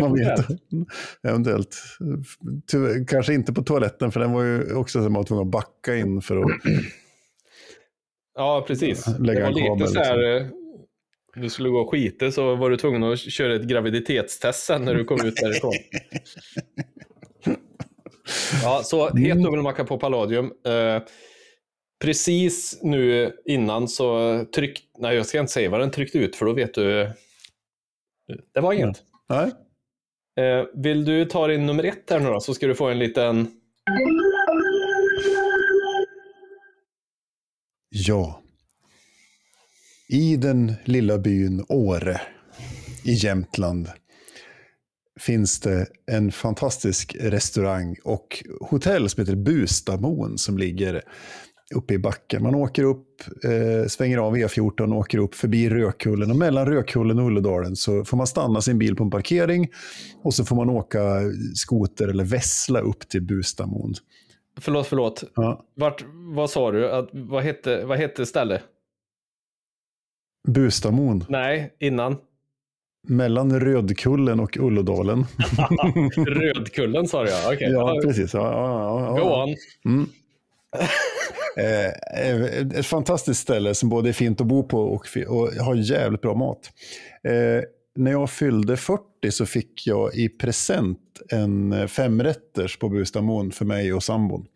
Man 0.00 0.14
vet. 0.14 0.46
Eventuellt. 1.22 1.76
Tyvärr, 2.66 3.06
kanske 3.06 3.34
inte 3.34 3.52
på 3.52 3.62
toaletten, 3.62 4.12
för 4.12 4.20
den 4.20 4.32
var 4.32 4.42
ju 4.42 4.74
också 4.74 4.98
som 4.98 5.06
att 5.06 5.12
man 5.12 5.14
var 5.14 5.24
tvungen 5.24 5.46
att 5.46 5.52
backa 5.52 5.96
in 5.96 6.22
för 6.22 6.36
att... 6.36 6.50
Ja, 8.34 8.64
precis. 8.66 9.06
Lägga 9.18 9.38
det 9.38 9.44
var 9.44 9.52
lite 9.52 9.66
kabel, 9.66 9.88
så 9.88 9.98
här, 9.98 10.36
eh, 10.36 10.46
du 11.34 11.50
skulle 11.50 11.68
gå 11.68 11.78
och 11.78 11.90
skita 11.90 12.30
så 12.30 12.56
var 12.56 12.70
du 12.70 12.76
tvungen 12.76 13.02
att 13.02 13.18
köra 13.18 13.54
ett 13.54 13.62
graviditetstest 13.62 14.64
sen 14.64 14.84
när 14.84 14.94
du 14.94 15.04
kom 15.04 15.26
ut 15.26 15.36
därifrån. 15.36 15.72
Ja, 18.62 18.80
så 18.84 19.08
het 19.16 19.42
dubbelmacka 19.42 19.84
på 19.84 19.98
Palladium. 19.98 20.52
Eh, 20.66 21.02
precis 22.02 22.78
nu 22.82 23.32
innan 23.44 23.88
så 23.88 24.44
tryckte, 24.54 24.86
nej 24.98 25.16
jag 25.16 25.26
ska 25.26 25.40
inte 25.40 25.52
säga 25.52 25.70
vad 25.70 25.80
den 25.80 25.90
tryckte 25.90 26.18
ut 26.18 26.36
för 26.36 26.46
då 26.46 26.52
vet 26.52 26.74
du. 26.74 27.12
Det 28.54 28.60
var 28.60 28.72
inget. 28.72 29.02
Nej, 29.28 29.50
Eh, 30.38 30.64
vill 30.74 31.04
du 31.04 31.24
ta 31.24 31.46
din 31.46 31.66
nummer 31.66 31.84
ett 31.84 32.10
här 32.10 32.20
nu 32.20 32.26
då, 32.26 32.40
så 32.40 32.54
ska 32.54 32.66
du 32.66 32.74
få 32.74 32.88
en 32.88 32.98
liten... 32.98 33.50
Ja. 37.88 38.42
I 40.08 40.36
den 40.36 40.74
lilla 40.84 41.18
byn 41.18 41.64
Åre 41.68 42.20
i 43.04 43.12
Jämtland 43.12 43.88
finns 45.20 45.60
det 45.60 45.86
en 46.06 46.32
fantastisk 46.32 47.16
restaurang 47.20 47.96
och 48.04 48.44
hotell 48.60 49.10
som 49.10 49.20
heter 49.20 49.36
Bustamon 49.36 50.38
som 50.38 50.58
ligger 50.58 51.02
uppe 51.72 51.94
i 51.94 51.98
backen. 51.98 52.42
Man 52.42 52.54
åker 52.54 52.84
upp, 52.84 53.06
eh, 53.44 53.86
svänger 53.88 54.18
av 54.18 54.36
E14 54.36 54.92
och 54.92 54.98
åker 54.98 55.18
upp 55.18 55.34
förbi 55.34 55.70
Rökullen 55.70 56.30
och 56.30 56.36
mellan 56.36 56.66
Rökullen 56.66 57.18
och 57.18 57.26
Ulledalen 57.26 57.76
så 57.76 58.04
får 58.04 58.16
man 58.16 58.26
stanna 58.26 58.60
sin 58.60 58.78
bil 58.78 58.96
på 58.96 59.04
en 59.04 59.10
parkering 59.10 59.68
och 60.22 60.34
så 60.34 60.44
får 60.44 60.56
man 60.56 60.70
åka 60.70 61.00
skoter 61.54 62.08
eller 62.08 62.24
vässla 62.24 62.80
upp 62.80 63.08
till 63.08 63.22
Bustamon. 63.22 63.94
Förlåt, 64.60 64.86
förlåt. 64.86 65.24
Ja. 65.34 65.64
Vart, 65.74 66.04
vad 66.34 66.50
sa 66.50 66.70
du? 66.72 66.90
Att, 66.90 67.08
vad, 67.12 67.42
hette, 67.42 67.84
vad 67.84 67.98
hette 67.98 68.26
stället? 68.26 68.62
Bustamon, 70.48 71.24
Nej, 71.28 71.76
innan. 71.80 72.16
mellan 73.08 73.60
Rödkullen 73.60 74.40
och 74.40 74.56
Ullådalen. 74.60 75.24
Rödkullen 76.26 77.08
sa 77.08 77.24
du 77.24 77.30
ja. 77.30 77.52
Okej. 77.52 77.70
Ja, 77.70 78.00
precis. 78.04 78.34
Ja, 78.34 78.40
ja, 78.52 79.16
ja, 79.16 79.22
Go 79.22 79.42
on. 79.42 79.56
Mm. 79.94 80.08
Eh, 81.56 81.88
ett 82.78 82.86
fantastiskt 82.86 83.40
ställe 83.40 83.74
som 83.74 83.88
både 83.88 84.08
är 84.08 84.12
fint 84.12 84.40
att 84.40 84.46
bo 84.46 84.62
på 84.62 84.78
och, 84.78 85.06
och 85.28 85.52
har 85.52 85.74
jävligt 85.74 86.20
bra 86.20 86.34
mat. 86.34 86.70
Eh, 87.24 87.64
när 87.96 88.10
jag 88.10 88.30
fyllde 88.30 88.76
40 88.76 89.02
så 89.30 89.46
fick 89.46 89.86
jag 89.86 90.14
i 90.14 90.28
present 90.28 90.98
en 91.28 91.72
eh, 91.72 91.86
femrätters 91.86 92.78
på 92.78 92.88
Bustamon 92.88 93.50
för 93.52 93.64
mig 93.64 93.92
och 93.92 94.02
sambon. 94.02 94.46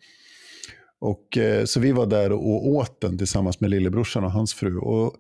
Och, 0.98 1.38
eh, 1.38 1.64
så 1.64 1.80
vi 1.80 1.92
var 1.92 2.06
där 2.06 2.32
och 2.32 2.66
åt 2.66 3.00
den 3.00 3.18
tillsammans 3.18 3.60
med 3.60 3.70
lillebrorsan 3.70 4.24
och 4.24 4.32
hans 4.32 4.54
fru. 4.54 4.78
Och 4.78 5.14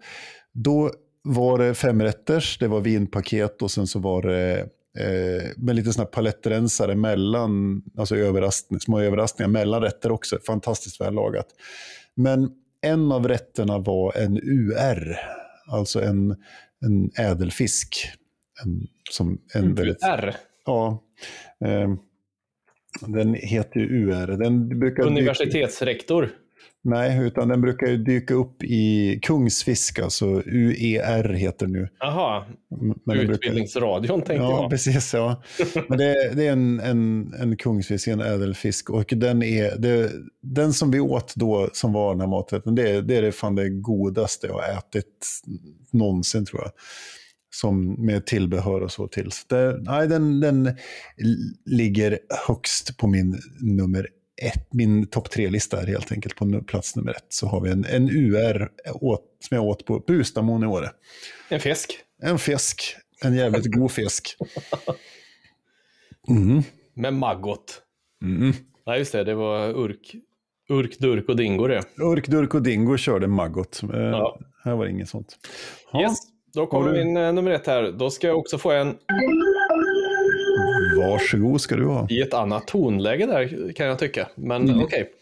då 0.52 0.90
var 1.22 1.58
det 1.58 1.74
femrätters, 1.74 2.58
det 2.58 2.68
var 2.68 2.80
vinpaket 2.80 3.62
och 3.62 3.70
sen 3.70 3.86
så 3.86 3.98
var 3.98 4.22
det 4.22 4.68
eh, 4.98 5.50
med 5.56 5.76
lite 5.76 5.92
såna 5.92 6.04
här 6.04 6.10
palettrensare 6.10 6.94
mellan, 6.94 7.82
alltså 7.98 8.16
överraskning, 8.16 8.80
små 8.80 9.00
överraskningar 9.00 9.48
mellan 9.48 9.82
rätter 9.82 10.12
också. 10.12 10.38
Fantastiskt 10.46 11.00
väl 11.00 11.14
lagat. 11.14 11.46
Men 12.14 12.50
en 12.80 13.12
av 13.12 13.28
rätterna 13.28 13.78
var 13.78 14.16
en 14.16 14.36
UR, 14.42 15.16
alltså 15.68 16.02
en, 16.02 16.36
en 16.80 17.10
ädelfisk. 17.18 18.10
En, 18.64 18.86
som 19.10 19.38
en 19.54 19.74
väldigt, 19.74 20.02
R. 20.02 20.36
ja, 20.66 21.02
eh, 21.64 21.94
den 23.00 23.34
heter 23.34 23.80
ju 23.80 23.86
UR. 23.86 24.26
Den 24.26 24.78
brukar 24.78 25.06
Universitetsrektor. 25.06 26.30
Nej, 26.84 27.18
utan 27.26 27.48
den 27.48 27.60
brukar 27.60 27.86
ju 27.86 27.96
dyka 27.96 28.34
upp 28.34 28.62
i 28.62 29.18
Kungsfisk, 29.22 29.98
alltså 29.98 30.26
UER 30.46 31.32
heter 31.32 31.66
det 31.66 31.72
nu. 31.72 31.88
Jaha, 32.00 32.44
den 32.70 32.94
brukar- 33.04 33.32
Utbildningsradion 33.32 34.18
tänkte 34.22 34.34
Ja, 34.34 34.60
jag. 34.62 34.70
precis. 34.70 35.14
Ja. 35.14 35.42
Men 35.88 35.98
det, 35.98 36.30
det 36.34 36.46
är 36.46 36.52
en, 36.52 36.80
en, 36.80 37.32
en 37.40 37.56
kungsfisk, 37.56 38.08
en 38.08 38.20
ädelfisk. 38.20 38.90
Och 38.90 39.04
den, 39.16 39.42
är, 39.42 39.76
det, 39.78 40.10
den 40.42 40.72
som 40.72 40.90
vi 40.90 41.00
åt 41.00 41.34
då, 41.36 41.70
som 41.72 41.92
var 41.92 42.12
den 42.14 42.20
här 42.20 42.28
maträtten, 42.28 42.74
det, 42.74 42.90
är- 42.90 43.02
det 43.02 43.16
är 43.16 43.22
det 43.22 43.32
fan 43.32 43.54
det 43.54 43.68
godaste 43.68 44.46
jag 44.46 44.54
har 44.54 44.78
ätit 44.78 45.26
någonsin 45.92 46.46
tror 46.46 46.62
jag. 46.62 46.70
Som 47.50 48.06
med 48.06 48.26
tillbehör 48.26 48.80
och 48.80 48.90
så 48.92 49.08
till. 49.08 49.30
Så 49.32 49.44
det, 49.48 49.78
nej, 49.82 50.08
den, 50.08 50.40
den 50.40 50.76
ligger 51.66 52.18
högst 52.48 52.96
på 52.96 53.06
min 53.06 53.38
nummer 53.60 54.08
ett, 54.42 54.72
min 54.74 55.06
topp 55.06 55.30
tre-lista 55.30 55.82
är 55.82 55.86
helt 55.86 56.12
enkelt 56.12 56.36
på 56.36 56.62
plats 56.66 56.96
nummer 56.96 57.10
ett. 57.10 57.26
Så 57.28 57.46
har 57.46 57.60
vi 57.60 57.70
en, 57.70 57.84
en 57.84 58.08
UR 58.10 58.68
åt, 58.94 59.22
som 59.40 59.54
jag 59.54 59.64
åt 59.64 59.84
på 59.84 59.98
Bustamon 60.06 60.62
i 60.62 60.66
Åre. 60.66 60.90
En 61.48 61.60
fisk. 61.60 61.98
En 62.22 62.38
fisk. 62.38 62.96
En 63.22 63.34
jävligt 63.34 63.72
god 63.74 63.90
fisk. 63.92 64.36
Mm. 66.28 66.62
Med 66.94 67.14
maggot. 67.14 67.82
Mm. 68.22 68.52
Nej, 68.86 68.98
just 68.98 69.12
det. 69.12 69.24
Det 69.24 69.34
var 69.34 69.68
urk. 69.68 70.14
Urk, 70.68 70.98
durk 70.98 71.28
och 71.28 71.36
dingo 71.36 71.66
det. 71.66 71.82
Urk, 72.00 72.26
Durk 72.26 72.54
och 72.54 72.62
Dingo 72.62 72.96
körde 72.96 73.26
maggot. 73.26 73.82
Eh, 73.82 74.00
Ja. 74.00 74.38
Här 74.64 74.74
var 74.74 74.84
det 74.84 74.90
inget 74.90 75.08
sånt. 75.08 75.36
Ja, 75.92 76.02
Yes. 76.02 76.18
Då 76.54 76.66
kommer 76.66 76.92
min 76.92 77.16
eh, 77.16 77.32
nummer 77.32 77.50
ett 77.50 77.66
här. 77.66 77.92
Då 77.92 78.10
ska 78.10 78.26
jag 78.26 78.38
också 78.38 78.58
få 78.58 78.70
en 78.70 78.88
Varsågod 80.98 81.60
ska 81.60 81.76
du 81.76 81.84
ha. 81.86 82.06
i 82.10 82.20
ett 82.22 82.34
annat 82.34 82.66
tonläge 82.66 83.26
där 83.26 83.72
kan 83.72 83.86
jag 83.86 83.98
tycka. 83.98 84.28
Men 84.34 84.68
Mm. 84.68 84.82
okej. 84.84 85.12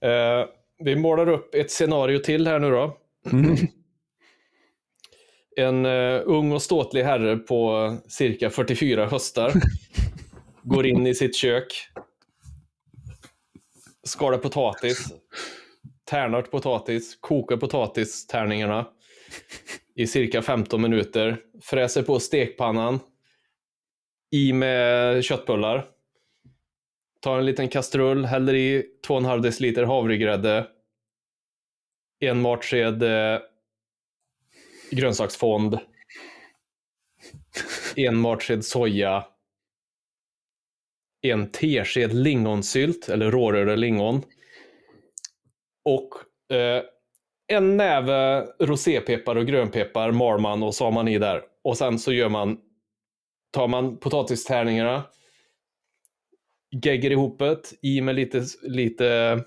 Eh, 0.00 0.46
vi 0.84 0.96
målar 0.96 1.28
upp 1.28 1.54
ett 1.54 1.70
scenario 1.70 2.18
till 2.18 2.46
här 2.46 2.58
nu 2.58 2.70
då. 2.70 2.96
Mm. 3.32 3.56
En 5.56 5.86
eh, 5.86 6.20
ung 6.24 6.52
och 6.52 6.62
ståtlig 6.62 7.02
herre 7.02 7.36
på 7.36 7.96
cirka 8.08 8.50
44 8.50 9.06
höstar 9.06 9.52
går 10.62 10.86
in 10.86 11.06
i 11.06 11.14
sitt 11.14 11.36
kök, 11.36 11.72
skalar 14.04 14.38
potatis, 14.38 15.06
tärnar 16.10 16.42
potatis, 16.42 17.16
kokar 17.20 17.56
potatistärningarna 17.56 18.86
i 19.94 20.06
cirka 20.06 20.42
15 20.42 20.82
minuter, 20.82 21.36
fräser 21.62 22.02
på 22.02 22.20
stekpannan, 22.20 23.00
i 24.30 24.52
med 24.52 25.24
köttbullar, 25.24 25.84
tar 27.20 27.38
en 27.38 27.46
liten 27.46 27.68
kastrull, 27.68 28.24
häller 28.24 28.54
i 28.54 28.86
2,5 29.06 29.40
deciliter 29.40 29.82
havregrädde, 29.82 30.66
en 32.20 32.40
matsked 32.40 33.02
eh, 33.02 33.40
grönsaksfond, 34.90 35.78
en 37.96 38.16
matsked 38.16 38.64
soja, 38.64 39.26
en 41.22 41.50
tesked 41.50 42.14
lingonsylt, 42.14 43.08
eller 43.08 43.30
rårörda 43.30 43.76
lingon, 43.76 44.22
och 45.84 46.14
eh, 46.56 46.82
en 47.46 47.76
näve 47.76 48.46
rosépeppar 48.60 49.36
och 49.36 49.46
grönpeppar 49.46 50.10
mal 50.10 50.40
man 50.40 50.62
och 50.62 50.74
så 50.74 50.84
har 50.84 50.92
man 50.92 51.08
i 51.08 51.18
där. 51.18 51.42
Och 51.64 51.78
sen 51.78 51.98
så 51.98 52.12
gör 52.12 52.28
man, 52.28 52.58
tar 53.50 53.68
man 53.68 53.96
potatistärningarna, 53.98 55.04
gegger 56.84 57.10
ihop 57.10 57.38
det, 57.38 57.62
i 57.82 58.00
med 58.00 58.14
lite, 58.14 58.44
lite 58.62 59.40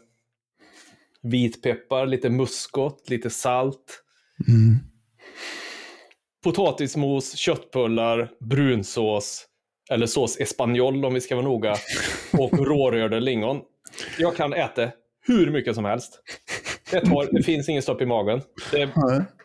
vitpeppar, 1.21 2.05
lite 2.05 2.29
muskot, 2.29 3.09
lite 3.09 3.29
salt, 3.29 4.03
Mm. 4.47 4.75
potatismos, 6.43 7.35
köttbullar, 7.35 8.31
brunsås, 8.39 9.45
eller 9.89 10.05
sås 10.05 10.39
espanol 10.39 11.05
om 11.05 11.13
vi 11.13 11.21
ska 11.21 11.35
vara 11.35 11.45
noga, 11.45 11.75
och 12.33 12.53
rårörda 12.67 13.19
lingon. 13.19 13.61
Jag 14.19 14.35
kan 14.35 14.53
äta 14.53 14.91
hur 15.27 15.51
mycket 15.51 15.75
som 15.75 15.85
helst. 15.85 16.19
Det, 16.91 17.01
tar, 17.01 17.33
det 17.33 17.43
finns 17.43 17.69
ingen 17.69 17.81
stopp 17.81 18.01
i 18.01 18.05
magen. 18.05 18.41
Det, 18.71 18.89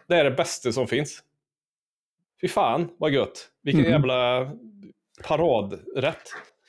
det 0.09 0.17
är 0.17 0.25
det 0.25 0.31
bästa 0.31 0.73
som 0.73 0.87
finns. 0.87 1.23
Fy 2.41 2.49
fan 2.49 2.89
vad 2.99 3.11
gött. 3.11 3.49
Vilken 3.63 3.81
Mm. 3.81 3.93
jävla 3.93 4.51
paradrätt. 5.25 6.23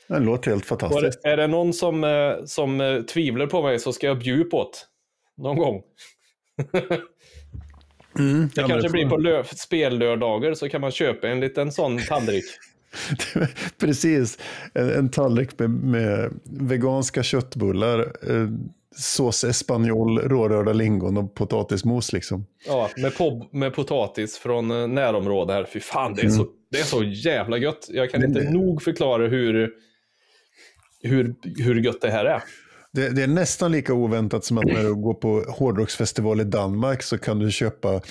Det 0.08 0.20
låter 0.20 0.52
helt 0.52 0.72
Och 0.72 0.84
är 0.84 0.88
fantastiskt. 0.88 1.24
det- 1.24 1.30
är 1.30 1.38
det 1.38 1.48
någon 1.48 1.74
som, 1.74 2.04
eh, 2.04 2.34
som 2.46 2.82
eh, 2.82 3.02
tvivlar 3.02 3.48
på 3.48 3.62
mig 3.64 3.80
så 3.80 3.94
ska 3.94 4.08
jag 4.08 4.20
bjuda 4.20 4.50
på 4.50 4.64
det. 4.64 5.44
Någon 5.44 5.58
gång. 5.58 5.82
Mm. 8.20 8.50
Det 8.56 8.64
kanske 8.64 8.90
blir 8.90 9.10
på 9.10 9.18
lö- 9.18 9.44
spellördagar 9.56 10.54
så 10.54 10.70
kan 10.70 10.82
man 10.82 10.92
köpa 10.92 11.28
en 11.28 11.40
liten 11.40 11.72
sån 11.72 12.00
tallrik. 12.00 12.46
Precis. 13.80 14.38
En, 14.74 14.90
en 14.90 15.10
tallrik 15.10 15.60
med, 15.60 15.70
med 15.70 16.40
veganska 16.46 17.24
köttbullar, 17.24 18.00
eh, 18.00 18.48
sås 19.00 19.44
espanol, 19.44 20.20
rårörda 20.20 20.74
lingon 20.74 21.18
och 21.18 21.36
potatismos. 21.36 22.14
Liksom. 22.14 22.46
Ja, 22.68 22.90
med, 22.98 23.12
med 23.52 23.74
potatis 23.74 24.38
från 24.38 24.72
eh, 24.72 24.88
närområdet 24.88 25.56
här. 25.56 25.66
Fy 25.74 25.80
fan, 25.80 26.14
det 26.16 26.22
är, 26.22 26.30
så, 26.30 26.46
det 26.72 26.80
är 26.80 26.84
så 26.84 27.04
jävla 27.04 27.58
gött. 27.58 27.86
Jag 27.90 28.12
kan 28.12 28.22
Men 28.22 28.30
inte 28.30 28.42
det- 28.42 28.52
nog 28.52 28.82
förklara 28.84 29.28
hur, 29.28 29.70
hur, 31.04 31.36
hur 31.64 31.76
gött 31.82 32.02
det 32.02 32.10
här 32.12 32.26
är. 32.26 32.44
Det, 32.94 33.10
det 33.10 33.24
är 33.24 33.28
nästan 33.28 33.72
lika 33.72 33.94
oväntat 33.94 34.46
som 34.46 34.58
att 34.58 34.66
när 34.66 34.84
du 34.84 34.96
går 34.96 35.14
på 35.14 35.40
hårdrocksfestival 35.52 36.42
i 36.42 36.44
Danmark 36.44 37.04
så 37.04 37.18
kan 37.18 37.40
du 37.40 37.52
köpa 37.52 38.02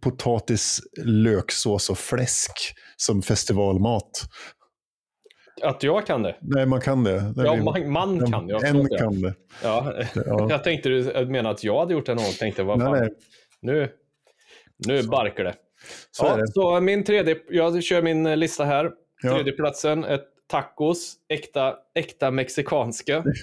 potatis, 0.00 0.80
löksås 1.04 1.90
och 1.90 1.98
fläsk 1.98 2.52
som 2.96 3.22
festivalmat. 3.22 4.10
Att 5.62 5.82
jag 5.82 6.06
kan 6.06 6.22
det. 6.22 6.36
Nej, 6.40 6.66
man 6.66 6.80
kan 6.80 7.04
det. 7.04 7.32
Ja, 7.36 7.56
man, 7.56 7.90
man 7.90 8.30
kan. 8.30 8.48
Jag, 8.48 8.64
en 8.64 8.88
kan 8.88 9.22
det. 9.22 9.34
Ja. 9.62 9.94
Ja. 10.14 10.46
jag 10.50 10.64
tänkte 10.64 10.88
du 10.88 11.26
menade 11.26 11.50
att 11.50 11.64
jag 11.64 11.78
hade 11.78 11.92
gjort 11.94 12.06
det 12.06 12.14
någon 12.14 12.24
gång. 12.24 12.32
Tänkte, 12.32 12.62
vad 12.62 12.80
fan, 12.80 12.98
nej. 12.98 13.08
Nu, 13.62 13.88
nu 14.86 15.02
barkar 15.02 15.44
det. 15.44 15.54
Så 16.10 16.26
ja, 16.26 16.36
det. 16.36 16.48
Så 16.48 16.80
min 16.80 17.04
tredje, 17.04 17.36
jag 17.50 17.82
kör 17.82 18.02
min 18.02 18.26
eh, 18.26 18.36
lista 18.36 18.64
här. 18.64 18.90
Ja. 19.22 19.34
Tredje 19.34 19.52
platsen, 19.52 20.04
ett 20.04 20.24
tacos, 20.46 21.14
äkta, 21.28 21.74
äkta 21.94 22.30
mexikanska. 22.30 23.24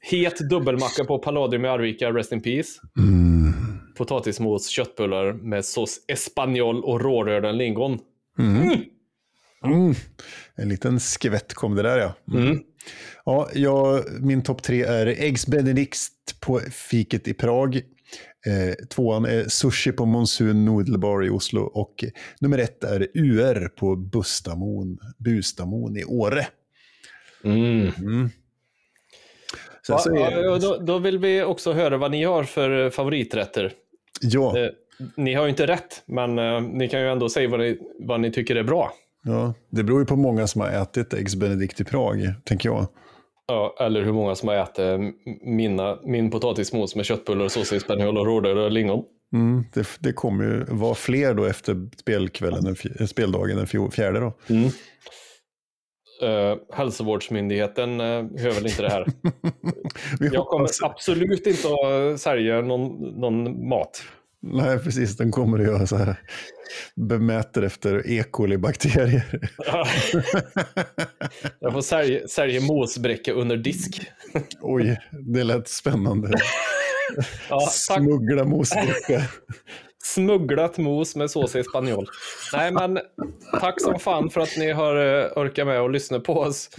Het 0.00 0.50
dubbelmacka 0.50 1.04
på 1.04 1.18
Palladium 1.18 1.64
i 1.64 1.68
Arvika, 1.68 2.12
Rest 2.12 2.32
in 2.32 2.42
Peace. 2.42 2.68
Mm. 2.98 3.52
Potatismos, 3.96 4.68
köttbullar 4.68 5.32
med 5.32 5.64
sås 5.64 6.04
espanol 6.08 6.84
och 6.84 7.00
rårörda 7.00 7.52
lingon. 7.52 7.98
Mm. 8.38 9.94
En 10.62 10.68
liten 10.68 11.00
skvätt 11.00 11.54
kom 11.54 11.74
det 11.74 11.82
där 11.82 11.98
ja. 11.98 12.14
Mm. 12.38 12.58
Ja, 13.24 13.48
jag, 13.54 14.04
min 14.20 14.42
topp 14.42 14.62
tre 14.62 14.82
är 14.82 15.06
Eggs 15.06 15.46
Benedict 15.46 16.40
på 16.40 16.60
fiket 16.70 17.28
i 17.28 17.34
Prag. 17.34 17.76
Eh, 18.46 18.86
tvåan 18.88 19.24
är 19.24 19.48
Sushi 19.48 19.92
på 19.92 20.06
Monsun 20.06 20.64
Noodlebar 20.64 21.24
i 21.24 21.30
Oslo. 21.30 21.60
Och 21.62 22.04
nummer 22.40 22.58
ett 22.58 22.84
är 22.84 23.08
UR 23.14 23.68
på 23.68 23.96
Bustamon, 23.96 24.98
Bustamon 25.18 25.96
i 25.96 26.04
Åre. 26.04 26.46
Mm. 27.44 28.30
Så 29.82 29.92
Ja, 29.92 30.30
ja, 30.30 30.58
då, 30.58 30.78
då 30.78 30.98
vill 30.98 31.18
vi 31.18 31.42
också 31.42 31.72
höra 31.72 31.96
vad 31.96 32.10
ni 32.10 32.24
har 32.24 32.44
för 32.44 32.84
eh, 32.84 32.90
favoriträtter. 32.90 33.72
ja, 34.20 34.58
Eh, 34.58 34.70
ni 35.16 35.34
har 35.34 35.44
ju 35.44 35.50
inte 35.50 35.66
rätt, 35.66 36.02
men 36.06 36.38
eh, 36.38 36.60
ni 36.60 36.88
kan 36.88 37.00
ju 37.00 37.08
ändå 37.08 37.28
säga 37.28 37.48
vad 37.48 37.60
ni, 37.60 37.78
vad 37.98 38.20
ni 38.20 38.32
tycker 38.32 38.56
är 38.56 38.62
bra. 38.62 38.92
Ja, 39.24 39.54
det 39.70 39.82
beror 39.84 40.00
ju 40.00 40.06
på 40.06 40.16
många 40.16 40.46
som 40.46 40.60
har 40.60 40.68
ätit 40.68 41.14
Eggs 41.14 41.36
Benedict 41.36 41.80
i 41.80 41.84
Prag, 41.84 42.34
tänker 42.44 42.68
jag. 42.68 42.86
Ja, 43.46 43.76
eller 43.80 44.02
hur 44.02 44.12
många 44.12 44.34
som 44.34 44.48
har 44.48 44.56
ätit 44.56 45.14
mina, 45.42 45.98
min 46.04 46.30
potatismos 46.30 46.96
med 46.96 47.04
köttbullar, 47.04 47.48
sås 47.48 47.72
espanol 47.72 48.18
och 48.18 48.70
lingon. 48.70 49.04
Mm, 49.32 49.64
det, 49.74 49.88
det 50.00 50.12
kommer 50.12 50.44
ju 50.44 50.64
vara 50.64 50.94
fler 50.94 51.34
då 51.34 51.44
efter 51.44 51.88
spelkvällen, 51.96 52.76
den 52.98 53.08
speldagen 53.08 53.56
den 53.56 53.90
fjärde. 53.90 54.20
Då. 54.20 54.32
Uh, 56.22 56.56
hälsovårdsmyndigheten 56.72 58.00
uh, 58.00 58.06
hör 58.38 58.54
väl 58.54 58.66
inte 58.66 58.82
det 58.82 58.88
här. 58.88 59.06
Jag 60.32 60.46
kommer 60.46 60.68
absolut 60.82 61.46
inte 61.46 61.68
att 61.68 62.20
sälja 62.20 62.60
någon, 62.60 63.20
någon 63.20 63.68
mat. 63.68 64.02
Nej, 64.42 64.78
precis. 64.78 65.16
Den 65.16 65.30
kommer 65.30 65.58
att 65.58 65.64
göra 65.64 65.86
så 65.86 65.96
här. 65.96 66.16
Bemäter 66.96 67.62
efter 67.62 68.10
E. 68.10 68.24
coli-bakterier. 68.30 69.40
Jag 71.60 71.72
får 71.72 71.80
sälja, 71.80 72.28
sälja 72.28 72.60
mosbräcka 72.60 73.32
under 73.32 73.56
disk. 73.56 74.00
Oj, 74.60 75.00
det 75.34 75.44
lät 75.44 75.68
spännande. 75.68 76.30
Ja. 77.50 77.60
Smuggla 77.60 78.44
mosbricka. 78.44 79.22
Smugglat 80.04 80.78
mos 80.78 81.16
med 81.16 81.30
sås 81.30 81.56
espanol. 81.56 82.06
Nej, 82.52 82.72
men 82.72 82.98
tack 83.60 83.80
som 83.80 83.98
fan 83.98 84.30
för 84.30 84.40
att 84.40 84.56
ni 84.58 84.72
har 84.72 84.96
uh, 84.96 85.24
orkat 85.36 85.66
med 85.66 85.80
och 85.80 85.90
lyssnat 85.90 86.24
på 86.24 86.32
oss. 86.32 86.70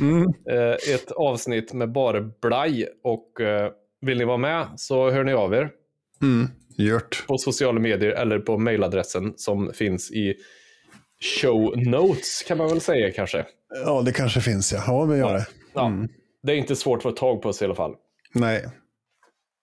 Eh, 0.49 0.93
ett 0.95 1.11
avsnitt 1.11 1.73
med 1.73 1.91
bara 1.91 2.21
blaj. 2.41 2.87
Och 3.03 3.41
eh, 3.41 3.71
vill 4.01 4.17
ni 4.17 4.25
vara 4.25 4.37
med 4.37 4.67
så 4.77 5.11
hör 5.11 5.23
ni 5.23 5.33
av 5.33 5.53
er 5.53 5.69
Mm, 6.23 6.47
gjort. 6.75 7.23
på 7.27 7.37
sociala 7.37 7.79
medier 7.79 8.11
eller 8.11 8.39
på 8.39 8.57
mejladressen 8.57 9.33
som 9.35 9.73
finns 9.73 10.11
i 10.11 10.35
show 11.41 11.73
notes 11.77 12.43
kan 12.47 12.57
man 12.57 12.69
väl 12.69 12.81
säga 12.81 13.11
kanske. 13.11 13.45
Ja, 13.85 14.01
det 14.01 14.11
kanske 14.11 14.41
finns 14.41 14.73
ja. 14.73 14.83
Ja, 14.87 15.05
men 15.05 15.17
gör 15.17 15.33
det. 15.33 15.47
Ja, 15.73 15.91
Det 16.43 16.51
är 16.51 16.55
inte 16.55 16.75
svårt 16.75 16.97
att 16.97 17.03
få 17.03 17.11
tag 17.11 17.41
på 17.41 17.49
oss 17.49 17.61
i 17.61 17.65
alla 17.65 17.75
fall. 17.75 17.95
Nej. 18.33 18.65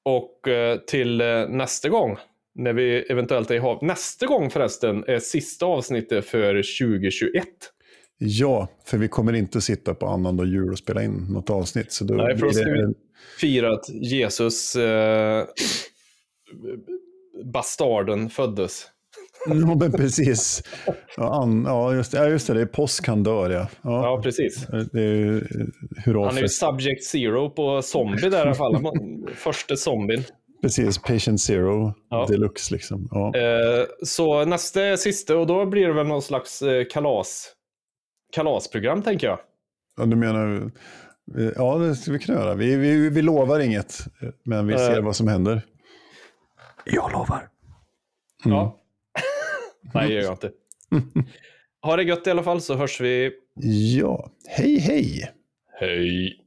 Och 0.05 0.49
eh, 0.49 0.77
till 0.77 1.21
eh, 1.21 1.49
nästa 1.49 1.89
gång, 1.89 2.17
när 2.55 2.73
vi 2.73 3.01
eventuellt 3.01 3.51
är 3.51 3.55
i 3.55 3.59
hav. 3.59 3.85
Nästa 3.85 4.27
gång 4.27 4.51
förresten 4.51 5.05
är 5.07 5.19
sista 5.19 5.67
avsnittet 5.67 6.25
för 6.25 6.55
2021. 6.55 7.45
Ja, 8.19 8.69
för 8.85 8.99
vi 8.99 9.09
kommer 9.09 9.33
inte 9.33 9.61
sitta 9.61 9.95
på 9.95 10.07
annandag 10.07 10.45
jul 10.47 10.73
och 10.73 10.79
spela 10.79 11.03
in 11.03 11.27
något 11.31 11.51
avsnitt. 11.51 11.93
Så 11.93 12.05
då 12.05 12.15
Nej, 12.15 12.39
för 12.39 12.47
då 12.47 12.53
ska 12.53 12.65
vi 12.65 12.95
fira 13.41 13.73
att 13.73 13.89
Jesus, 13.89 14.77
eh, 14.77 15.45
bastarden, 17.45 18.31
föddes. 18.31 18.87
Ja, 19.47 19.55
men 19.81 19.93
precis. 19.93 20.63
Ja, 21.17 21.43
an... 21.43 21.65
ja, 21.67 21.95
just 21.95 22.13
det. 22.13 22.19
Ja, 22.19 22.29
just 22.29 22.47
det. 22.47 22.55
Det 22.55 22.61
är 22.61 22.67
påsk 22.67 23.07
han 23.07 23.23
dör, 23.23 23.51
ja. 23.51 23.69
ja. 23.83 24.05
Ja, 24.07 24.21
precis. 24.23 24.67
Det 24.93 25.01
är 25.01 25.15
ju 25.15 25.39
eh, 25.39 25.45
hurra 26.05 26.27
Han 26.27 26.37
är 26.37 26.43
ju 26.43 26.49
subject 26.49 27.05
zero 27.05 27.51
på 27.51 27.83
zombie 27.83 28.29
där 28.29 28.39
i 28.39 28.41
alla 28.41 28.55
fall. 28.55 28.77
Första 29.35 29.77
zombien. 29.77 30.23
Precis, 30.63 30.99
Patient 30.99 31.41
Zero 31.41 31.95
Ja. 32.11 32.27
deluxe 32.29 32.75
liksom. 32.75 33.09
Ja. 33.11 33.33
Eh, 33.37 33.85
så 34.03 34.45
nästa 34.45 34.83
är 34.83 34.97
sista 34.97 35.37
och 35.39 35.47
då 35.47 35.67
blir 35.67 35.87
det 35.87 35.93
väl 35.93 36.07
någon 36.07 36.23
slags 36.23 36.63
eh, 36.63 36.85
kalas, 36.91 37.53
kalasprogram 38.33 39.03
tänker 39.03 39.27
jag. 39.27 39.39
ja, 39.97 40.05
du 40.07 40.17
menar... 40.17 40.71
Ja, 41.57 41.79
det 41.79 41.95
ska 41.95 42.13
vi 42.13 42.19
kunna 42.19 42.39
göra. 42.39 42.55
Vi, 42.55 42.77
vi, 42.77 43.09
vi 43.11 43.23
lovar 43.23 43.61
inget, 43.61 43.99
men 44.45 44.67
vi 44.67 44.75
ser 44.79 44.97
Eh. 44.99 45.05
vad 45.05 45.17
som 45.17 45.29
händer. 45.29 45.63
Jag 46.85 47.13
lovar. 47.13 47.49
Ja. 48.45 48.79
Nej, 49.95 50.09
det 50.09 50.15
gör 50.15 50.23
jag 50.23 50.33
inte. 50.33 50.51
Ha 51.83 51.97
det 51.97 52.03
gött 52.03 52.27
i 52.27 52.31
alla 52.31 52.43
fall 52.43 52.61
så 52.61 52.75
hörs 52.75 53.01
vi. 53.01 53.33
Ja, 53.97 54.31
hej 54.49 54.79
hej! 54.79 55.31
Hej! 55.81 56.41